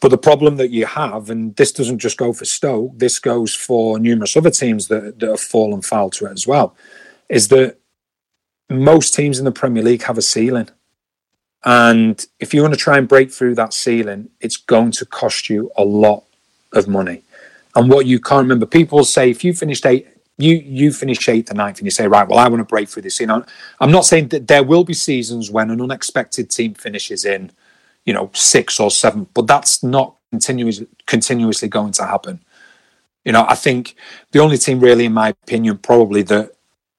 But 0.00 0.10
the 0.10 0.18
problem 0.18 0.56
that 0.56 0.70
you 0.70 0.86
have, 0.86 1.28
and 1.28 1.54
this 1.56 1.72
doesn't 1.72 1.98
just 1.98 2.16
go 2.16 2.32
for 2.32 2.46
Stoke, 2.46 2.98
this 2.98 3.18
goes 3.18 3.54
for 3.54 3.98
numerous 3.98 4.36
other 4.36 4.50
teams 4.50 4.88
that, 4.88 5.18
that 5.18 5.28
have 5.28 5.40
fallen 5.40 5.82
foul 5.82 6.10
to 6.10 6.26
it 6.26 6.32
as 6.32 6.46
well, 6.46 6.74
is 7.28 7.48
that 7.48 7.78
most 8.70 9.14
teams 9.14 9.38
in 9.38 9.44
the 9.44 9.52
Premier 9.52 9.82
League 9.82 10.04
have 10.04 10.16
a 10.16 10.22
ceiling. 10.22 10.68
And 11.64 12.24
if 12.38 12.54
you 12.54 12.62
want 12.62 12.72
to 12.72 12.80
try 12.80 12.96
and 12.96 13.06
break 13.06 13.30
through 13.30 13.56
that 13.56 13.74
ceiling, 13.74 14.30
it's 14.40 14.56
going 14.56 14.92
to 14.92 15.04
cost 15.04 15.50
you 15.50 15.70
a 15.76 15.84
lot 15.84 16.24
of 16.72 16.88
money. 16.88 17.22
And 17.74 17.90
what 17.90 18.06
you 18.06 18.18
can't 18.18 18.44
remember, 18.44 18.66
people 18.66 19.04
say 19.04 19.30
if 19.30 19.44
you 19.44 19.52
finished 19.52 19.84
eight, 19.84 20.08
you 20.38 20.56
you 20.56 20.90
finish 20.90 21.28
eighth 21.28 21.50
or 21.50 21.54
ninth, 21.54 21.78
and 21.78 21.86
you 21.86 21.90
say, 21.90 22.08
right, 22.08 22.26
well, 22.26 22.38
I 22.38 22.48
want 22.48 22.60
to 22.60 22.64
break 22.64 22.88
through 22.88 23.02
this 23.02 23.20
You 23.20 23.26
know, 23.26 23.44
I'm 23.78 23.92
not 23.92 24.06
saying 24.06 24.28
that 24.28 24.48
there 24.48 24.64
will 24.64 24.84
be 24.84 24.94
seasons 24.94 25.50
when 25.50 25.70
an 25.70 25.82
unexpected 25.82 26.48
team 26.48 26.72
finishes 26.72 27.26
in, 27.26 27.52
you 28.10 28.14
know, 28.14 28.28
six 28.34 28.80
or 28.80 28.90
seven, 28.90 29.28
but 29.34 29.46
that's 29.46 29.84
not 29.84 30.16
continuously 30.32 30.88
continuously 31.06 31.68
going 31.68 31.92
to 31.92 32.04
happen. 32.04 32.40
You 33.24 33.30
know, 33.30 33.46
I 33.48 33.54
think 33.54 33.94
the 34.32 34.40
only 34.40 34.58
team 34.58 34.80
really, 34.80 35.04
in 35.04 35.12
my 35.12 35.28
opinion, 35.28 35.78
probably 35.78 36.22
that 36.22 36.50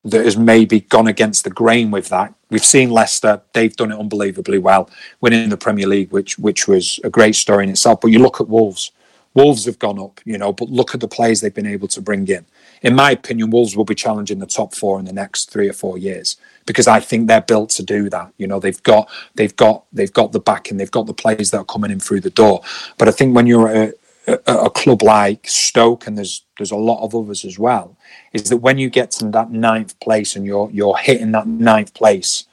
that 0.05 0.23
has 0.23 0.37
maybe 0.37 0.79
gone 0.79 1.07
against 1.07 1.43
the 1.43 1.49
grain 1.49 1.91
with 1.91 2.07
that. 2.07 2.33
We've 2.49 2.63
seen 2.63 2.91
Leicester; 2.91 3.41
they've 3.51 3.75
done 3.75 3.91
it 3.91 3.99
unbelievably 3.99 4.59
well, 4.59 4.89
winning 5.19 5.49
the 5.49 5.57
Premier 5.57 5.85
League, 5.85 6.13
which 6.13 6.39
which 6.39 6.65
was 6.65 6.97
a 7.03 7.09
great 7.09 7.35
story 7.35 7.65
in 7.65 7.71
itself. 7.71 7.99
But 7.99 8.11
you 8.11 8.19
look 8.19 8.39
at 8.39 8.47
Wolves; 8.47 8.91
Wolves 9.33 9.65
have 9.65 9.79
gone 9.79 9.99
up, 9.99 10.21
you 10.23 10.37
know, 10.37 10.53
but 10.53 10.69
look 10.69 10.93
at 10.93 11.01
the 11.01 11.09
players 11.09 11.41
they've 11.41 11.53
been 11.53 11.75
able 11.77 11.89
to 11.89 12.01
bring 12.01 12.25
in. 12.29 12.45
In 12.81 12.95
my 12.95 13.11
opinion, 13.11 13.51
Wolves 13.51 13.75
will 13.75 13.85
be 13.85 13.95
challenging 13.95 14.39
the 14.39 14.47
top 14.47 14.73
four 14.75 14.99
in 14.99 15.05
the 15.05 15.13
next 15.13 15.51
three 15.51 15.69
or 15.69 15.73
four 15.73 15.97
years 15.97 16.37
because 16.65 16.87
I 16.87 16.99
think 16.99 17.27
they're 17.27 17.41
built 17.41 17.69
to 17.71 17.83
do 17.83 18.09
that. 18.09 18.33
You 18.37 18.47
know, 18.47 18.59
they've 18.59 18.81
got 18.83 19.09
they've 19.35 19.55
got 19.55 19.85
they've 19.93 20.13
got 20.13 20.31
the 20.31 20.39
backing, 20.39 20.77
they've 20.77 20.91
got 20.91 21.05
the 21.07 21.13
players 21.13 21.51
that 21.51 21.59
are 21.59 21.65
coming 21.65 21.91
in 21.91 21.99
through 21.99 22.21
the 22.21 22.31
door. 22.31 22.61
But 22.97 23.07
I 23.07 23.11
think 23.11 23.35
when 23.35 23.47
you're 23.47 23.67
a, 23.69 23.93
a, 24.27 24.53
a 24.65 24.69
club 24.69 25.03
like 25.03 25.47
Stoke, 25.47 26.07
and 26.07 26.17
there's 26.17 26.43
there's 26.57 26.71
a 26.71 26.75
lot 26.77 27.03
of 27.03 27.15
others 27.15 27.45
as 27.45 27.59
well, 27.59 27.97
is 28.33 28.49
that 28.49 28.57
when 28.57 28.77
you 28.79 28.89
get 28.89 29.11
to 29.11 29.25
that 29.29 29.51
ninth 29.51 29.99
place 29.99 30.35
and 30.35 30.45
you're 30.45 30.69
you're 30.71 30.97
hitting 30.97 31.31
that 31.33 31.47
ninth 31.47 31.93
place 31.93 32.45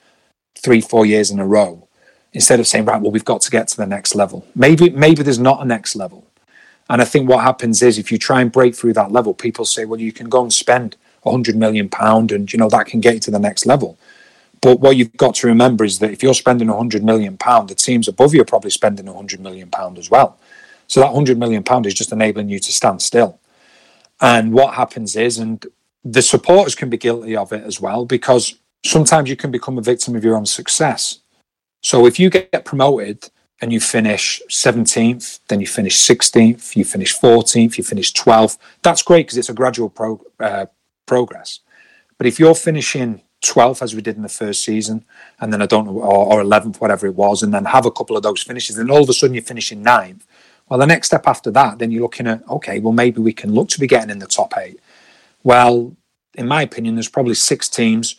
three 0.56 0.82
four 0.82 1.06
years 1.06 1.30
in 1.30 1.38
a 1.38 1.46
row, 1.46 1.88
instead 2.34 2.60
of 2.60 2.66
saying 2.66 2.84
right, 2.86 3.00
well 3.00 3.12
we've 3.12 3.24
got 3.24 3.40
to 3.42 3.50
get 3.50 3.68
to 3.68 3.78
the 3.78 3.86
next 3.86 4.14
level. 4.14 4.46
Maybe 4.54 4.90
maybe 4.90 5.22
there's 5.22 5.38
not 5.38 5.62
a 5.62 5.66
next 5.66 5.96
level, 5.96 6.26
and 6.88 7.02
I 7.02 7.04
think 7.04 7.28
what 7.28 7.42
happens 7.42 7.82
is 7.82 7.98
if 7.98 8.10
you 8.10 8.18
try 8.18 8.40
and 8.40 8.50
break 8.50 8.74
through 8.74 8.94
that 8.94 9.12
level, 9.12 9.34
people 9.34 9.64
say, 9.64 9.84
well 9.84 10.00
you 10.00 10.12
can 10.12 10.28
go 10.28 10.42
and 10.42 10.52
spend 10.52 10.96
a 11.24 11.30
hundred 11.30 11.56
million 11.56 11.88
pound, 11.88 12.32
and 12.32 12.52
you 12.52 12.58
know 12.58 12.68
that 12.68 12.86
can 12.86 13.00
get 13.00 13.14
you 13.14 13.20
to 13.20 13.30
the 13.30 13.38
next 13.38 13.66
level. 13.66 13.98
But 14.60 14.80
what 14.80 14.96
you've 14.96 15.16
got 15.16 15.34
to 15.36 15.46
remember 15.46 15.84
is 15.84 15.98
that 16.00 16.10
if 16.10 16.22
you're 16.22 16.34
spending 16.34 16.68
a 16.68 16.76
hundred 16.76 17.04
million 17.04 17.36
pound, 17.36 17.68
the 17.68 17.74
teams 17.74 18.08
above 18.08 18.34
you 18.34 18.40
are 18.40 18.46
probably 18.46 18.70
spending 18.70 19.06
a 19.06 19.14
hundred 19.14 19.40
million 19.40 19.70
pound 19.70 19.98
as 19.98 20.10
well. 20.10 20.38
So 20.86 21.00
that 21.00 21.12
hundred 21.12 21.38
million 21.38 21.62
pound 21.62 21.86
is 21.86 21.94
just 21.94 22.12
enabling 22.12 22.48
you 22.48 22.58
to 22.58 22.72
stand 22.72 23.02
still. 23.02 23.38
And 24.20 24.52
what 24.52 24.74
happens 24.74 25.14
is, 25.16 25.38
and 25.38 25.64
the 26.04 26.22
supporters 26.22 26.74
can 26.74 26.90
be 26.90 26.96
guilty 26.96 27.36
of 27.36 27.52
it 27.52 27.62
as 27.62 27.80
well, 27.80 28.04
because 28.04 28.56
sometimes 28.84 29.28
you 29.28 29.36
can 29.36 29.50
become 29.50 29.78
a 29.78 29.82
victim 29.82 30.16
of 30.16 30.24
your 30.24 30.36
own 30.36 30.46
success. 30.46 31.20
So 31.82 32.06
if 32.06 32.18
you 32.18 32.30
get 32.30 32.64
promoted 32.64 33.30
and 33.60 33.72
you 33.72 33.80
finish 33.80 34.40
17th, 34.48 35.40
then 35.48 35.60
you 35.60 35.66
finish 35.66 35.96
16th, 35.96 36.76
you 36.76 36.84
finish 36.84 37.18
14th, 37.18 37.76
you 37.76 37.84
finish 37.84 38.12
12th, 38.12 38.58
that's 38.82 39.02
great 39.02 39.26
because 39.26 39.38
it's 39.38 39.48
a 39.48 39.54
gradual 39.54 39.88
pro, 39.88 40.20
uh, 40.38 40.66
progress. 41.06 41.60
But 42.18 42.26
if 42.26 42.38
you're 42.38 42.54
finishing 42.54 43.22
12th 43.44 43.82
as 43.82 43.94
we 43.94 44.02
did 44.02 44.16
in 44.16 44.22
the 44.22 44.28
first 44.28 44.64
season, 44.64 45.04
and 45.40 45.52
then 45.52 45.62
I 45.62 45.66
don't 45.66 45.86
know, 45.86 46.00
or, 46.00 46.40
or 46.40 46.42
11th, 46.42 46.80
whatever 46.80 47.06
it 47.06 47.14
was, 47.14 47.42
and 47.42 47.52
then 47.52 47.64
have 47.64 47.86
a 47.86 47.90
couple 47.90 48.16
of 48.16 48.22
those 48.22 48.42
finishes, 48.42 48.76
then 48.76 48.90
all 48.90 49.02
of 49.02 49.08
a 49.08 49.12
sudden 49.12 49.34
you're 49.34 49.42
finishing 49.42 49.82
ninth, 49.82 50.24
well, 50.68 50.78
the 50.78 50.86
next 50.86 51.08
step 51.08 51.26
after 51.26 51.50
that, 51.52 51.78
then 51.78 51.90
you're 51.90 52.02
looking 52.02 52.26
at, 52.26 52.46
okay, 52.48 52.78
well, 52.78 52.92
maybe 52.92 53.20
we 53.20 53.32
can 53.32 53.52
look 53.52 53.68
to 53.70 53.80
be 53.80 53.86
getting 53.86 54.10
in 54.10 54.18
the 54.18 54.26
top 54.26 54.52
eight. 54.58 54.78
Well, 55.42 55.96
in 56.34 56.46
my 56.46 56.62
opinion, 56.62 56.94
there's 56.94 57.08
probably 57.08 57.34
six 57.34 57.68
teams 57.68 58.16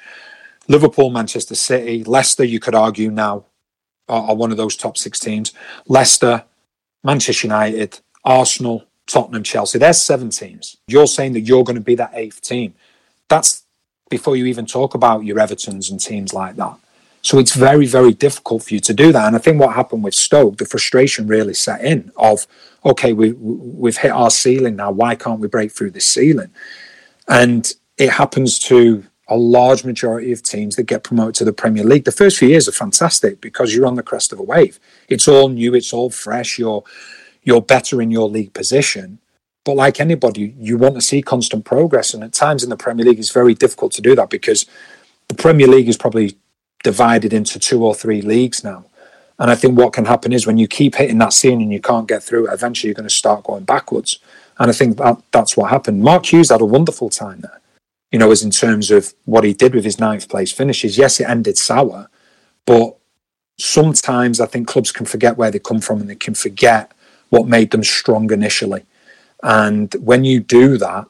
Liverpool, 0.67 1.09
Manchester 1.09 1.55
City, 1.55 2.03
Leicester, 2.03 2.43
you 2.43 2.59
could 2.59 2.75
argue 2.75 3.09
now, 3.09 3.45
are, 4.09 4.29
are 4.29 4.35
one 4.35 4.51
of 4.51 4.57
those 4.57 4.75
top 4.75 4.97
six 4.97 5.19
teams. 5.19 5.53
Leicester, 5.87 6.43
Manchester 7.03 7.47
United, 7.47 7.99
Arsenal, 8.25 8.85
Tottenham, 9.07 9.43
Chelsea. 9.43 9.79
There's 9.79 10.01
seven 10.01 10.29
teams. 10.29 10.77
You're 10.87 11.07
saying 11.07 11.33
that 11.33 11.41
you're 11.41 11.63
going 11.63 11.75
to 11.75 11.81
be 11.81 11.95
that 11.95 12.11
eighth 12.13 12.41
team. 12.41 12.73
That's 13.27 13.63
before 14.09 14.35
you 14.35 14.45
even 14.45 14.65
talk 14.65 14.93
about 14.95 15.23
your 15.23 15.37
Evertons 15.37 15.89
and 15.91 15.99
teams 15.99 16.33
like 16.33 16.55
that. 16.57 16.77
So 17.21 17.37
it's 17.37 17.53
very, 17.53 17.85
very 17.85 18.13
difficult 18.13 18.63
for 18.63 18.73
you 18.73 18.79
to 18.79 18.93
do 18.93 19.11
that. 19.11 19.27
And 19.27 19.35
I 19.35 19.39
think 19.39 19.59
what 19.59 19.75
happened 19.75 20.03
with 20.03 20.15
Stoke, 20.15 20.57
the 20.57 20.65
frustration 20.65 21.27
really 21.27 21.53
set 21.53 21.83
in 21.83 22.11
of, 22.15 22.47
okay, 22.85 23.13
we, 23.13 23.33
we've 23.33 23.97
hit 23.97 24.11
our 24.11 24.31
ceiling 24.31 24.77
now. 24.77 24.91
Why 24.91 25.15
can't 25.15 25.39
we 25.39 25.47
break 25.47 25.71
through 25.71 25.91
this 25.91 26.05
ceiling? 26.05 26.51
And 27.27 27.71
it 27.97 28.11
happens 28.11 28.57
to 28.59 29.03
a 29.29 29.37
large 29.37 29.85
majority 29.85 30.31
of 30.31 30.43
teams 30.43 30.75
that 30.75 30.83
get 30.83 31.03
promoted 31.03 31.35
to 31.35 31.45
the 31.45 31.53
Premier 31.53 31.83
League. 31.83 32.03
The 32.03 32.11
first 32.11 32.39
few 32.39 32.49
years 32.49 32.67
are 32.67 32.73
fantastic 32.73 33.39
because 33.39 33.73
you're 33.73 33.85
on 33.85 33.95
the 33.95 34.03
crest 34.03 34.33
of 34.33 34.39
a 34.39 34.43
wave. 34.43 34.79
It's 35.07 35.27
all 35.27 35.49
new, 35.49 35.73
it's 35.75 35.93
all 35.93 36.09
fresh. 36.09 36.59
You're 36.59 36.83
you're 37.43 37.61
better 37.61 38.01
in 38.01 38.11
your 38.11 38.27
league 38.27 38.53
position. 38.53 39.19
But 39.63 39.75
like 39.75 39.99
anybody, 39.99 40.55
you 40.59 40.77
want 40.77 40.95
to 40.95 41.01
see 41.01 41.21
constant 41.21 41.63
progress. 41.63 42.13
And 42.13 42.23
at 42.23 42.33
times 42.33 42.63
in 42.63 42.69
the 42.69 42.77
Premier 42.77 43.05
League, 43.05 43.19
it's 43.19 43.31
very 43.31 43.53
difficult 43.53 43.91
to 43.93 44.01
do 44.01 44.15
that 44.15 44.29
because 44.29 44.65
the 45.27 45.35
Premier 45.35 45.67
League 45.67 45.87
is 45.87 45.97
probably 45.97 46.37
divided 46.83 47.33
into 47.33 47.59
two 47.59 47.83
or 47.85 47.93
three 47.95 48.21
leagues 48.21 48.63
now. 48.63 48.85
And 49.37 49.49
I 49.49 49.55
think 49.55 49.77
what 49.77 49.93
can 49.93 50.05
happen 50.05 50.33
is 50.33 50.45
when 50.45 50.57
you 50.57 50.67
keep 50.67 50.95
hitting 50.95 51.17
that 51.19 51.33
scene 51.33 51.61
and 51.61 51.71
you 51.71 51.79
can't 51.79 52.07
get 52.07 52.21
through 52.21 52.47
it, 52.47 52.53
eventually 52.53 52.89
you're 52.89 52.95
going 52.95 53.07
to 53.07 53.13
start 53.13 53.45
going 53.45 53.63
backwards. 53.63 54.19
And 54.59 54.69
I 54.69 54.73
think 54.73 54.97
that 54.97 55.21
that's 55.31 55.55
what 55.55 55.69
happened. 55.69 56.01
Mark 56.01 56.25
Hughes 56.25 56.49
had 56.49 56.61
a 56.61 56.65
wonderful 56.65 57.09
time 57.09 57.39
there, 57.39 57.58
you 58.11 58.19
know, 58.19 58.31
as 58.31 58.43
in 58.43 58.51
terms 58.51 58.91
of 58.91 59.13
what 59.25 59.43
he 59.43 59.53
did 59.53 59.75
with 59.75 59.85
his 59.85 59.99
ninth 59.99 60.29
place 60.29 60.51
finishes. 60.51 60.97
Yes, 60.97 61.19
it 61.19 61.29
ended 61.29 61.57
sour, 61.57 62.09
but 62.65 62.95
sometimes 63.57 64.39
I 64.39 64.45
think 64.45 64.67
clubs 64.67 64.91
can 64.91 65.05
forget 65.05 65.37
where 65.37 65.51
they 65.51 65.59
come 65.59 65.81
from 65.81 66.01
and 66.01 66.09
they 66.09 66.15
can 66.15 66.33
forget 66.33 66.91
what 67.29 67.47
made 67.47 67.71
them 67.71 67.83
strong 67.83 68.31
initially. 68.31 68.85
And 69.43 69.93
when 69.95 70.23
you 70.23 70.39
do 70.39 70.77
that, 70.77 71.07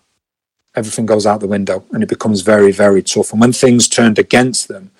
everything 0.75 1.05
goes 1.05 1.25
out 1.25 1.39
the 1.39 1.47
window 1.47 1.85
and 1.91 2.03
it 2.03 2.09
becomes 2.09 2.41
very, 2.41 2.71
very 2.71 3.01
tough. 3.01 3.31
And 3.31 3.41
when 3.41 3.53
things 3.53 3.87
turned 3.87 4.19
against 4.19 4.67
them, 4.67 4.91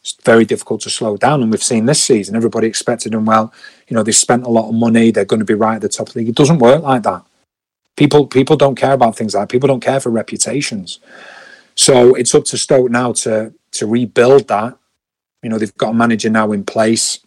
it's 0.00 0.16
very 0.24 0.44
difficult 0.44 0.80
to 0.82 0.90
slow 0.90 1.16
down. 1.16 1.42
And 1.42 1.50
we've 1.50 1.62
seen 1.62 1.86
this 1.86 2.02
season, 2.02 2.36
everybody 2.36 2.66
expected 2.66 3.12
them, 3.12 3.26
well, 3.26 3.52
you 3.88 3.94
know, 3.94 4.02
they 4.02 4.12
spent 4.12 4.44
a 4.44 4.50
lot 4.50 4.68
of 4.68 4.74
money, 4.74 5.10
they're 5.10 5.24
going 5.24 5.40
to 5.40 5.46
be 5.46 5.54
right 5.54 5.76
at 5.76 5.82
the 5.82 5.88
top 5.88 6.08
of 6.08 6.14
the 6.14 6.20
league. 6.20 6.28
It 6.28 6.34
doesn't 6.34 6.58
work 6.58 6.82
like 6.82 7.02
that. 7.02 7.22
People 7.98 8.28
people 8.28 8.56
don't 8.56 8.76
care 8.76 8.92
about 8.92 9.16
things 9.16 9.34
like 9.34 9.42
that. 9.42 9.52
People 9.52 9.66
don't 9.66 9.82
care 9.82 9.98
for 9.98 10.10
reputations. 10.10 11.00
So 11.74 12.14
it's 12.14 12.32
up 12.32 12.44
to 12.44 12.56
Stoke 12.56 12.92
now 12.92 13.12
to 13.24 13.52
to 13.72 13.86
rebuild 13.86 14.46
that. 14.46 14.78
You 15.42 15.50
know, 15.50 15.58
they've 15.58 15.76
got 15.76 15.90
a 15.90 15.94
manager 15.94 16.30
now 16.30 16.52
in 16.52 16.62
place 16.64 17.18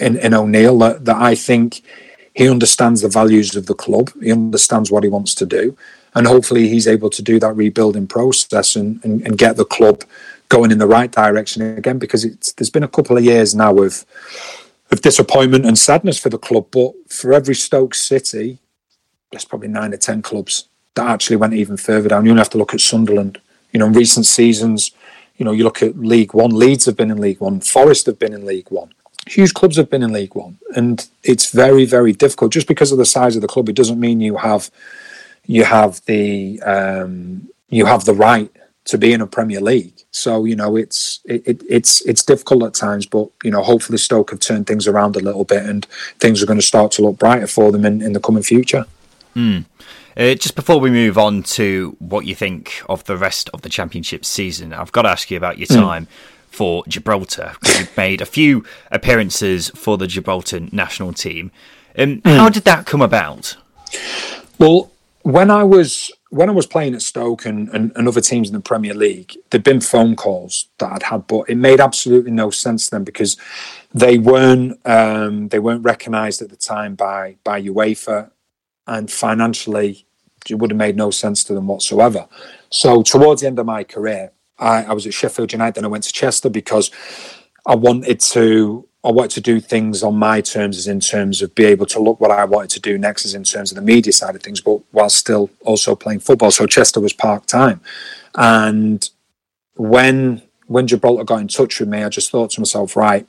in, 0.00 0.16
in 0.18 0.34
O'Neill 0.34 0.78
that, 0.80 1.04
that 1.04 1.16
I 1.16 1.36
think 1.36 1.82
he 2.34 2.48
understands 2.48 3.02
the 3.02 3.08
values 3.08 3.54
of 3.54 3.66
the 3.66 3.74
club. 3.74 4.10
He 4.20 4.32
understands 4.32 4.90
what 4.90 5.04
he 5.04 5.08
wants 5.08 5.32
to 5.36 5.46
do. 5.46 5.76
And 6.16 6.26
hopefully 6.26 6.68
he's 6.68 6.88
able 6.88 7.10
to 7.10 7.22
do 7.22 7.38
that 7.38 7.54
rebuilding 7.54 8.08
process 8.08 8.74
and, 8.74 9.04
and, 9.04 9.22
and 9.24 9.38
get 9.38 9.56
the 9.56 9.64
club 9.64 10.02
going 10.48 10.72
in 10.72 10.78
the 10.78 10.88
right 10.88 11.12
direction 11.12 11.62
again 11.78 11.98
because 11.98 12.24
it's 12.24 12.52
there's 12.52 12.70
been 12.70 12.82
a 12.82 12.88
couple 12.96 13.16
of 13.16 13.24
years 13.24 13.54
now 13.54 13.76
of 13.78 14.04
of 14.90 15.00
disappointment 15.02 15.66
and 15.66 15.78
sadness 15.78 16.18
for 16.18 16.30
the 16.30 16.38
club. 16.38 16.66
But 16.72 16.92
for 17.08 17.32
every 17.32 17.54
Stoke 17.54 17.94
City, 17.94 18.58
there's 19.30 19.44
probably 19.44 19.68
nine 19.68 19.92
or 19.92 19.98
ten 19.98 20.22
clubs 20.22 20.68
that 20.96 21.08
actually 21.08 21.36
went 21.36 21.54
even 21.54 21.76
further 21.76 22.08
down. 22.08 22.24
You 22.24 22.32
only 22.32 22.40
have 22.40 22.50
to 22.50 22.58
look 22.58 22.74
at 22.74 22.80
Sunderland. 22.80 23.40
You 23.72 23.78
know, 23.78 23.86
in 23.86 23.92
recent 23.92 24.26
seasons, 24.26 24.90
you 25.36 25.44
know, 25.44 25.52
you 25.52 25.62
look 25.62 25.82
at 25.82 25.98
League 25.98 26.34
One. 26.34 26.50
Leeds 26.50 26.86
have 26.86 26.96
been 26.96 27.10
in 27.10 27.20
League 27.20 27.40
One. 27.40 27.60
Forest 27.60 28.06
have 28.06 28.18
been 28.18 28.32
in 28.32 28.44
League 28.44 28.70
One. 28.70 28.92
Huge 29.26 29.54
clubs 29.54 29.76
have 29.76 29.90
been 29.90 30.02
in 30.02 30.12
League 30.12 30.34
One, 30.34 30.58
and 30.74 31.06
it's 31.22 31.50
very, 31.50 31.84
very 31.84 32.12
difficult. 32.12 32.52
Just 32.52 32.68
because 32.68 32.92
of 32.92 32.98
the 32.98 33.04
size 33.04 33.36
of 33.36 33.42
the 33.42 33.48
club, 33.48 33.68
it 33.68 33.76
doesn't 33.76 34.00
mean 34.00 34.20
you 34.20 34.36
have 34.36 34.70
you 35.46 35.64
have 35.64 36.00
the 36.06 36.60
um, 36.62 37.48
you 37.68 37.86
have 37.86 38.04
the 38.04 38.14
right 38.14 38.50
to 38.84 38.96
be 38.96 39.12
in 39.12 39.20
a 39.20 39.26
Premier 39.26 39.60
League. 39.60 39.92
So 40.12 40.44
you 40.44 40.56
know 40.56 40.76
it's 40.76 41.20
it, 41.24 41.60
it's 41.68 42.00
it's 42.02 42.24
difficult 42.24 42.62
at 42.62 42.74
times, 42.74 43.04
but 43.04 43.28
you 43.42 43.50
know 43.50 43.62
hopefully 43.62 43.98
Stoke 43.98 44.30
have 44.30 44.40
turned 44.40 44.66
things 44.66 44.86
around 44.86 45.16
a 45.16 45.20
little 45.20 45.44
bit, 45.44 45.66
and 45.66 45.84
things 46.20 46.42
are 46.42 46.46
going 46.46 46.60
to 46.60 46.64
start 46.64 46.92
to 46.92 47.02
look 47.02 47.18
brighter 47.18 47.48
for 47.48 47.72
them 47.72 47.84
in, 47.84 48.00
in 48.00 48.12
the 48.12 48.20
coming 48.20 48.44
future. 48.44 48.86
Mm. 49.36 49.66
Uh, 50.16 50.34
just 50.34 50.56
before 50.56 50.80
we 50.80 50.90
move 50.90 51.18
on 51.18 51.42
to 51.42 51.94
what 51.98 52.24
you 52.24 52.34
think 52.34 52.82
of 52.88 53.04
the 53.04 53.16
rest 53.16 53.50
of 53.52 53.62
the 53.62 53.68
Championship 53.68 54.24
season, 54.24 54.72
I've 54.72 54.92
got 54.92 55.02
to 55.02 55.10
ask 55.10 55.30
you 55.30 55.36
about 55.36 55.58
your 55.58 55.68
hmm. 55.68 55.74
time. 55.74 56.06
Mm. 56.06 56.32
For 56.48 56.84
Gibraltar, 56.88 57.52
you've 57.66 57.94
made 57.98 58.22
a 58.22 58.24
few 58.24 58.64
appearances 58.90 59.68
for 59.74 59.98
the 59.98 60.06
Gibraltar 60.06 60.60
national 60.72 61.12
team. 61.12 61.50
Um, 61.98 62.22
mm. 62.22 62.34
How 62.34 62.48
did 62.48 62.64
that 62.64 62.86
come 62.86 63.02
about? 63.02 63.58
Well, 64.58 64.90
when 65.20 65.50
I 65.50 65.64
was 65.64 66.10
when 66.30 66.48
I 66.48 66.52
was 66.52 66.66
playing 66.66 66.94
at 66.94 67.02
Stoke 67.02 67.46
and, 67.46 67.68
and, 67.70 67.92
and, 67.94 68.08
other 68.08 68.20
teams 68.20 68.48
in 68.48 68.54
the 68.54 68.60
Premier 68.60 68.94
League, 68.94 69.36
there'd 69.50 69.64
been 69.64 69.80
phone 69.80 70.16
calls 70.16 70.66
that 70.78 70.92
I'd 70.92 71.02
had, 71.04 71.26
but 71.26 71.48
it 71.48 71.56
made 71.56 71.80
absolutely 71.80 72.32
no 72.32 72.50
sense 72.50 72.86
to 72.86 72.90
them 72.92 73.04
because 73.04 73.36
they 73.94 74.18
weren't 74.18 74.78
um, 74.84 75.48
they 75.48 75.58
weren't 75.58 75.84
recognised 75.84 76.42
at 76.42 76.50
the 76.50 76.56
time 76.56 76.94
by 76.94 77.36
by 77.44 77.62
UEFA, 77.62 78.30
and 78.86 79.10
financially, 79.10 80.06
it 80.48 80.56
would 80.56 80.70
have 80.70 80.78
made 80.78 80.96
no 80.96 81.10
sense 81.10 81.42
to 81.44 81.54
them 81.54 81.66
whatsoever. 81.66 82.26
So 82.70 83.02
towards 83.02 83.40
the 83.40 83.48
end 83.48 83.58
of 83.58 83.66
my 83.66 83.84
career, 83.84 84.32
I, 84.58 84.84
I 84.84 84.92
was 84.92 85.06
at 85.06 85.14
Sheffield 85.14 85.52
United, 85.52 85.78
and 85.78 85.86
I 85.86 85.88
went 85.88 86.04
to 86.04 86.12
Chester 86.12 86.48
because 86.48 86.90
I 87.66 87.74
wanted 87.74 88.20
to 88.20 88.88
I 89.04 89.10
wanted 89.12 89.30
to 89.32 89.40
do 89.40 89.60
things 89.60 90.02
on 90.02 90.16
my 90.16 90.40
terms, 90.40 90.76
as 90.76 90.88
in 90.88 90.98
terms 90.98 91.40
of 91.40 91.54
be 91.54 91.64
able 91.64 91.86
to 91.86 92.00
look 92.00 92.20
what 92.20 92.32
I 92.32 92.44
wanted 92.44 92.70
to 92.70 92.80
do 92.80 92.98
next, 92.98 93.24
as 93.24 93.34
in 93.34 93.44
terms 93.44 93.70
of 93.70 93.76
the 93.76 93.82
media 93.82 94.12
side 94.12 94.34
of 94.34 94.42
things, 94.42 94.60
but 94.60 94.80
while 94.90 95.10
still 95.10 95.48
also 95.60 95.94
playing 95.94 96.20
football. 96.20 96.50
So 96.50 96.66
Chester 96.66 97.00
was 97.00 97.12
part 97.12 97.46
time, 97.46 97.80
and 98.34 99.08
when 99.76 100.42
when 100.66 100.86
Gibraltar 100.88 101.24
got 101.24 101.40
in 101.40 101.48
touch 101.48 101.78
with 101.78 101.88
me, 101.88 102.02
I 102.02 102.08
just 102.08 102.30
thought 102.30 102.50
to 102.52 102.60
myself, 102.60 102.96
right, 102.96 103.28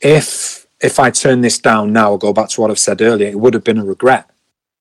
if 0.00 0.66
if 0.80 0.98
I 0.98 1.10
turn 1.10 1.40
this 1.40 1.58
down 1.58 1.92
now, 1.92 2.16
go 2.16 2.32
back 2.32 2.48
to 2.50 2.60
what 2.60 2.70
I've 2.70 2.78
said 2.78 3.00
earlier, 3.00 3.28
it 3.28 3.38
would 3.38 3.54
have 3.54 3.64
been 3.64 3.78
a 3.78 3.84
regret, 3.84 4.28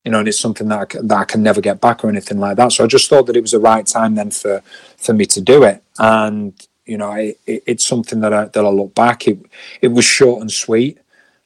you 0.03 0.11
know, 0.11 0.19
and 0.19 0.27
it's 0.27 0.39
something 0.39 0.67
that 0.67 0.89
that 0.91 1.17
I 1.17 1.23
can 1.23 1.43
never 1.43 1.61
get 1.61 1.79
back 1.79 2.03
or 2.03 2.09
anything 2.09 2.39
like 2.39 2.57
that. 2.57 2.71
So 2.71 2.83
I 2.83 2.87
just 2.87 3.09
thought 3.09 3.25
that 3.27 3.37
it 3.37 3.41
was 3.41 3.51
the 3.51 3.59
right 3.59 3.85
time 3.85 4.15
then 4.15 4.31
for 4.31 4.61
for 4.97 5.13
me 5.13 5.25
to 5.27 5.41
do 5.41 5.63
it, 5.63 5.81
and 5.97 6.53
you 6.85 6.97
know, 6.97 7.11
it, 7.13 7.37
it's 7.45 7.85
something 7.85 8.19
that 8.21 8.33
I 8.33 8.45
that 8.45 8.65
I 8.65 8.69
look 8.69 8.93
back. 8.93 9.27
It 9.27 9.39
it 9.81 9.89
was 9.89 10.05
short 10.05 10.41
and 10.41 10.51
sweet. 10.51 10.97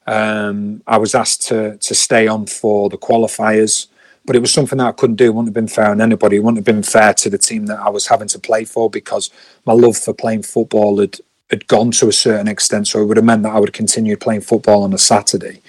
Um, 0.06 0.82
I 0.86 0.96
was 0.98 1.14
asked 1.14 1.42
to 1.48 1.76
to 1.76 1.94
stay 1.94 2.26
on 2.26 2.46
for 2.46 2.88
the 2.88 2.98
qualifiers, 2.98 3.86
but 4.24 4.34
it 4.34 4.40
was 4.40 4.52
something 4.52 4.78
that 4.78 4.88
I 4.88 4.92
couldn't 4.92 5.16
do. 5.16 5.26
It 5.26 5.34
wouldn't 5.34 5.48
have 5.48 5.54
been 5.54 5.68
fair 5.68 5.90
on 5.90 6.00
anybody. 6.00 6.36
It 6.36 6.40
wouldn't 6.40 6.58
have 6.58 6.74
been 6.74 6.82
fair 6.82 7.14
to 7.14 7.30
the 7.30 7.38
team 7.38 7.66
that 7.66 7.78
I 7.78 7.90
was 7.90 8.08
having 8.08 8.28
to 8.28 8.38
play 8.40 8.64
for 8.64 8.90
because 8.90 9.30
my 9.66 9.72
love 9.72 9.96
for 9.96 10.12
playing 10.12 10.42
football 10.42 10.98
had 10.98 11.18
had 11.50 11.66
gone 11.68 11.92
to 11.92 12.08
a 12.08 12.12
certain 12.12 12.48
extent. 12.48 12.88
So 12.88 13.00
it 13.00 13.04
would 13.04 13.18
have 13.18 13.24
meant 13.24 13.44
that 13.44 13.54
I 13.54 13.60
would 13.60 13.72
continue 13.72 14.16
playing 14.16 14.40
football 14.40 14.82
on 14.82 14.92
a 14.92 14.98
Saturday 14.98 15.62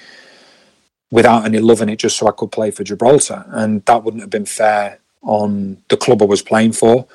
without 1.11 1.45
any 1.45 1.59
love 1.59 1.81
in 1.81 1.89
it, 1.89 1.97
just 1.97 2.17
so 2.17 2.27
I 2.27 2.31
could 2.31 2.51
play 2.51 2.71
for 2.71 2.83
Gibraltar, 2.83 3.45
and 3.49 3.83
that 3.85 4.03
wouldn't 4.03 4.21
have 4.21 4.29
been 4.29 4.45
fair 4.45 4.99
on 5.21 5.77
the 5.89 5.97
club 5.97 6.21
I 6.21 6.25
was 6.25 6.41
playing 6.41 6.73
for 6.73 7.07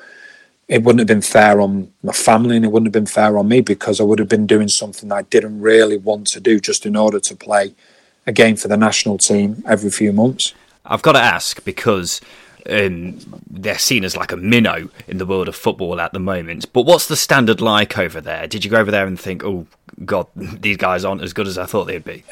it 0.67 0.83
wouldn't 0.83 0.99
have 0.99 1.07
been 1.07 1.21
fair 1.21 1.61
on 1.61 1.91
my 2.01 2.13
family 2.13 2.55
and 2.55 2.65
it 2.65 2.71
wouldn't 2.71 2.87
have 2.87 2.93
been 2.93 3.05
fair 3.05 3.37
on 3.37 3.47
me 3.47 3.61
because 3.61 3.99
I 3.99 4.03
would 4.03 4.19
have 4.19 4.29
been 4.29 4.47
doing 4.47 4.67
something 4.67 5.11
I 5.11 5.21
didn't 5.23 5.61
really 5.61 5.97
want 5.97 6.27
to 6.27 6.39
do 6.39 6.59
just 6.59 6.85
in 6.85 6.95
order 6.95 7.19
to 7.19 7.35
play 7.35 7.75
a 8.25 8.31
game 8.31 8.55
for 8.55 8.67
the 8.67 8.77
national 8.77 9.19
team 9.19 9.63
every 9.67 9.91
few 9.91 10.11
months. 10.11 10.53
I've 10.85 11.03
got 11.03 11.11
to 11.13 11.19
ask 11.19 11.63
because 11.63 12.19
um, 12.67 13.19
they're 13.47 13.77
seen 13.77 14.03
as 14.03 14.17
like 14.17 14.31
a 14.31 14.37
minnow 14.37 14.89
in 15.07 15.19
the 15.19 15.25
world 15.25 15.47
of 15.47 15.55
football 15.55 16.01
at 16.01 16.13
the 16.13 16.19
moment. 16.19 16.71
But 16.73 16.83
what's 16.83 17.07
the 17.07 17.15
standard 17.15 17.61
like 17.61 17.99
over 17.99 18.19
there? 18.19 18.47
Did 18.47 18.65
you 18.65 18.71
go 18.71 18.77
over 18.77 18.89
there 18.89 19.05
and 19.05 19.19
think, 19.19 19.43
oh, 19.43 19.67
God, 20.03 20.27
these 20.35 20.77
guys 20.77 21.05
aren't 21.05 21.21
as 21.21 21.33
good 21.33 21.47
as 21.47 21.57
I 21.57 21.65
thought 21.65 21.85
they'd 21.85 22.03
be? 22.03 22.23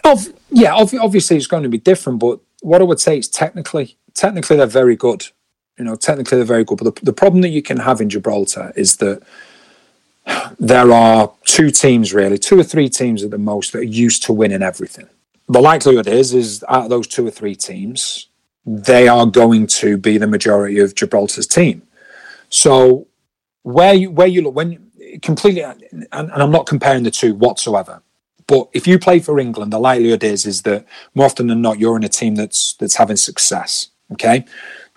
yeah, 0.49 0.73
obviously 0.73 1.37
it's 1.37 1.47
going 1.47 1.63
to 1.63 1.69
be 1.69 1.77
different. 1.77 2.19
But 2.19 2.39
what 2.61 2.81
I 2.81 2.83
would 2.83 2.99
say 2.99 3.17
is 3.17 3.29
technically, 3.29 3.97
technically 4.13 4.57
they're 4.57 4.65
very 4.65 4.95
good. 4.95 5.27
You 5.77 5.85
know, 5.85 5.95
technically 5.95 6.37
they're 6.37 6.45
very 6.45 6.63
good, 6.63 6.77
but 6.77 6.95
the, 6.95 7.05
the 7.05 7.13
problem 7.13 7.41
that 7.41 7.49
you 7.49 7.61
can 7.61 7.77
have 7.77 8.01
in 8.01 8.09
Gibraltar 8.09 8.73
is 8.75 8.97
that 8.97 9.23
there 10.59 10.91
are 10.91 11.31
two 11.45 11.71
teams 11.71 12.13
really, 12.13 12.37
two 12.37 12.59
or 12.59 12.63
three 12.63 12.89
teams 12.89 13.23
at 13.23 13.31
the 13.31 13.37
most 13.37 13.73
that 13.73 13.79
are 13.79 13.83
used 13.83 14.23
to 14.23 14.33
winning 14.33 14.61
everything. 14.61 15.07
The 15.49 15.61
likelihood 15.61 16.07
is, 16.07 16.33
is 16.33 16.63
out 16.69 16.85
of 16.85 16.89
those 16.89 17.07
two 17.07 17.27
or 17.27 17.31
three 17.31 17.55
teams, 17.55 18.27
they 18.65 19.07
are 19.07 19.25
going 19.25 19.67
to 19.67 19.97
be 19.97 20.17
the 20.17 20.27
majority 20.27 20.79
of 20.79 20.95
Gibraltar's 20.95 21.47
team. 21.47 21.81
So 22.49 23.07
where 23.63 23.93
you 23.93 24.11
where 24.11 24.27
you 24.27 24.41
look 24.41 24.55
when 24.55 24.91
completely, 25.21 25.61
and, 25.61 26.07
and 26.11 26.31
I'm 26.31 26.51
not 26.51 26.65
comparing 26.65 27.03
the 27.03 27.11
two 27.11 27.35
whatsoever. 27.35 28.01
But 28.47 28.69
if 28.73 28.87
you 28.87 28.99
play 28.99 29.19
for 29.19 29.39
England, 29.39 29.71
the 29.71 29.79
likelihood 29.79 30.23
is 30.23 30.45
is 30.45 30.63
that 30.63 30.85
more 31.15 31.25
often 31.25 31.47
than 31.47 31.61
not 31.61 31.79
you're 31.79 31.95
in 31.95 32.03
a 32.03 32.09
team 32.09 32.35
that's 32.35 32.73
that's 32.73 32.97
having 32.97 33.17
success. 33.17 33.89
Okay, 34.11 34.45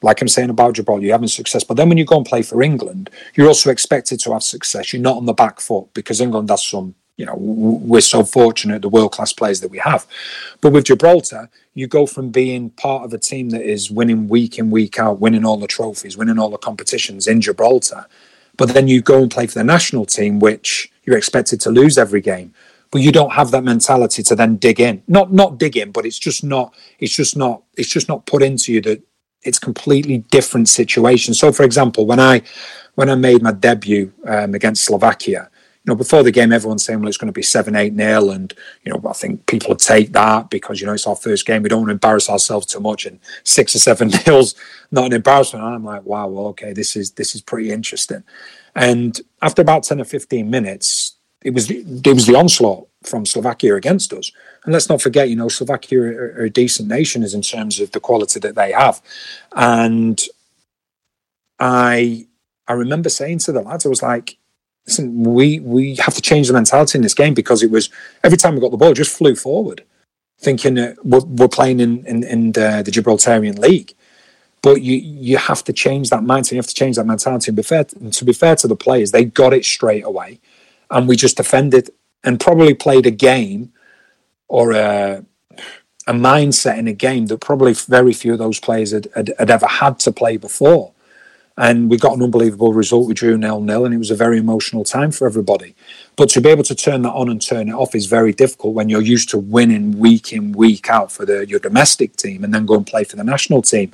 like 0.03 0.21
I'm 0.21 0.29
saying 0.29 0.51
about 0.51 0.75
Gibraltar, 0.75 1.05
you're 1.05 1.15
having 1.15 1.29
success. 1.29 1.65
But 1.65 1.77
then 1.77 1.89
when 1.89 1.99
you 1.99 2.05
go 2.05 2.17
and 2.17 2.27
play 2.27 2.43
for 2.43 2.63
England, 2.63 3.11
you're 3.35 3.49
also 3.49 3.71
expected 3.71 4.21
to 4.21 4.33
have 4.33 4.43
success. 4.43 4.93
You're 4.93 5.03
not 5.03 5.17
on 5.17 5.27
the 5.27 5.33
back 5.33 5.61
foot 5.61 5.93
because 5.95 6.21
England 6.21 6.51
has 6.51 6.65
some, 6.65 6.95
you 7.17 7.25
know, 7.25 7.35
we're 7.37 8.01
so 8.01 8.23
fortunate 8.23 8.83
the 8.83 8.89
world 8.89 9.13
class 9.13 9.33
players 9.33 9.61
that 9.61 9.71
we 9.71 9.79
have. 9.79 10.07
But 10.61 10.73
with 10.73 10.85
Gibraltar, 10.85 11.49
you 11.75 11.87
go 11.87 12.07
from 12.07 12.31
being 12.31 12.71
part 12.71 13.05
of 13.05 13.13
a 13.13 13.19
team 13.19 13.51
that 13.51 13.63
is 13.63 13.91
winning 13.91 14.29
week 14.29 14.59
in, 14.59 14.71
week 14.71 14.99
out, 14.99 15.21
winning 15.21 15.45
all 15.45 15.57
the 15.57 15.67
trophies, 15.67 16.17
winning 16.17 16.39
all 16.39 16.51
the 16.51 16.59
competitions 16.59 17.27
in 17.27 17.41
Gibraltar. 17.41 18.07
But 18.57 18.71
then 18.71 18.89
you 18.89 19.03
go 19.03 19.23
and 19.23 19.31
play 19.31 19.47
for 19.47 19.59
the 19.59 19.65
national 19.65 20.07
team, 20.07 20.39
which 20.39 20.91
you're 21.05 21.19
expected 21.19 21.61
to 21.63 21.71
lose 21.71 21.99
every 21.99 22.21
game 22.21 22.53
but 22.93 23.03
you 23.03 23.11
don't 23.11 23.33
have 23.33 23.51
that 23.51 23.65
mentality 23.65 24.23
to 24.23 24.37
then 24.37 24.57
dig 24.57 24.79
in 24.79 25.03
not 25.09 25.33
not 25.33 25.59
dig 25.59 25.77
in 25.77 25.91
but 25.91 26.07
it's 26.07 26.19
just 26.19 26.45
not 26.45 26.73
it's 27.01 27.15
just 27.15 27.37
not 27.37 27.63
it's 27.77 27.89
just 27.89 28.09
not 28.09 28.25
put 28.27 28.43
into 28.43 28.73
you 28.73 28.81
that 28.81 29.03
it's 29.47 29.59
completely 29.59 30.19
different 30.31 30.69
situation. 30.69 31.33
So, 31.33 31.53
for 31.53 31.63
example, 31.63 32.07
when 32.07 32.21
I 32.21 32.43
when 32.95 33.09
I 33.09 33.15
made 33.15 33.43
my 33.43 33.53
debut 33.53 34.13
um, 34.27 34.55
against 34.55 34.85
Slovakia, 34.85 35.49
you 35.87 35.93
know, 35.93 35.97
before 35.97 36.25
the 36.25 36.33
game, 36.33 36.53
everyone's 36.53 36.85
saying, 36.85 36.99
well, 36.99 37.09
it's 37.09 37.17
going 37.17 37.29
to 37.29 37.33
be 37.33 37.43
seven, 37.43 37.77
eight 37.77 37.93
nil, 37.93 38.33
and 38.33 38.53
you 38.83 38.93
know, 38.93 39.01
I 39.09 39.13
think 39.13 39.47
people 39.47 39.77
take 39.77 40.13
that 40.13 40.51
because 40.51 40.81
you 40.81 40.87
know 40.87 40.95
it's 40.95 41.07
our 41.07 41.15
first 41.15 41.47
game. 41.47 41.63
We 41.63 41.69
don't 41.69 41.83
want 41.83 41.91
to 41.91 41.93
embarrass 41.93 42.29
ourselves 42.29 42.67
too 42.67 42.81
much, 42.81 43.07
and 43.07 43.21
six 43.45 43.77
or 43.77 43.79
seven 43.79 44.11
nils 44.27 44.57
not 44.91 45.07
an 45.07 45.13
embarrassment. 45.13 45.65
And 45.65 45.75
I'm 45.75 45.85
like, 45.85 46.05
wow, 46.05 46.27
well, 46.27 46.47
okay, 46.49 46.73
this 46.73 46.97
is 46.97 47.13
this 47.13 47.37
is 47.37 47.41
pretty 47.41 47.71
interesting. 47.71 48.25
And 48.75 49.21
after 49.43 49.63
about 49.63 49.85
ten 49.85 50.01
or 50.01 50.05
fifteen 50.05 50.51
minutes, 50.51 51.15
it 51.43 51.55
was 51.55 51.71
it 51.71 52.15
was 52.15 52.27
the 52.27 52.35
onslaught 52.35 52.89
from 53.05 53.25
Slovakia 53.25 53.77
against 53.77 54.13
us. 54.13 54.33
And 54.65 54.73
let's 54.73 54.89
not 54.89 55.01
forget, 55.01 55.31
you 55.31 55.37
know, 55.37 55.49
Slovakia 55.49 56.01
are, 56.01 56.35
are 56.39 56.45
a 56.45 56.51
decent 56.51 56.89
nation 56.89 57.23
as 57.23 57.33
in 57.33 57.43
terms 57.43 57.79
of 57.79 57.93
the 57.93 58.01
quality 58.01 58.41
that 58.41 58.57
they 58.57 58.73
have. 58.73 59.01
And 59.55 60.21
I 61.61 62.27
I 62.67 62.73
remember 62.73 63.09
saying 63.09 63.39
to 63.41 63.53
the 63.53 63.63
lads, 63.63 63.87
I 63.87 63.89
was 63.89 64.03
like, 64.03 64.39
listen, 64.87 65.23
we 65.25 65.61
we 65.61 65.97
have 65.97 66.15
to 66.15 66.23
change 66.23 66.47
the 66.47 66.53
mentality 66.53 66.99
in 66.99 67.03
this 67.03 67.15
game 67.15 67.35
because 67.35 67.63
it 67.63 67.71
was 67.71 67.91
every 68.23 68.39
time 68.39 68.55
we 68.55 68.61
got 68.61 68.71
the 68.71 68.77
ball, 68.77 68.95
just 68.95 69.17
flew 69.17 69.35
forward, 69.35 69.85
thinking 70.39 70.75
that 70.75 71.05
we're, 71.05 71.21
we're 71.21 71.49
playing 71.49 71.81
in 71.81 72.05
in, 72.07 72.23
in 72.25 72.53
the, 72.53 72.83
the, 72.85 72.91
Gibraltarian 72.91 73.59
league. 73.59 73.93
But 74.63 74.83
you 74.83 74.97
you 74.97 75.39
have 75.39 75.63
to 75.65 75.73
change 75.73 76.11
that 76.11 76.21
mindset. 76.21 76.53
You 76.53 76.59
have 76.59 76.67
to 76.67 76.75
change 76.75 76.97
that 76.97 77.07
mentality. 77.07 77.51
And 77.51 77.57
be 77.57 77.63
fair, 77.63 77.87
and 78.01 78.13
to 78.13 78.25
be 78.25 78.33
fair 78.33 78.57
to 78.57 78.69
the 78.69 78.77
players, 78.77 79.11
they 79.11 79.25
got 79.25 79.53
it 79.53 79.65
straight 79.65 80.05
away, 80.05 80.41
and 80.91 81.09
we 81.09 81.17
just 81.17 81.37
defended 81.37 81.91
and 82.25 82.41
probably 82.41 82.75
played 82.75 83.07
a 83.07 83.11
game 83.11 83.73
or 84.49 84.73
a, 84.73 85.25
a 86.07 86.13
mindset 86.13 86.79
in 86.79 86.89
a 86.89 86.93
game 86.93 87.27
that 87.27 87.39
probably 87.39 87.73
very 87.73 88.13
few 88.13 88.33
of 88.33 88.39
those 88.39 88.61
players 88.61 88.93
had, 88.93 89.09
had, 89.15 89.33
had 89.39 89.51
ever 89.51 89.67
had 89.67 89.99
to 90.01 90.13
play 90.13 90.37
before. 90.37 90.93
And 91.59 91.91
we 91.91 91.97
got 91.97 92.17
an 92.17 92.23
unbelievable 92.23 92.75
result. 92.75 93.09
We 93.09 93.15
drew 93.15 93.39
nil 93.39 93.61
nil, 93.61 93.87
and 93.87 93.95
it 93.95 93.99
was 93.99 94.11
a 94.11 94.17
very 94.17 94.39
emotional 94.39 94.85
time 94.85 95.11
for 95.11 95.27
everybody. 95.27 95.75
But 96.17 96.29
to 96.31 96.41
be 96.41 96.51
able 96.51 96.65
to 96.65 96.75
turn 96.75 97.03
that 97.03 97.13
on 97.13 97.31
and 97.31 97.41
turn 97.41 97.69
it 97.69 97.73
off 97.73 97.95
is 97.95 98.07
very 98.07 98.33
difficult 98.33 98.75
when 98.75 98.89
you're 98.89 99.01
used 99.01 99.31
to 99.31 99.39
winning 99.39 99.99
week 99.99 100.33
in, 100.33 100.53
week 100.53 100.91
out 100.91 101.11
for 101.11 101.25
the, 101.25 101.47
your 101.47 101.61
domestic 101.61 102.17
team 102.17 102.45
and 102.45 102.53
then 102.53 102.67
go 102.67 102.75
and 102.75 102.87
play 102.87 103.05
for 103.05 103.17
the 103.17 103.25
national 103.25 103.63
team. 103.63 103.93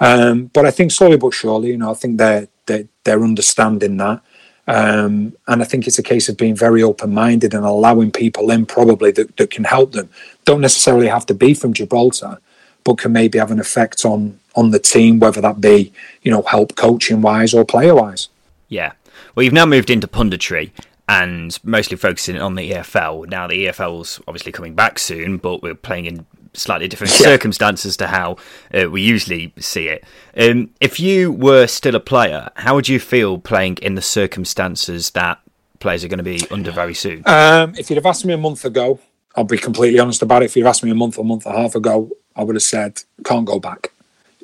Um, 0.00 0.46
but 0.46 0.66
I 0.66 0.70
think 0.70 0.92
slowly 0.92 1.16
but 1.16 1.32
surely, 1.32 1.68
you 1.68 1.78
know, 1.78 1.90
I 1.90 1.94
think 1.94 2.18
they're, 2.18 2.48
they're, 2.66 2.88
they're 3.04 3.24
understanding 3.24 3.96
that. 3.98 4.20
Um, 4.68 5.36
and 5.46 5.62
I 5.62 5.64
think 5.64 5.86
it's 5.86 5.98
a 5.98 6.02
case 6.02 6.28
of 6.28 6.36
being 6.36 6.56
very 6.56 6.82
open 6.82 7.14
minded 7.14 7.54
and 7.54 7.64
allowing 7.64 8.10
people 8.10 8.50
in 8.50 8.66
probably 8.66 9.12
that, 9.12 9.36
that 9.36 9.50
can 9.50 9.64
help 9.64 9.92
them. 9.92 10.10
Don't 10.44 10.60
necessarily 10.60 11.06
have 11.06 11.24
to 11.26 11.34
be 11.34 11.54
from 11.54 11.72
Gibraltar, 11.72 12.38
but 12.82 12.98
can 12.98 13.12
maybe 13.12 13.38
have 13.38 13.52
an 13.52 13.60
effect 13.60 14.04
on 14.04 14.40
on 14.56 14.70
the 14.70 14.78
team, 14.78 15.20
whether 15.20 15.40
that 15.40 15.60
be, 15.60 15.92
you 16.22 16.30
know, 16.30 16.42
help 16.42 16.74
coaching 16.76 17.20
wise 17.20 17.54
or 17.54 17.64
player 17.64 17.94
wise. 17.94 18.28
Yeah. 18.68 18.92
Well, 19.34 19.44
you've 19.44 19.52
now 19.52 19.66
moved 19.66 19.90
into 19.90 20.08
punditry 20.08 20.70
and 21.08 21.58
mostly 21.62 21.96
focusing 21.96 22.38
on 22.38 22.54
the 22.54 22.72
EFL. 22.72 23.28
Now, 23.28 23.46
the 23.46 23.66
EFL's 23.66 24.20
obviously 24.26 24.52
coming 24.52 24.74
back 24.74 24.98
soon, 24.98 25.36
but 25.36 25.62
we're 25.62 25.74
playing 25.74 26.06
in 26.06 26.26
slightly 26.54 26.88
different 26.88 27.12
yeah. 27.20 27.26
circumstances 27.26 27.96
to 27.98 28.06
how 28.06 28.36
uh, 28.74 28.90
we 28.90 29.02
usually 29.02 29.52
see 29.58 29.88
it. 29.88 30.04
Um, 30.36 30.70
if 30.80 30.98
you 30.98 31.30
were 31.30 31.66
still 31.66 31.94
a 31.94 32.00
player, 32.00 32.50
how 32.56 32.74
would 32.74 32.88
you 32.88 32.98
feel 32.98 33.38
playing 33.38 33.76
in 33.82 33.94
the 33.94 34.02
circumstances 34.02 35.10
that 35.10 35.38
players 35.78 36.02
are 36.02 36.08
going 36.08 36.18
to 36.18 36.24
be 36.24 36.40
under 36.50 36.70
very 36.70 36.94
soon? 36.94 37.22
Um, 37.26 37.74
if 37.76 37.90
you'd 37.90 37.96
have 37.96 38.06
asked 38.06 38.24
me 38.24 38.32
a 38.32 38.38
month 38.38 38.64
ago, 38.64 38.98
I'll 39.36 39.44
be 39.44 39.58
completely 39.58 40.00
honest 40.00 40.22
about 40.22 40.42
it. 40.42 40.46
If 40.46 40.56
you'd 40.56 40.66
asked 40.66 40.82
me 40.82 40.90
a 40.90 40.94
month 40.94 41.18
or 41.18 41.24
month 41.24 41.46
and 41.46 41.54
a 41.54 41.58
half 41.58 41.74
ago, 41.74 42.10
I 42.34 42.42
would 42.42 42.56
have 42.56 42.62
said 42.62 43.02
can't 43.24 43.46
go 43.46 43.60
back, 43.60 43.92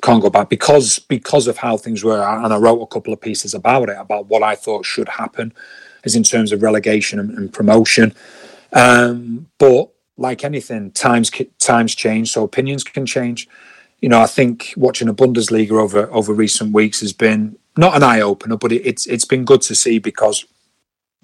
can't 0.03 0.21
go 0.21 0.29
back 0.29 0.49
because 0.49 0.99
because 0.99 1.47
of 1.47 1.57
how 1.57 1.77
things 1.77 2.03
were. 2.03 2.21
And 2.21 2.53
I 2.53 2.57
wrote 2.57 2.81
a 2.81 2.87
couple 2.87 3.13
of 3.13 3.21
pieces 3.21 3.53
about 3.55 3.89
it 3.89 3.97
about 3.97 4.27
what 4.27 4.43
I 4.43 4.55
thought 4.55 4.85
should 4.85 5.09
happen, 5.09 5.53
as 6.03 6.15
in 6.15 6.23
terms 6.23 6.51
of 6.51 6.61
relegation 6.61 7.19
and, 7.19 7.31
and 7.37 7.53
promotion. 7.53 8.13
Um, 8.73 9.47
but 9.57 9.89
like 10.17 10.43
anything, 10.43 10.91
times 10.91 11.31
times 11.59 11.95
change, 11.95 12.31
so 12.31 12.43
opinions 12.43 12.83
can 12.83 13.05
change. 13.05 13.47
you 14.03 14.09
know, 14.09 14.19
I 14.19 14.27
think 14.27 14.73
watching 14.75 15.07
a 15.07 15.13
Bundesliga 15.13 15.71
over 15.71 16.11
over 16.11 16.33
recent 16.33 16.73
weeks 16.73 16.99
has 16.99 17.13
been 17.13 17.57
not 17.77 17.95
an 17.95 18.03
eye 18.03 18.19
opener, 18.19 18.57
but 18.57 18.73
it, 18.73 18.85
it's 18.85 19.07
it's 19.07 19.23
been 19.25 19.45
good 19.45 19.61
to 19.61 19.75
see 19.75 19.97
because 19.97 20.45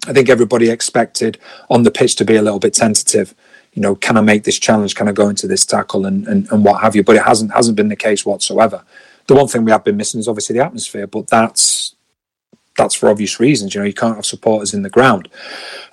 I 0.08 0.14
think 0.14 0.30
everybody 0.30 0.70
expected 0.70 1.38
on 1.68 1.82
the 1.82 1.90
pitch 1.90 2.16
to 2.16 2.24
be 2.24 2.36
a 2.36 2.42
little 2.42 2.58
bit 2.58 2.72
tentative. 2.72 3.34
You 3.72 3.82
know, 3.82 3.94
can 3.94 4.16
I 4.16 4.20
make 4.20 4.44
this 4.44 4.58
challenge? 4.58 4.94
Can 4.94 5.08
I 5.08 5.12
go 5.12 5.28
into 5.28 5.46
this 5.46 5.64
tackle 5.64 6.06
and, 6.06 6.26
and, 6.26 6.50
and 6.50 6.64
what 6.64 6.80
have 6.82 6.96
you? 6.96 7.04
But 7.04 7.16
it 7.16 7.22
hasn't 7.22 7.52
hasn't 7.52 7.76
been 7.76 7.88
the 7.88 7.96
case 7.96 8.26
whatsoever. 8.26 8.82
The 9.26 9.34
one 9.34 9.46
thing 9.46 9.64
we 9.64 9.70
have 9.70 9.84
been 9.84 9.96
missing 9.96 10.18
is 10.18 10.28
obviously 10.28 10.54
the 10.54 10.64
atmosphere, 10.64 11.06
but 11.06 11.28
that's 11.28 11.94
that's 12.76 12.94
for 12.94 13.08
obvious 13.08 13.38
reasons. 13.38 13.74
You 13.74 13.80
know, 13.80 13.86
you 13.86 13.92
can't 13.92 14.16
have 14.16 14.26
supporters 14.26 14.74
in 14.74 14.82
the 14.82 14.90
ground. 14.90 15.28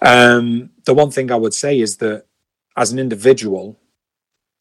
Um, 0.02 0.72
the 0.86 0.94
one 0.94 1.12
thing 1.12 1.32
I 1.32 1.36
would 1.36 1.54
say 1.54 1.80
is 1.80 1.98
that 1.98 2.26
as 2.76 2.92
an 2.92 3.00
individual, 3.00 3.78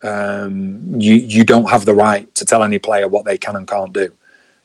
um, 0.03 1.01
you 1.01 1.15
you 1.15 1.45
don't 1.45 1.71
have 1.71 1.85
the 1.85 1.95
right 1.95 2.33
to 2.35 2.45
tell 2.45 2.63
any 2.63 2.79
player 2.79 3.09
what 3.09 3.25
they 3.25 3.39
can 3.39 3.57
and 3.57 3.67
can't 3.67 3.93
do. 3.93 4.13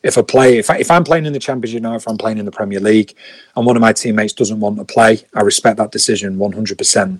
If 0.04 0.18
a 0.18 0.24
player, 0.24 0.58
if, 0.58 0.70
I, 0.72 0.78
if 0.78 0.89
I'm 0.89 1.04
playing 1.04 1.28
in 1.28 1.34
the 1.34 1.39
Championship 1.39 1.84
now, 1.84 1.95
if 1.95 2.08
I'm 2.08 2.18
playing 2.18 2.39
in 2.39 2.45
the 2.45 2.52
Premier 2.52 2.80
League, 2.80 3.14
and 3.56 3.66
one 3.68 3.76
of 3.76 3.82
my 3.82 3.93
teammates 3.93 4.34
doesn't 4.34 4.60
want 4.60 4.78
to 4.78 4.86
play, 4.86 5.22
I 5.36 5.41
respect 5.41 5.78
that 5.78 5.91
decision 5.91 6.38
100% 6.38 7.20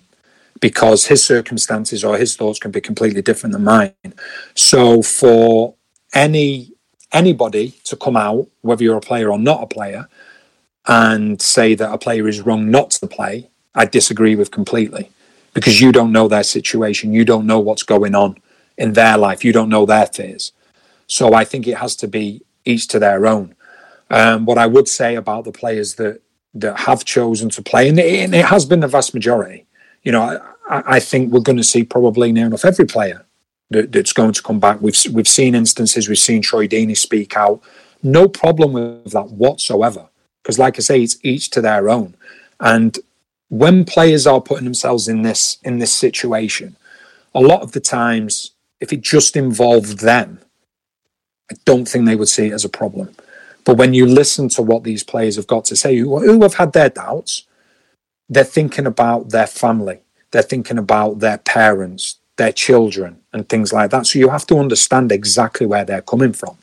because 0.62 1.07
his 1.07 1.24
circumstances 1.24 2.03
or 2.03 2.18
his 2.18 2.36
thoughts 2.38 2.59
can 2.59 2.72
be 2.72 2.80
completely 2.80 3.22
different 3.22 3.51
than 3.51 3.66
mine. 3.66 3.93
So 4.55 5.01
for 5.01 5.76
any 6.14 6.72
anybody 7.12 7.72
to 7.84 7.97
come 7.97 8.16
out, 8.16 8.47
whether 8.62 8.84
you're 8.84 8.97
a 8.97 9.01
player 9.01 9.30
or 9.30 9.38
not 9.38 9.62
a 9.62 9.68
player, 9.68 10.07
and 10.88 11.41
say 11.41 11.76
that 11.76 11.93
a 11.93 11.97
player 11.97 12.28
is 12.28 12.41
wrong 12.41 12.72
not 12.72 12.91
to 12.91 13.07
play, 13.07 13.49
I 13.76 13.86
disagree 13.86 14.36
with 14.36 14.51
completely 14.51 15.09
because 15.53 15.82
you 15.82 15.91
don't 15.91 16.14
know 16.14 16.28
their 16.28 16.43
situation. 16.43 17.12
You 17.12 17.26
don't 17.26 17.45
know 17.45 17.59
what's 17.59 17.84
going 17.84 18.16
on 18.16 18.38
in 18.78 18.93
their 18.93 19.18
life. 19.18 19.43
You 19.43 19.51
don't 19.51 19.70
know 19.70 19.86
their 19.86 20.07
fears. 20.07 20.53
So 21.07 21.34
I 21.34 21.43
think 21.43 21.68
it 21.68 21.78
has 21.78 21.95
to 21.97 22.07
be 22.07 22.41
each 22.64 22.88
to 22.89 22.99
their 22.99 23.28
own. 23.28 23.55
Um, 24.09 24.45
what 24.45 24.57
I 24.57 24.68
would 24.68 24.88
say 24.88 25.16
about 25.16 25.43
the 25.43 25.51
players 25.51 25.95
that 25.95 26.22
that 26.53 26.80
have 26.82 27.05
chosen 27.05 27.49
to 27.49 27.62
play, 27.62 27.88
and 27.88 27.97
it, 27.97 28.26
and 28.26 28.36
it 28.36 28.45
has 28.45 28.66
been 28.66 28.82
the 28.82 28.88
vast 28.88 29.14
majority. 29.14 29.66
You 30.04 30.12
know, 30.12 30.41
I, 30.70 30.84
I 30.95 30.99
think 30.99 31.32
we're 31.32 31.41
going 31.41 31.58
to 31.58 31.64
see 31.64 31.84
probably 31.84 32.32
near 32.32 32.45
enough 32.45 32.66
every 32.66 32.86
player 32.86 33.26
that, 33.70 33.91
that's 33.91 34.14
going 34.14 34.34
to 34.34 34.43
come 34.43 34.60
back. 34.60 34.82
We've 34.82 34.97
we've 35.12 35.28
seen 35.28 35.56
instances. 35.56 36.08
We've 36.08 36.18
seen 36.18 36.41
Troy 36.41 36.68
Deeney 36.68 36.97
speak 36.97 37.36
out. 37.36 37.62
No 38.04 38.28
problem 38.28 38.74
with 38.74 39.12
that 39.12 39.30
whatsoever. 39.30 40.08
Because, 40.41 40.58
like 40.58 40.78
I 40.78 40.82
say, 40.82 41.02
it's 41.02 41.18
each 41.24 41.49
to 41.52 41.62
their 41.62 41.89
own. 41.89 42.16
And 42.60 42.97
when 43.49 43.86
players 43.86 44.26
are 44.26 44.41
putting 44.41 44.64
themselves 44.64 45.08
in 45.08 45.22
this 45.22 45.58
in 45.64 45.80
this 45.80 45.93
situation, 45.93 46.76
a 47.36 47.41
lot 47.41 47.62
of 47.62 47.74
the 47.74 47.80
times, 47.80 48.52
if 48.80 48.91
it 48.91 49.02
just 49.02 49.36
involved 49.36 49.99
them, 49.99 50.39
I 51.52 51.56
don't 51.66 51.88
think 51.88 52.06
they 52.06 52.16
would 52.16 52.30
see 52.30 52.47
it 52.47 52.54
as 52.54 52.66
a 52.66 52.70
problem. 52.70 53.14
But 53.64 53.78
when 53.78 53.93
you 53.93 54.06
listen 54.06 54.49
to 54.49 54.62
what 54.62 54.84
these 54.84 55.04
players 55.04 55.36
have 55.36 55.47
got 55.47 55.66
to 55.66 55.76
say, 55.76 55.95
who, 55.95 56.20
who 56.20 56.41
have 56.41 56.56
had 56.56 56.74
their 56.74 56.89
doubts, 56.89 57.45
they're 58.32 58.43
thinking 58.43 58.88
about 58.88 59.29
their 59.29 59.45
family, 59.45 59.99
they're 60.32 60.41
thinking 60.41 60.79
about 60.79 61.19
their 61.19 61.38
parents, 61.38 62.17
their 62.38 62.51
children, 62.51 63.19
and 63.32 63.47
things 63.47 63.71
like 63.71 63.91
that. 63.91 64.07
So 64.07 64.17
you 64.17 64.29
have 64.29 64.47
to 64.47 64.57
understand 64.57 65.11
exactly 65.11 65.67
where 65.67 65.86
they're 65.86 66.01
coming 66.01 66.34
from. 66.34 66.57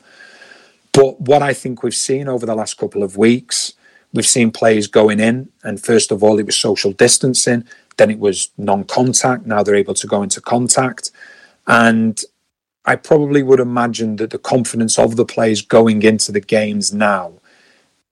But 0.91 1.21
what 1.21 1.41
I 1.41 1.53
think 1.53 1.83
we've 1.83 1.95
seen 1.95 2.27
over 2.27 2.45
the 2.45 2.55
last 2.55 2.77
couple 2.77 3.03
of 3.03 3.15
weeks 3.15 3.75
We've 4.11 4.25
seen 4.25 4.51
players 4.51 4.87
going 4.87 5.19
in, 5.19 5.49
and 5.63 5.83
first 5.83 6.11
of 6.11 6.23
all, 6.23 6.39
it 6.39 6.45
was 6.45 6.55
social 6.55 6.91
distancing, 6.91 7.65
then 7.97 8.09
it 8.09 8.19
was 8.19 8.49
non 8.57 8.83
contact. 8.83 9.45
Now 9.45 9.61
they're 9.61 9.75
able 9.75 9.93
to 9.93 10.07
go 10.07 10.23
into 10.23 10.41
contact. 10.41 11.11
And 11.67 12.19
I 12.85 12.95
probably 12.95 13.43
would 13.43 13.59
imagine 13.59 14.15
that 14.15 14.31
the 14.31 14.39
confidence 14.39 14.97
of 14.97 15.15
the 15.15 15.25
players 15.25 15.61
going 15.61 16.01
into 16.01 16.31
the 16.31 16.39
games 16.39 16.91
now 16.91 17.33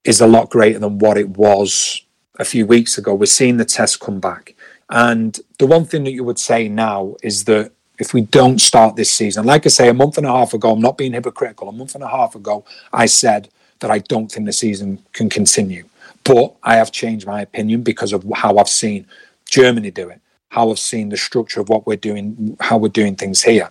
is 0.04 0.20
a 0.20 0.28
lot 0.28 0.50
greater 0.50 0.78
than 0.78 0.98
what 0.98 1.18
it 1.18 1.30
was 1.30 2.02
a 2.38 2.44
few 2.44 2.66
weeks 2.66 2.98
ago. 2.98 3.14
We're 3.14 3.26
seeing 3.26 3.56
the 3.56 3.64
test 3.64 4.00
come 4.00 4.20
back. 4.20 4.54
And 4.90 5.38
the 5.58 5.66
one 5.66 5.84
thing 5.84 6.04
that 6.04 6.12
you 6.12 6.24
would 6.24 6.38
say 6.38 6.68
now 6.68 7.16
is 7.22 7.44
that 7.44 7.72
if 7.98 8.14
we 8.14 8.22
don't 8.22 8.60
start 8.60 8.96
this 8.96 9.10
season, 9.10 9.44
like 9.44 9.66
I 9.66 9.68
say, 9.70 9.88
a 9.88 9.94
month 9.94 10.18
and 10.18 10.26
a 10.26 10.30
half 10.30 10.54
ago, 10.54 10.72
I'm 10.72 10.80
not 10.80 10.96
being 10.96 11.12
hypocritical, 11.12 11.68
a 11.68 11.72
month 11.72 11.94
and 11.94 12.04
a 12.04 12.08
half 12.08 12.34
ago, 12.34 12.64
I 12.92 13.06
said 13.06 13.48
that 13.80 13.90
I 13.90 13.98
don't 13.98 14.30
think 14.30 14.46
the 14.46 14.52
season 14.52 15.02
can 15.12 15.28
continue. 15.28 15.84
But 16.24 16.54
I 16.62 16.76
have 16.76 16.92
changed 16.92 17.26
my 17.26 17.42
opinion 17.42 17.82
because 17.82 18.12
of 18.12 18.24
how 18.34 18.58
I've 18.58 18.68
seen 18.68 19.06
Germany 19.46 19.90
do 19.90 20.08
it, 20.08 20.20
how 20.50 20.70
I've 20.70 20.78
seen 20.78 21.08
the 21.08 21.16
structure 21.16 21.60
of 21.60 21.68
what 21.68 21.86
we're 21.86 21.96
doing, 21.96 22.56
how 22.60 22.78
we're 22.78 22.88
doing 22.88 23.16
things 23.16 23.42
here. 23.42 23.70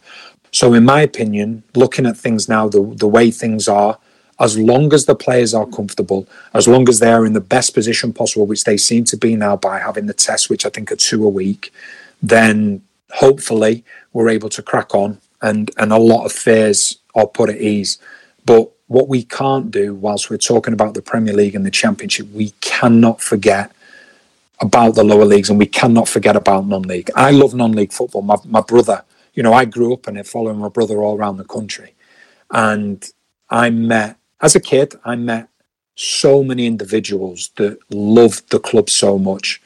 So, 0.51 0.73
in 0.73 0.85
my 0.85 1.01
opinion, 1.01 1.63
looking 1.75 2.05
at 2.05 2.17
things 2.17 2.49
now, 2.49 2.67
the, 2.67 2.81
the 2.95 3.07
way 3.07 3.31
things 3.31 3.67
are, 3.67 3.99
as 4.39 4.57
long 4.57 4.93
as 4.93 5.05
the 5.05 5.15
players 5.15 5.53
are 5.53 5.65
comfortable, 5.65 6.27
as 6.53 6.67
long 6.67 6.87
as 6.87 6.99
they 6.99 7.11
are 7.11 7.25
in 7.25 7.33
the 7.33 7.41
best 7.41 7.73
position 7.73 8.13
possible, 8.13 8.45
which 8.45 8.63
they 8.63 8.77
seem 8.77 9.03
to 9.05 9.17
be 9.17 9.35
now 9.35 9.55
by 9.55 9.79
having 9.79 10.05
the 10.05 10.13
tests, 10.13 10.49
which 10.49 10.65
I 10.65 10.69
think 10.69 10.91
are 10.91 10.95
two 10.95 11.25
a 11.25 11.29
week, 11.29 11.73
then 12.21 12.81
hopefully 13.11 13.83
we're 14.13 14.29
able 14.29 14.49
to 14.49 14.61
crack 14.61 14.93
on 14.93 15.19
and, 15.41 15.71
and 15.77 15.91
a 15.91 15.97
lot 15.97 16.25
of 16.25 16.31
fears 16.31 16.97
are 17.15 17.27
put 17.27 17.49
at 17.49 17.61
ease. 17.61 17.97
But 18.45 18.69
what 18.87 19.07
we 19.07 19.23
can't 19.23 19.71
do, 19.71 19.93
whilst 19.93 20.29
we're 20.29 20.37
talking 20.37 20.73
about 20.73 20.93
the 20.93 21.01
Premier 21.01 21.33
League 21.33 21.55
and 21.55 21.65
the 21.65 21.71
Championship, 21.71 22.31
we 22.31 22.51
cannot 22.61 23.21
forget 23.21 23.71
about 24.59 24.95
the 24.95 25.03
lower 25.03 25.25
leagues 25.25 25.49
and 25.49 25.59
we 25.59 25.65
cannot 25.65 26.07
forget 26.07 26.35
about 26.35 26.65
non-league. 26.65 27.11
I 27.15 27.31
love 27.31 27.53
non-league 27.53 27.91
football. 27.91 28.21
My, 28.21 28.37
my 28.45 28.61
brother, 28.61 29.03
you 29.33 29.43
know, 29.43 29.53
I 29.53 29.65
grew 29.65 29.93
up 29.93 30.07
in 30.07 30.17
it, 30.17 30.25
following 30.25 30.57
my 30.57 30.69
brother 30.69 31.01
all 31.03 31.17
around 31.17 31.37
the 31.37 31.43
country, 31.43 31.93
and 32.49 33.07
I 33.49 33.69
met 33.69 34.16
as 34.41 34.55
a 34.55 34.59
kid. 34.59 34.95
I 35.05 35.15
met 35.15 35.49
so 35.95 36.43
many 36.43 36.65
individuals 36.65 37.51
that 37.55 37.79
loved 37.89 38.51
the 38.51 38.59
club 38.59 38.89
so 38.89 39.17
much, 39.17 39.61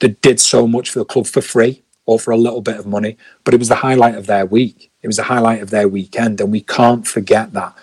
that 0.00 0.20
did 0.20 0.40
so 0.40 0.66
much 0.66 0.90
for 0.90 0.98
the 0.98 1.04
club 1.04 1.26
for 1.26 1.40
free 1.40 1.82
or 2.06 2.18
for 2.18 2.30
a 2.30 2.36
little 2.36 2.60
bit 2.60 2.78
of 2.78 2.86
money, 2.86 3.16
but 3.44 3.54
it 3.54 3.58
was 3.58 3.68
the 3.68 3.76
highlight 3.76 4.14
of 4.14 4.26
their 4.26 4.46
week. 4.46 4.90
It 5.02 5.06
was 5.06 5.16
the 5.16 5.24
highlight 5.24 5.62
of 5.62 5.70
their 5.70 5.88
weekend, 5.88 6.40
and 6.40 6.52
we 6.52 6.60
can't 6.60 7.06
forget 7.06 7.52
that 7.52 7.74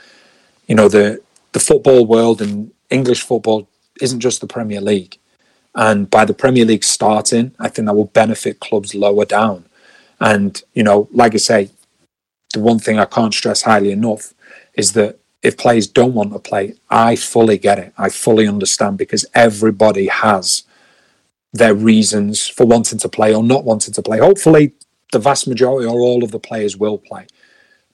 you 0.68 0.76
know 0.76 0.88
the 0.88 1.22
the 1.54 1.60
football 1.60 2.06
world 2.06 2.42
and 2.42 2.72
English 2.90 3.22
football 3.22 3.68
isn't 4.02 4.20
just 4.20 4.42
the 4.42 4.48
Premier 4.48 4.82
League. 4.82 5.18
And 5.76 6.10
by 6.10 6.26
the 6.26 6.34
Premier 6.34 6.66
League 6.66 6.84
starting, 6.84 7.56
I 7.60 7.70
think 7.70 7.88
that 7.88 7.96
will 7.96 8.06
benefit 8.06 8.60
clubs 8.60 8.94
lower 8.94 9.26
down. 9.26 9.66
And, 10.20 10.62
you 10.74 10.84
know, 10.84 11.08
like 11.12 11.34
I 11.34 11.38
say, 11.38 11.70
the 12.54 12.60
one 12.60 12.80
thing 12.80 13.00
I 13.00 13.06
can't 13.06 13.34
stress 13.34 13.64
highly 13.64 13.92
enough 13.92 14.34
is 14.76 14.94
that 14.94 15.20
if 15.44 15.58
players 15.58 15.88
don't 15.88 16.14
want 16.14 16.34
to 16.34 16.40
play, 16.40 16.76
I 16.90 17.16
fully 17.16 17.58
get 17.58 17.80
it. 17.80 17.94
I 17.98 18.10
fully 18.10 18.48
understand 18.48 18.98
because 18.98 19.26
everybody 19.34 20.08
has 20.08 20.64
their 21.52 21.76
reasons 21.76 22.48
for 22.48 22.66
wanting 22.66 23.00
to 23.00 23.10
play 23.10 23.36
or 23.36 23.44
not 23.44 23.66
wanting 23.66 23.94
to 23.94 24.02
play. 24.02 24.20
Hopefully, 24.20 24.74
the 25.12 25.20
vast 25.20 25.48
majority 25.48 25.86
or 25.88 26.00
all 26.00 26.24
of 26.24 26.32
the 26.32 26.40
players 26.40 26.78
will 26.78 26.98
play. 26.98 27.28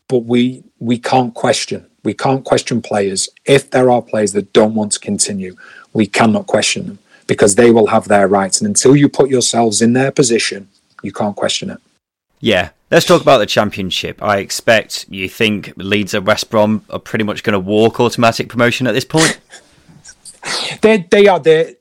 But 0.07 0.19
we 0.19 0.63
we 0.79 0.97
can't 0.97 1.33
question 1.33 1.89
we 2.03 2.13
can't 2.13 2.43
question 2.43 2.81
players. 2.81 3.29
If 3.45 3.71
there 3.71 3.89
are 3.89 4.01
players 4.01 4.31
that 4.33 4.53
don't 4.53 4.75
want 4.75 4.93
to 4.93 4.99
continue, 4.99 5.55
we 5.93 6.05
cannot 6.05 6.47
question 6.47 6.87
them 6.87 6.99
because 7.27 7.55
they 7.55 7.71
will 7.71 7.87
have 7.87 8.07
their 8.07 8.27
rights. 8.27 8.59
And 8.59 8.67
until 8.67 8.95
you 8.95 9.09
put 9.09 9.29
yourselves 9.29 9.81
in 9.81 9.93
their 9.93 10.11
position, 10.11 10.69
you 11.03 11.11
can't 11.11 11.35
question 11.35 11.69
it. 11.69 11.79
Yeah. 12.39 12.69
Let's 12.91 13.05
talk 13.05 13.21
about 13.21 13.37
the 13.37 13.45
championship. 13.45 14.21
I 14.21 14.37
expect 14.37 15.05
you 15.09 15.29
think 15.29 15.73
Leeds 15.77 16.13
and 16.13 16.25
West 16.25 16.49
Brom 16.49 16.83
are 16.89 16.99
pretty 16.99 17.23
much 17.23 17.43
going 17.43 17.53
to 17.53 17.59
walk 17.59 17.99
automatic 17.99 18.49
promotion 18.49 18.87
at 18.87 18.93
this 18.93 19.05
point. 19.05 19.39
they 20.81 21.05
they 21.09 21.27
are 21.27 21.39
there. 21.39 21.73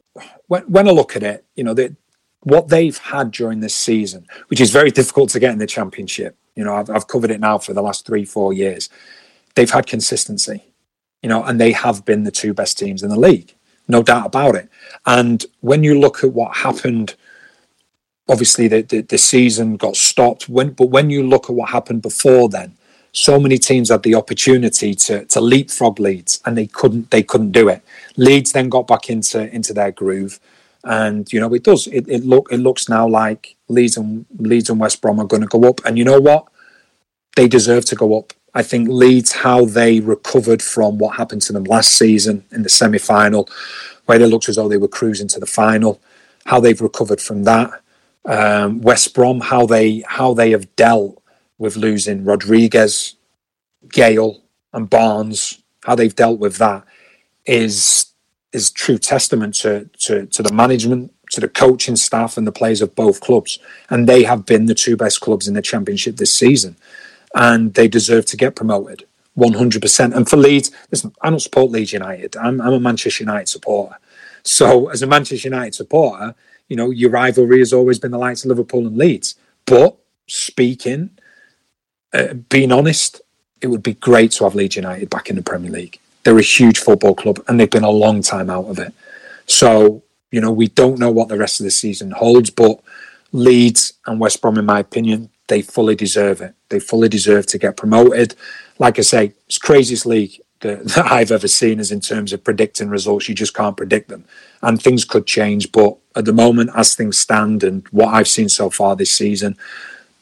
When, 0.48 0.62
when 0.62 0.88
I 0.88 0.92
look 0.92 1.16
at 1.16 1.22
it, 1.22 1.44
you 1.56 1.64
know, 1.64 1.74
they, 1.74 1.94
what 2.40 2.68
they've 2.68 2.96
had 2.96 3.30
during 3.30 3.61
this 3.61 3.74
season, 3.74 4.26
which 4.48 4.61
is 4.61 4.70
very 4.70 4.90
difficult 4.90 5.30
to 5.30 5.40
get 5.40 5.52
in 5.52 5.59
the 5.59 5.66
championship. 5.66 6.36
You 6.54 6.64
know, 6.64 6.74
I've, 6.74 6.90
I've 6.90 7.06
covered 7.06 7.30
it 7.30 7.40
now 7.40 7.59
for 7.59 7.72
the 7.72 7.82
last 7.82 8.06
three, 8.06 8.24
four 8.24 8.52
years 8.52 8.88
they've 9.59 9.70
had 9.70 9.86
consistency, 9.86 10.62
you 11.20 11.28
know, 11.28 11.42
and 11.42 11.61
they 11.61 11.72
have 11.72 12.04
been 12.04 12.22
the 12.22 12.30
two 12.30 12.54
best 12.54 12.78
teams 12.78 13.02
in 13.02 13.11
the 13.11 13.18
league, 13.18 13.56
no 13.88 14.04
doubt 14.04 14.26
about 14.26 14.54
it. 14.54 14.68
And 15.04 15.44
when 15.61 15.82
you 15.82 15.98
look 15.98 16.22
at 16.22 16.32
what 16.32 16.59
happened, 16.59 17.16
obviously 18.28 18.68
the, 18.68 18.82
the, 18.82 19.00
the 19.02 19.18
season 19.18 19.76
got 19.76 19.96
stopped. 19.96 20.48
When, 20.48 20.70
but 20.70 20.86
when 20.86 21.10
you 21.10 21.22
look 21.22 21.48
at 21.48 21.56
what 21.56 21.70
happened 21.70 22.02
before 22.02 22.48
then, 22.48 22.74
so 23.12 23.40
many 23.40 23.58
teams 23.58 23.88
had 23.88 24.02
the 24.02 24.14
opportunity 24.14 24.94
to 24.94 25.24
to 25.24 25.40
leapfrog 25.40 25.98
Leeds, 25.98 26.40
and 26.44 26.56
they 26.56 26.66
couldn't. 26.66 27.10
They 27.10 27.22
couldn't 27.22 27.52
do 27.52 27.68
it. 27.68 27.82
Leeds 28.16 28.52
then 28.52 28.68
got 28.68 28.86
back 28.86 29.08
into 29.10 29.52
into 29.52 29.72
their 29.72 29.90
groove, 29.90 30.38
and 30.84 31.30
you 31.32 31.40
know 31.40 31.52
it 31.54 31.64
does. 31.64 31.86
It, 31.88 32.06
it 32.08 32.24
look 32.24 32.52
it 32.52 32.58
looks 32.58 32.88
now 32.88 33.08
like 33.08 33.56
Leeds 33.68 33.96
and 33.96 34.26
Leeds 34.38 34.70
and 34.70 34.78
West 34.78 35.00
Brom 35.00 35.18
are 35.18 35.26
going 35.26 35.42
to 35.42 35.48
go 35.48 35.64
up, 35.68 35.80
and 35.84 35.96
you 35.98 36.04
know 36.04 36.20
what? 36.20 36.46
They 37.34 37.48
deserve 37.48 37.84
to 37.86 37.96
go 37.96 38.18
up. 38.18 38.32
I 38.54 38.62
think 38.62 38.88
Leeds, 38.88 39.32
how 39.32 39.64
they 39.64 40.00
recovered 40.00 40.62
from 40.62 40.98
what 40.98 41.16
happened 41.16 41.42
to 41.42 41.52
them 41.52 41.64
last 41.64 41.92
season 41.92 42.44
in 42.50 42.62
the 42.62 42.68
semi 42.68 42.98
final, 42.98 43.48
where 44.06 44.18
they 44.18 44.26
looked 44.26 44.48
as 44.48 44.56
though 44.56 44.68
they 44.68 44.76
were 44.76 44.88
cruising 44.88 45.28
to 45.28 45.40
the 45.40 45.46
final, 45.46 46.00
how 46.46 46.60
they've 46.60 46.80
recovered 46.80 47.20
from 47.20 47.44
that. 47.44 47.70
Um, 48.28 48.82
West 48.82 49.14
Brom, 49.14 49.40
how 49.40 49.64
they 49.64 50.04
how 50.06 50.34
they 50.34 50.50
have 50.50 50.76
dealt 50.76 51.22
with 51.56 51.76
losing 51.76 52.24
Rodriguez, 52.24 53.16
Gayle 53.90 54.42
and 54.74 54.88
Barnes, 54.90 55.62
how 55.84 55.94
they've 55.94 56.14
dealt 56.14 56.38
with 56.38 56.58
that 56.58 56.84
is 57.46 58.12
is 58.52 58.70
true 58.70 58.98
testament 58.98 59.54
to, 59.54 59.88
to 60.00 60.26
to 60.26 60.42
the 60.42 60.52
management, 60.52 61.14
to 61.30 61.40
the 61.40 61.48
coaching 61.48 61.96
staff, 61.96 62.36
and 62.36 62.46
the 62.46 62.52
players 62.52 62.82
of 62.82 62.94
both 62.94 63.20
clubs. 63.22 63.58
And 63.88 64.06
they 64.06 64.24
have 64.24 64.44
been 64.44 64.66
the 64.66 64.74
two 64.74 64.96
best 64.96 65.22
clubs 65.22 65.48
in 65.48 65.54
the 65.54 65.62
championship 65.62 66.16
this 66.16 66.32
season, 66.32 66.76
and 67.34 67.72
they 67.72 67.88
deserve 67.88 68.26
to 68.26 68.36
get 68.36 68.54
promoted. 68.54 69.04
100%. 69.38 70.16
And 70.16 70.28
for 70.28 70.36
Leeds, 70.36 70.72
listen, 70.90 71.14
I 71.22 71.30
don't 71.30 71.38
support 71.38 71.70
Leeds 71.70 71.92
United. 71.92 72.36
I'm, 72.36 72.60
I'm 72.60 72.72
a 72.72 72.80
Manchester 72.80 73.22
United 73.22 73.48
supporter. 73.48 73.96
So, 74.42 74.88
as 74.88 75.00
a 75.00 75.06
Manchester 75.06 75.46
United 75.46 75.76
supporter, 75.76 76.34
you 76.68 76.76
know, 76.76 76.90
your 76.90 77.10
rivalry 77.10 77.58
has 77.58 77.72
always 77.72 77.98
been 77.98 78.10
the 78.10 78.18
likes 78.18 78.44
of 78.44 78.48
Liverpool 78.48 78.86
and 78.86 78.96
Leeds. 78.96 79.34
But 79.66 79.96
speaking, 80.26 81.10
uh, 82.12 82.34
being 82.34 82.72
honest, 82.72 83.20
it 83.60 83.68
would 83.68 83.82
be 83.82 83.94
great 83.94 84.32
to 84.32 84.44
have 84.44 84.54
Leeds 84.54 84.76
United 84.76 85.10
back 85.10 85.30
in 85.30 85.36
the 85.36 85.42
Premier 85.42 85.70
League. 85.70 85.98
They're 86.24 86.38
a 86.38 86.42
huge 86.42 86.78
football 86.78 87.14
club 87.14 87.42
and 87.48 87.58
they've 87.58 87.70
been 87.70 87.84
a 87.84 87.90
long 87.90 88.22
time 88.22 88.50
out 88.50 88.66
of 88.66 88.78
it. 88.78 88.92
So, 89.46 90.02
you 90.30 90.40
know, 90.40 90.52
we 90.52 90.68
don't 90.68 90.98
know 90.98 91.10
what 91.10 91.28
the 91.28 91.38
rest 91.38 91.58
of 91.60 91.64
the 91.64 91.70
season 91.70 92.10
holds, 92.10 92.50
but 92.50 92.80
Leeds 93.32 93.94
and 94.06 94.20
West 94.20 94.40
Brom, 94.40 94.58
in 94.58 94.66
my 94.66 94.78
opinion, 94.78 95.30
they 95.48 95.62
fully 95.62 95.96
deserve 95.96 96.42
it. 96.42 96.54
They 96.68 96.80
fully 96.80 97.08
deserve 97.08 97.46
to 97.46 97.58
get 97.58 97.76
promoted. 97.76 98.34
Like 98.78 98.98
I 98.98 99.02
say, 99.02 99.32
it's 99.46 99.58
craziest 99.58 100.04
league 100.04 100.40
that, 100.61 100.84
that 100.94 101.11
I've 101.11 101.30
ever 101.30 101.48
seen 101.48 101.80
is 101.80 101.92
in 101.92 102.00
terms 102.00 102.32
of 102.32 102.44
predicting 102.44 102.88
results. 102.88 103.28
You 103.28 103.34
just 103.34 103.54
can't 103.54 103.76
predict 103.76 104.09
them. 104.09 104.24
And 104.62 104.82
things 104.82 105.04
could 105.04 105.26
change. 105.26 105.70
But 105.72 105.96
at 106.16 106.24
the 106.24 106.32
moment, 106.32 106.70
as 106.74 106.94
things 106.94 107.18
stand 107.18 107.62
and 107.62 107.86
what 107.88 108.09
I've 108.09 108.28
seen 108.28 108.48
so 108.48 108.70
far 108.70 108.96
this 108.96 109.11
season, 109.11 109.56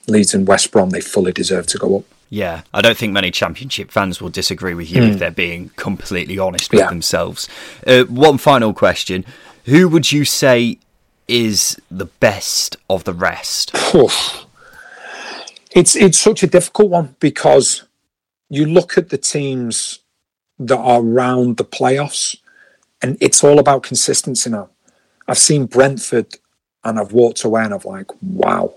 Leeds 0.06 0.34
and 0.34 0.46
West 0.46 0.70
Brom, 0.72 0.90
they 0.90 1.00
fully 1.00 1.32
deserve 1.32 1.66
to 1.68 1.78
go 1.78 1.98
up. 1.98 2.04
Yeah, 2.28 2.62
I 2.74 2.80
don't 2.80 2.96
think 2.96 3.12
many 3.12 3.30
Championship 3.30 3.90
fans 3.90 4.20
will 4.20 4.30
disagree 4.30 4.74
with 4.74 4.90
you 4.90 5.00
mm. 5.00 5.08
if 5.08 5.12
hmm. 5.12 5.18
they're 5.18 5.30
being 5.30 5.70
completely 5.76 6.38
honest 6.38 6.72
with 6.72 6.80
yeah. 6.80 6.88
themselves. 6.88 7.48
Uh, 7.86 8.02
one 8.04 8.36
final 8.38 8.74
question 8.74 9.24
Who 9.66 9.88
would 9.88 10.10
you 10.10 10.24
say 10.24 10.78
is 11.28 11.80
the 11.88 12.06
best 12.06 12.76
of 12.90 13.04
the 13.04 13.12
rest? 13.12 13.76
it's 15.70 15.94
it's 15.94 16.18
such 16.18 16.42
a 16.42 16.48
difficult 16.48 16.90
one 16.90 17.14
because 17.20 17.84
you 18.48 18.66
look 18.66 18.98
at 18.98 19.10
the 19.10 19.18
teams 19.18 20.00
that 20.58 20.78
are 20.78 21.00
around 21.00 21.56
the 21.56 21.64
playoffs, 21.64 22.36
and 23.02 23.16
it's 23.20 23.44
all 23.44 23.58
about 23.58 23.82
consistency 23.82 24.50
now. 24.50 24.70
I've 25.28 25.38
seen 25.38 25.66
Brentford, 25.66 26.38
and 26.84 26.98
I've 26.98 27.12
walked 27.12 27.44
away 27.44 27.64
and 27.64 27.74
I've 27.74 27.84
like, 27.84 28.10
wow, 28.22 28.74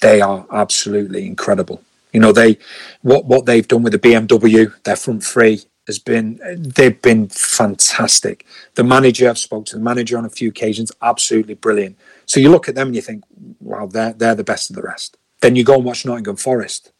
they 0.00 0.20
are 0.20 0.44
absolutely 0.52 1.26
incredible. 1.26 1.80
You 2.12 2.20
know, 2.20 2.32
they 2.32 2.58
what 3.02 3.24
what 3.24 3.46
they've 3.46 3.66
done 3.66 3.82
with 3.82 3.92
the 3.92 3.98
BMW, 3.98 4.72
their 4.82 4.96
front 4.96 5.24
three 5.24 5.62
has 5.86 5.98
been 5.98 6.40
they've 6.58 7.00
been 7.00 7.28
fantastic. 7.28 8.44
The 8.74 8.84
manager, 8.84 9.30
I've 9.30 9.38
spoke 9.38 9.64
to 9.66 9.76
the 9.76 9.82
manager 9.82 10.18
on 10.18 10.24
a 10.24 10.30
few 10.30 10.48
occasions, 10.48 10.92
absolutely 11.00 11.54
brilliant. 11.54 11.96
So 12.26 12.40
you 12.40 12.50
look 12.50 12.68
at 12.68 12.74
them 12.74 12.88
and 12.88 12.96
you 12.96 13.02
think, 13.02 13.24
wow, 13.60 13.86
they're 13.86 14.12
they're 14.12 14.34
the 14.34 14.44
best 14.44 14.70
of 14.70 14.76
the 14.76 14.82
rest. 14.82 15.16
Then 15.40 15.56
you 15.56 15.64
go 15.64 15.76
and 15.76 15.84
watch 15.84 16.04
Nottingham 16.04 16.36
Forest, 16.36 16.92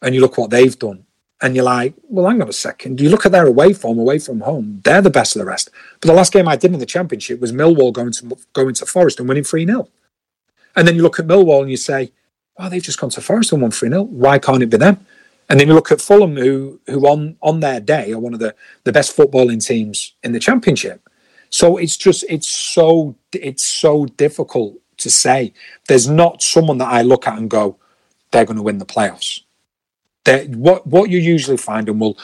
and 0.00 0.14
you 0.14 0.20
look 0.20 0.38
what 0.38 0.50
they've 0.50 0.78
done, 0.78 1.04
and 1.42 1.56
you're 1.56 1.64
like, 1.64 1.94
well, 2.04 2.28
hang 2.28 2.40
on 2.40 2.48
a 2.48 2.52
second. 2.52 3.00
You 3.00 3.10
look 3.10 3.26
at 3.26 3.32
their 3.32 3.46
away 3.46 3.72
form, 3.72 3.98
away 3.98 4.20
from 4.20 4.40
home, 4.40 4.80
they're 4.84 5.02
the 5.02 5.10
best 5.10 5.34
of 5.34 5.40
the 5.40 5.46
rest. 5.46 5.70
But 6.00 6.06
the 6.06 6.14
last 6.14 6.32
game 6.32 6.46
I 6.46 6.54
did 6.56 6.72
in 6.72 6.78
the 6.78 6.86
championship 6.86 7.40
was 7.40 7.52
Millwall 7.52 7.92
going 7.92 8.12
to 8.12 8.36
going 8.52 8.74
to 8.74 8.86
Forest 8.86 9.18
and 9.18 9.28
winning 9.28 9.44
three 9.44 9.66
0 9.66 9.88
And 10.76 10.86
then 10.86 10.94
you 10.94 11.02
look 11.02 11.18
at 11.18 11.26
Millwall 11.26 11.62
and 11.62 11.70
you 11.70 11.76
say, 11.76 12.12
oh, 12.58 12.68
they've 12.68 12.82
just 12.82 13.00
gone 13.00 13.10
to 13.10 13.20
Forest 13.20 13.52
and 13.52 13.60
won 13.60 13.72
3 13.72 13.88
0. 13.88 14.02
Why 14.02 14.38
can't 14.38 14.62
it 14.62 14.70
be 14.70 14.76
them? 14.76 15.04
And 15.50 15.58
then 15.58 15.66
you 15.68 15.74
look 15.74 15.90
at 15.90 16.00
Fulham, 16.00 16.36
who 16.36 16.80
who 16.86 17.06
on 17.06 17.36
on 17.42 17.60
their 17.60 17.80
day 17.80 18.12
are 18.12 18.20
one 18.20 18.34
of 18.34 18.40
the, 18.40 18.54
the 18.84 18.92
best 18.92 19.14
footballing 19.16 19.64
teams 19.66 20.14
in 20.22 20.32
the 20.32 20.40
championship. 20.40 21.08
So 21.50 21.76
it's 21.76 21.96
just 21.96 22.24
it's 22.28 22.48
so 22.48 23.16
it's 23.32 23.64
so 23.64 24.06
difficult 24.06 24.76
to 24.98 25.10
say. 25.10 25.52
There's 25.88 26.08
not 26.08 26.40
someone 26.40 26.78
that 26.78 26.88
I 26.88 27.02
look 27.02 27.26
at 27.26 27.36
and 27.36 27.50
go, 27.50 27.76
they're 28.30 28.44
going 28.44 28.56
to 28.56 28.62
win 28.62 28.78
the 28.78 28.86
playoffs. 28.86 29.40
What 30.26 30.86
what 30.86 31.10
you 31.10 31.18
usually 31.18 31.56
find, 31.56 31.88
and 31.88 32.00
well, 32.00 32.16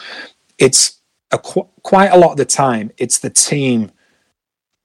it's 0.57 0.99
a, 1.31 1.37
quite 1.37 2.11
a 2.11 2.17
lot 2.17 2.31
of 2.31 2.37
the 2.37 2.45
time 2.45 2.91
it's 2.97 3.19
the 3.19 3.29
team 3.29 3.91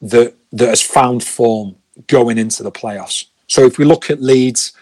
that 0.01 0.35
that 0.53 0.69
has 0.69 0.83
found 0.83 1.23
form 1.25 1.77
going 2.07 2.39
into 2.39 2.63
the 2.63 2.73
playoffs. 2.73 3.27
So 3.47 3.65
if 3.65 3.79
we 3.79 3.85
look 3.85 4.11
at 4.11 4.21
Leeds, 4.21 4.73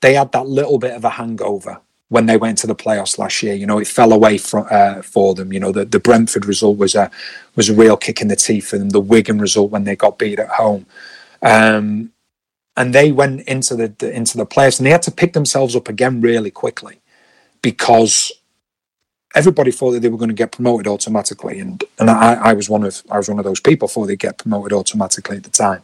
they 0.00 0.14
had 0.14 0.32
that 0.32 0.46
little 0.46 0.78
bit 0.78 0.94
of 0.94 1.04
a 1.04 1.10
hangover 1.10 1.80
when 2.08 2.26
they 2.26 2.36
went 2.36 2.58
to 2.58 2.66
the 2.66 2.74
playoffs 2.74 3.18
last 3.18 3.42
year. 3.42 3.54
You 3.54 3.66
know, 3.66 3.78
it 3.78 3.86
fell 3.86 4.12
away 4.12 4.38
from, 4.38 4.66
uh, 4.70 5.02
for 5.02 5.34
them. 5.34 5.52
You 5.52 5.60
know, 5.60 5.72
the, 5.72 5.84
the 5.84 6.00
Brentford 6.00 6.46
result 6.46 6.78
was 6.78 6.94
a 6.94 7.10
was 7.56 7.68
a 7.68 7.74
real 7.74 7.96
kick 7.96 8.20
in 8.20 8.28
the 8.28 8.36
teeth 8.36 8.68
for 8.68 8.78
them. 8.78 8.90
The 8.90 9.00
Wigan 9.00 9.38
result 9.40 9.70
when 9.70 9.84
they 9.84 9.96
got 9.96 10.18
beat 10.18 10.38
at 10.38 10.48
home, 10.48 10.86
um, 11.42 12.12
and 12.76 12.94
they 12.94 13.12
went 13.12 13.42
into 13.42 13.74
the, 13.76 13.88
the 13.98 14.12
into 14.12 14.36
the 14.36 14.46
playoffs 14.46 14.78
and 14.78 14.86
they 14.86 14.90
had 14.90 15.02
to 15.02 15.10
pick 15.10 15.32
themselves 15.32 15.76
up 15.76 15.88
again 15.88 16.20
really 16.20 16.50
quickly 16.50 17.00
because 17.62 18.32
everybody 19.34 19.70
thought 19.70 19.92
that 19.92 20.00
they 20.00 20.08
were 20.08 20.18
going 20.18 20.28
to 20.28 20.34
get 20.34 20.52
promoted 20.52 20.86
automatically, 20.86 21.58
and 21.60 21.82
and 21.98 22.10
I, 22.10 22.34
I 22.34 22.52
was 22.52 22.68
one 22.68 22.84
of 22.84 23.02
I 23.10 23.16
was 23.18 23.28
one 23.28 23.38
of 23.38 23.44
those 23.44 23.60
people 23.60 23.88
thought 23.88 24.06
they 24.06 24.16
get 24.16 24.38
promoted 24.38 24.72
automatically 24.72 25.36
at 25.36 25.44
the 25.44 25.50
time. 25.50 25.82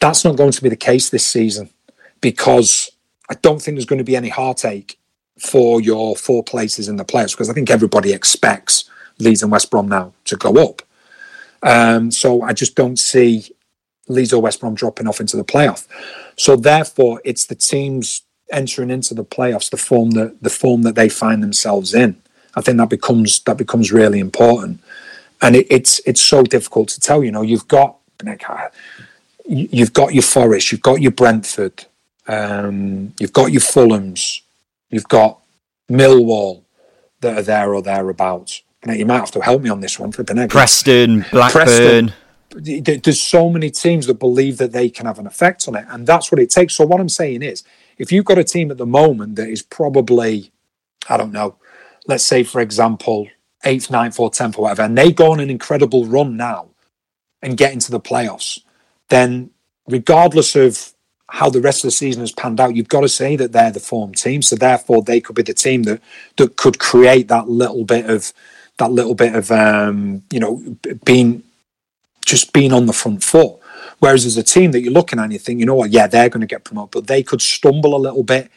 That's 0.00 0.24
not 0.24 0.36
going 0.36 0.52
to 0.52 0.62
be 0.62 0.68
the 0.68 0.76
case 0.76 1.10
this 1.10 1.26
season 1.26 1.70
because 2.20 2.90
I 3.30 3.34
don't 3.34 3.62
think 3.62 3.76
there's 3.76 3.86
going 3.86 3.98
to 3.98 4.04
be 4.04 4.16
any 4.16 4.28
heartache 4.28 4.98
for 5.38 5.80
your 5.80 6.16
four 6.16 6.42
places 6.42 6.88
in 6.88 6.96
the 6.96 7.04
playoffs 7.04 7.32
because 7.32 7.50
I 7.50 7.52
think 7.52 7.70
everybody 7.70 8.12
expects 8.12 8.90
Leeds 9.18 9.42
and 9.42 9.52
West 9.52 9.70
Brom 9.70 9.88
now 9.88 10.12
to 10.24 10.36
go 10.36 10.56
up. 10.56 10.82
Um, 11.62 12.10
so 12.10 12.42
I 12.42 12.52
just 12.52 12.74
don't 12.74 12.98
see 12.98 13.52
Leeds 14.08 14.32
or 14.32 14.42
West 14.42 14.60
Brom 14.60 14.74
dropping 14.74 15.06
off 15.06 15.20
into 15.20 15.36
the 15.36 15.44
playoff. 15.44 15.86
So 16.36 16.56
therefore, 16.56 17.20
it's 17.24 17.46
the 17.46 17.54
teams 17.54 18.22
entering 18.52 18.90
into 18.90 19.14
the 19.14 19.24
playoffs, 19.24 19.70
the 19.70 19.76
form 19.76 20.10
that 20.12 20.42
the 20.42 20.50
form 20.50 20.82
that 20.82 20.94
they 20.94 21.08
find 21.08 21.42
themselves 21.42 21.94
in. 21.94 22.20
I 22.54 22.60
think 22.60 22.78
that 22.78 22.90
becomes 22.90 23.40
that 23.40 23.56
becomes 23.56 23.92
really 23.92 24.20
important, 24.20 24.80
and 25.40 25.56
it, 25.56 25.66
it's 25.70 26.00
it's 26.06 26.20
so 26.20 26.42
difficult 26.42 26.88
to 26.90 27.00
tell. 27.00 27.24
You 27.24 27.30
know, 27.30 27.42
you've 27.42 27.68
got 27.68 27.96
you've 29.46 29.92
got 29.92 30.14
your 30.14 30.22
Forest, 30.22 30.72
you've 30.72 30.82
got 30.82 31.00
your 31.00 31.12
Brentford, 31.12 31.86
um, 32.28 33.14
you've 33.18 33.32
got 33.32 33.52
your 33.52 33.60
Fulhams, 33.60 34.40
you've 34.90 35.08
got 35.08 35.38
Millwall 35.90 36.62
that 37.20 37.38
are 37.38 37.42
there 37.42 37.74
or 37.74 37.82
thereabouts. 37.82 38.62
Now, 38.84 38.94
you 38.94 39.06
might 39.06 39.18
have 39.18 39.30
to 39.32 39.40
help 39.40 39.62
me 39.62 39.70
on 39.70 39.80
this 39.80 39.98
one 39.98 40.10
for 40.10 40.24
the 40.24 40.34
next. 40.34 40.52
Preston, 40.52 41.24
Blackburn. 41.30 42.12
Preston. 42.50 43.00
There's 43.00 43.20
so 43.20 43.48
many 43.48 43.70
teams 43.70 44.06
that 44.06 44.14
believe 44.14 44.58
that 44.58 44.72
they 44.72 44.90
can 44.90 45.06
have 45.06 45.18
an 45.18 45.26
effect 45.26 45.66
on 45.68 45.76
it, 45.76 45.86
and 45.88 46.06
that's 46.06 46.30
what 46.30 46.40
it 46.40 46.50
takes. 46.50 46.74
So 46.74 46.84
what 46.84 47.00
I'm 47.00 47.08
saying 47.08 47.42
is, 47.42 47.62
if 48.02 48.10
you've 48.10 48.24
got 48.24 48.36
a 48.36 48.44
team 48.44 48.72
at 48.72 48.78
the 48.78 48.86
moment 48.86 49.36
that 49.36 49.48
is 49.48 49.62
probably, 49.62 50.50
I 51.08 51.16
don't 51.16 51.30
know, 51.30 51.54
let's 52.08 52.24
say 52.24 52.42
for 52.42 52.60
example, 52.60 53.28
eighth, 53.64 53.92
ninth, 53.92 54.18
or 54.18 54.28
tenth, 54.28 54.58
or 54.58 54.62
whatever, 54.62 54.82
and 54.82 54.98
they 54.98 55.12
go 55.12 55.30
on 55.30 55.38
an 55.38 55.50
incredible 55.50 56.04
run 56.04 56.36
now 56.36 56.66
and 57.42 57.56
get 57.56 57.72
into 57.72 57.92
the 57.92 58.00
playoffs, 58.00 58.58
then 59.08 59.50
regardless 59.86 60.56
of 60.56 60.92
how 61.28 61.48
the 61.48 61.60
rest 61.60 61.84
of 61.84 61.88
the 61.88 61.92
season 61.92 62.22
has 62.22 62.32
panned 62.32 62.60
out, 62.60 62.74
you've 62.74 62.88
got 62.88 63.02
to 63.02 63.08
say 63.08 63.36
that 63.36 63.52
they're 63.52 63.70
the 63.70 63.78
form 63.80 64.12
team. 64.14 64.42
So 64.42 64.56
therefore, 64.56 65.02
they 65.02 65.20
could 65.20 65.36
be 65.36 65.42
the 65.42 65.54
team 65.54 65.84
that 65.84 66.02
that 66.38 66.56
could 66.56 66.80
create 66.80 67.28
that 67.28 67.48
little 67.48 67.84
bit 67.84 68.10
of 68.10 68.32
that 68.78 68.90
little 68.90 69.14
bit 69.14 69.36
of 69.36 69.52
um, 69.52 70.24
you 70.32 70.40
know 70.40 70.76
being 71.04 71.44
just 72.26 72.52
being 72.52 72.72
on 72.72 72.86
the 72.86 72.92
front 72.92 73.22
foot. 73.22 73.61
Whereas 74.02 74.26
as 74.26 74.36
a 74.36 74.42
team 74.42 74.72
that 74.72 74.80
you're 74.80 74.92
looking 74.92 75.20
at, 75.20 75.26
and 75.26 75.32
you 75.32 75.38
think, 75.38 75.60
you 75.60 75.64
know 75.64 75.76
what, 75.76 75.92
yeah, 75.92 76.08
they're 76.08 76.28
going 76.28 76.40
to 76.40 76.46
get 76.48 76.64
promoted, 76.64 76.90
but 76.90 77.06
they 77.06 77.22
could 77.22 77.40
stumble 77.40 77.94
a 77.94 78.04
little 78.06 78.24
bit 78.24 78.50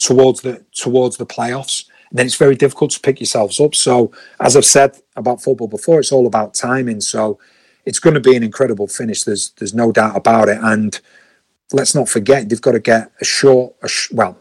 towards 0.00 0.40
the 0.40 0.64
towards 0.72 1.18
the 1.18 1.24
playoffs. 1.24 1.84
Then 2.10 2.26
it's 2.26 2.34
very 2.34 2.56
difficult 2.56 2.90
to 2.90 3.00
pick 3.00 3.20
yourselves 3.20 3.60
up. 3.60 3.76
So 3.76 4.10
as 4.40 4.56
I've 4.56 4.64
said 4.64 4.98
about 5.14 5.40
football 5.40 5.68
before, 5.68 6.00
it's 6.00 6.10
all 6.10 6.26
about 6.26 6.52
timing. 6.52 7.00
So 7.00 7.38
it's 7.84 8.00
going 8.00 8.14
to 8.14 8.20
be 8.20 8.34
an 8.34 8.42
incredible 8.42 8.88
finish. 8.88 9.22
There's 9.22 9.50
there's 9.50 9.72
no 9.72 9.92
doubt 9.92 10.16
about 10.16 10.48
it. 10.48 10.58
And 10.60 11.00
let's 11.72 11.94
not 11.94 12.08
forget 12.08 12.48
they've 12.48 12.60
got 12.60 12.72
to 12.72 12.80
get 12.80 13.12
a 13.20 13.24
short, 13.24 13.76
a 13.84 13.88
sh- 13.88 14.10
well, 14.10 14.36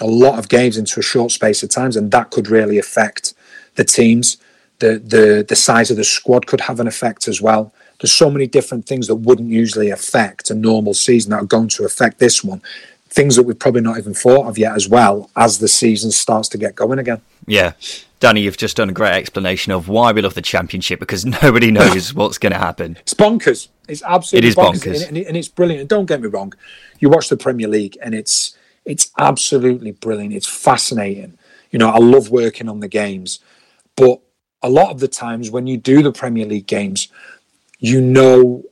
a 0.00 0.06
lot 0.06 0.38
of 0.38 0.48
games 0.48 0.78
into 0.78 1.00
a 1.00 1.02
short 1.02 1.32
space 1.32 1.62
of 1.62 1.68
times, 1.68 1.96
and 1.96 2.10
that 2.12 2.30
could 2.30 2.48
really 2.48 2.78
affect 2.78 3.34
the 3.74 3.84
teams. 3.84 4.38
The 4.78 5.00
the 5.00 5.44
the 5.46 5.56
size 5.56 5.90
of 5.90 5.98
the 5.98 6.04
squad 6.04 6.46
could 6.46 6.62
have 6.62 6.80
an 6.80 6.86
effect 6.86 7.28
as 7.28 7.42
well. 7.42 7.74
There's 8.00 8.12
so 8.12 8.30
many 8.30 8.46
different 8.46 8.86
things 8.86 9.08
that 9.08 9.16
wouldn't 9.16 9.50
usually 9.50 9.90
affect 9.90 10.50
a 10.50 10.54
normal 10.54 10.94
season 10.94 11.30
that 11.30 11.42
are 11.42 11.46
going 11.46 11.68
to 11.68 11.84
affect 11.84 12.18
this 12.18 12.44
one. 12.44 12.62
Things 13.08 13.36
that 13.36 13.42
we've 13.42 13.58
probably 13.58 13.80
not 13.80 13.98
even 13.98 14.14
thought 14.14 14.46
of 14.46 14.58
yet 14.58 14.74
as 14.76 14.88
well 14.88 15.30
as 15.34 15.58
the 15.58 15.68
season 15.68 16.10
starts 16.10 16.48
to 16.50 16.58
get 16.58 16.76
going 16.76 16.98
again. 16.98 17.20
Yeah. 17.46 17.72
Danny, 18.20 18.42
you've 18.42 18.56
just 18.56 18.76
done 18.76 18.90
a 18.90 18.92
great 18.92 19.14
explanation 19.14 19.72
of 19.72 19.88
why 19.88 20.12
we 20.12 20.22
love 20.22 20.34
the 20.34 20.42
championship 20.42 21.00
because 21.00 21.24
nobody 21.42 21.70
knows 21.70 22.14
what's 22.14 22.38
going 22.38 22.52
to 22.52 22.58
happen. 22.58 22.96
It's 23.00 23.14
bonkers. 23.14 23.68
It's 23.88 24.02
absolutely 24.02 24.48
it 24.48 24.50
is 24.50 24.56
bonkers, 24.56 24.74
bonkers. 24.74 25.08
And, 25.08 25.16
and, 25.16 25.36
it's 25.36 25.48
brilliant. 25.48 25.80
And 25.80 25.88
don't 25.88 26.06
get 26.06 26.20
me 26.20 26.28
wrong, 26.28 26.52
you 26.98 27.08
watch 27.08 27.28
the 27.28 27.36
Premier 27.36 27.68
League 27.68 27.96
and 28.02 28.14
it's 28.14 28.56
it's 28.84 29.10
absolutely 29.18 29.92
brilliant. 29.92 30.32
It's 30.32 30.48
fascinating. 30.48 31.36
You 31.70 31.78
know, 31.78 31.90
I 31.90 31.98
love 31.98 32.30
working 32.30 32.68
on 32.68 32.80
the 32.80 32.88
games, 32.88 33.40
But 33.96 34.20
a 34.62 34.70
lot 34.70 34.90
of 34.90 35.00
the 35.00 35.08
times 35.08 35.50
when 35.50 35.66
you 35.66 35.76
do 35.76 36.02
the 36.02 36.12
Premier 36.12 36.46
League 36.46 36.66
games, 36.66 37.08
you 37.78 38.00
know 38.00 38.64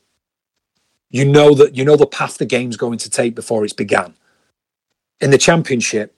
you 1.10 1.24
know 1.24 1.54
that 1.54 1.76
you 1.76 1.84
know 1.84 1.96
the 1.96 2.06
path 2.06 2.38
the 2.38 2.44
game's 2.44 2.76
going 2.76 2.98
to 2.98 3.10
take 3.10 3.34
before 3.34 3.64
it's 3.64 3.72
began. 3.72 4.14
In 5.20 5.30
the 5.30 5.38
championship, 5.38 6.14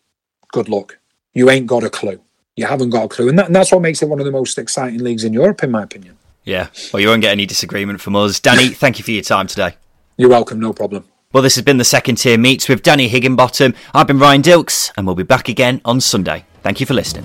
good 0.53 0.69
luck. 0.69 0.99
You 1.35 1.51
ain't 1.51 1.67
got 1.67 1.85
a 1.85 1.91
clue. 1.91 2.21
You 2.57 2.67
haven't 2.67 2.91
got 2.91 3.05
a 3.05 3.09
clue. 3.09 3.29
And, 3.29 3.39
that, 3.39 3.47
and 3.47 3.55
that's 3.55 3.71
what 3.71 3.81
makes 3.81 4.03
it 4.03 4.09
one 4.09 4.19
of 4.19 4.27
the 4.27 4.33
most 4.33 4.59
exciting 4.59 5.01
leagues 5.01 5.23
in 5.23 5.33
Europe, 5.33 5.63
in 5.63 5.71
my 5.71 5.85
opinion. 5.85 6.19
Yeah. 6.43 6.69
Well, 6.93 7.01
you 7.01 7.09
won't 7.09 7.23
get 7.23 7.31
any 7.31 7.47
disagreement 7.47 8.01
from 8.01 8.17
us. 8.17 8.41
Danny, 8.41 8.69
thank 8.71 8.99
you 8.99 9.05
for 9.05 9.13
your 9.13 9.23
time 9.23 9.47
today. 9.47 9.77
You're 10.17 10.31
welcome. 10.31 10.59
No 10.59 10.73
problem. 10.73 11.05
Well, 11.33 11.43
this 11.43 11.55
has 11.57 11.65
been 11.65 11.77
the 11.77 11.85
second 11.85 12.17
tier 12.17 12.39
meets 12.39 12.69
with 12.69 12.83
Danny 12.83 13.07
Higginbotham. 13.07 13.75
I've 13.95 14.07
been 14.07 14.19
Ryan 14.19 14.43
Dilks, 14.43 14.91
and 14.97 15.07
we'll 15.07 15.15
be 15.15 15.23
back 15.23 15.49
again 15.49 15.81
on 15.85 16.01
Sunday. 16.01 16.47
Thank 16.63 16.81
you 16.81 16.87
for 16.87 16.95
listening. 16.95 17.25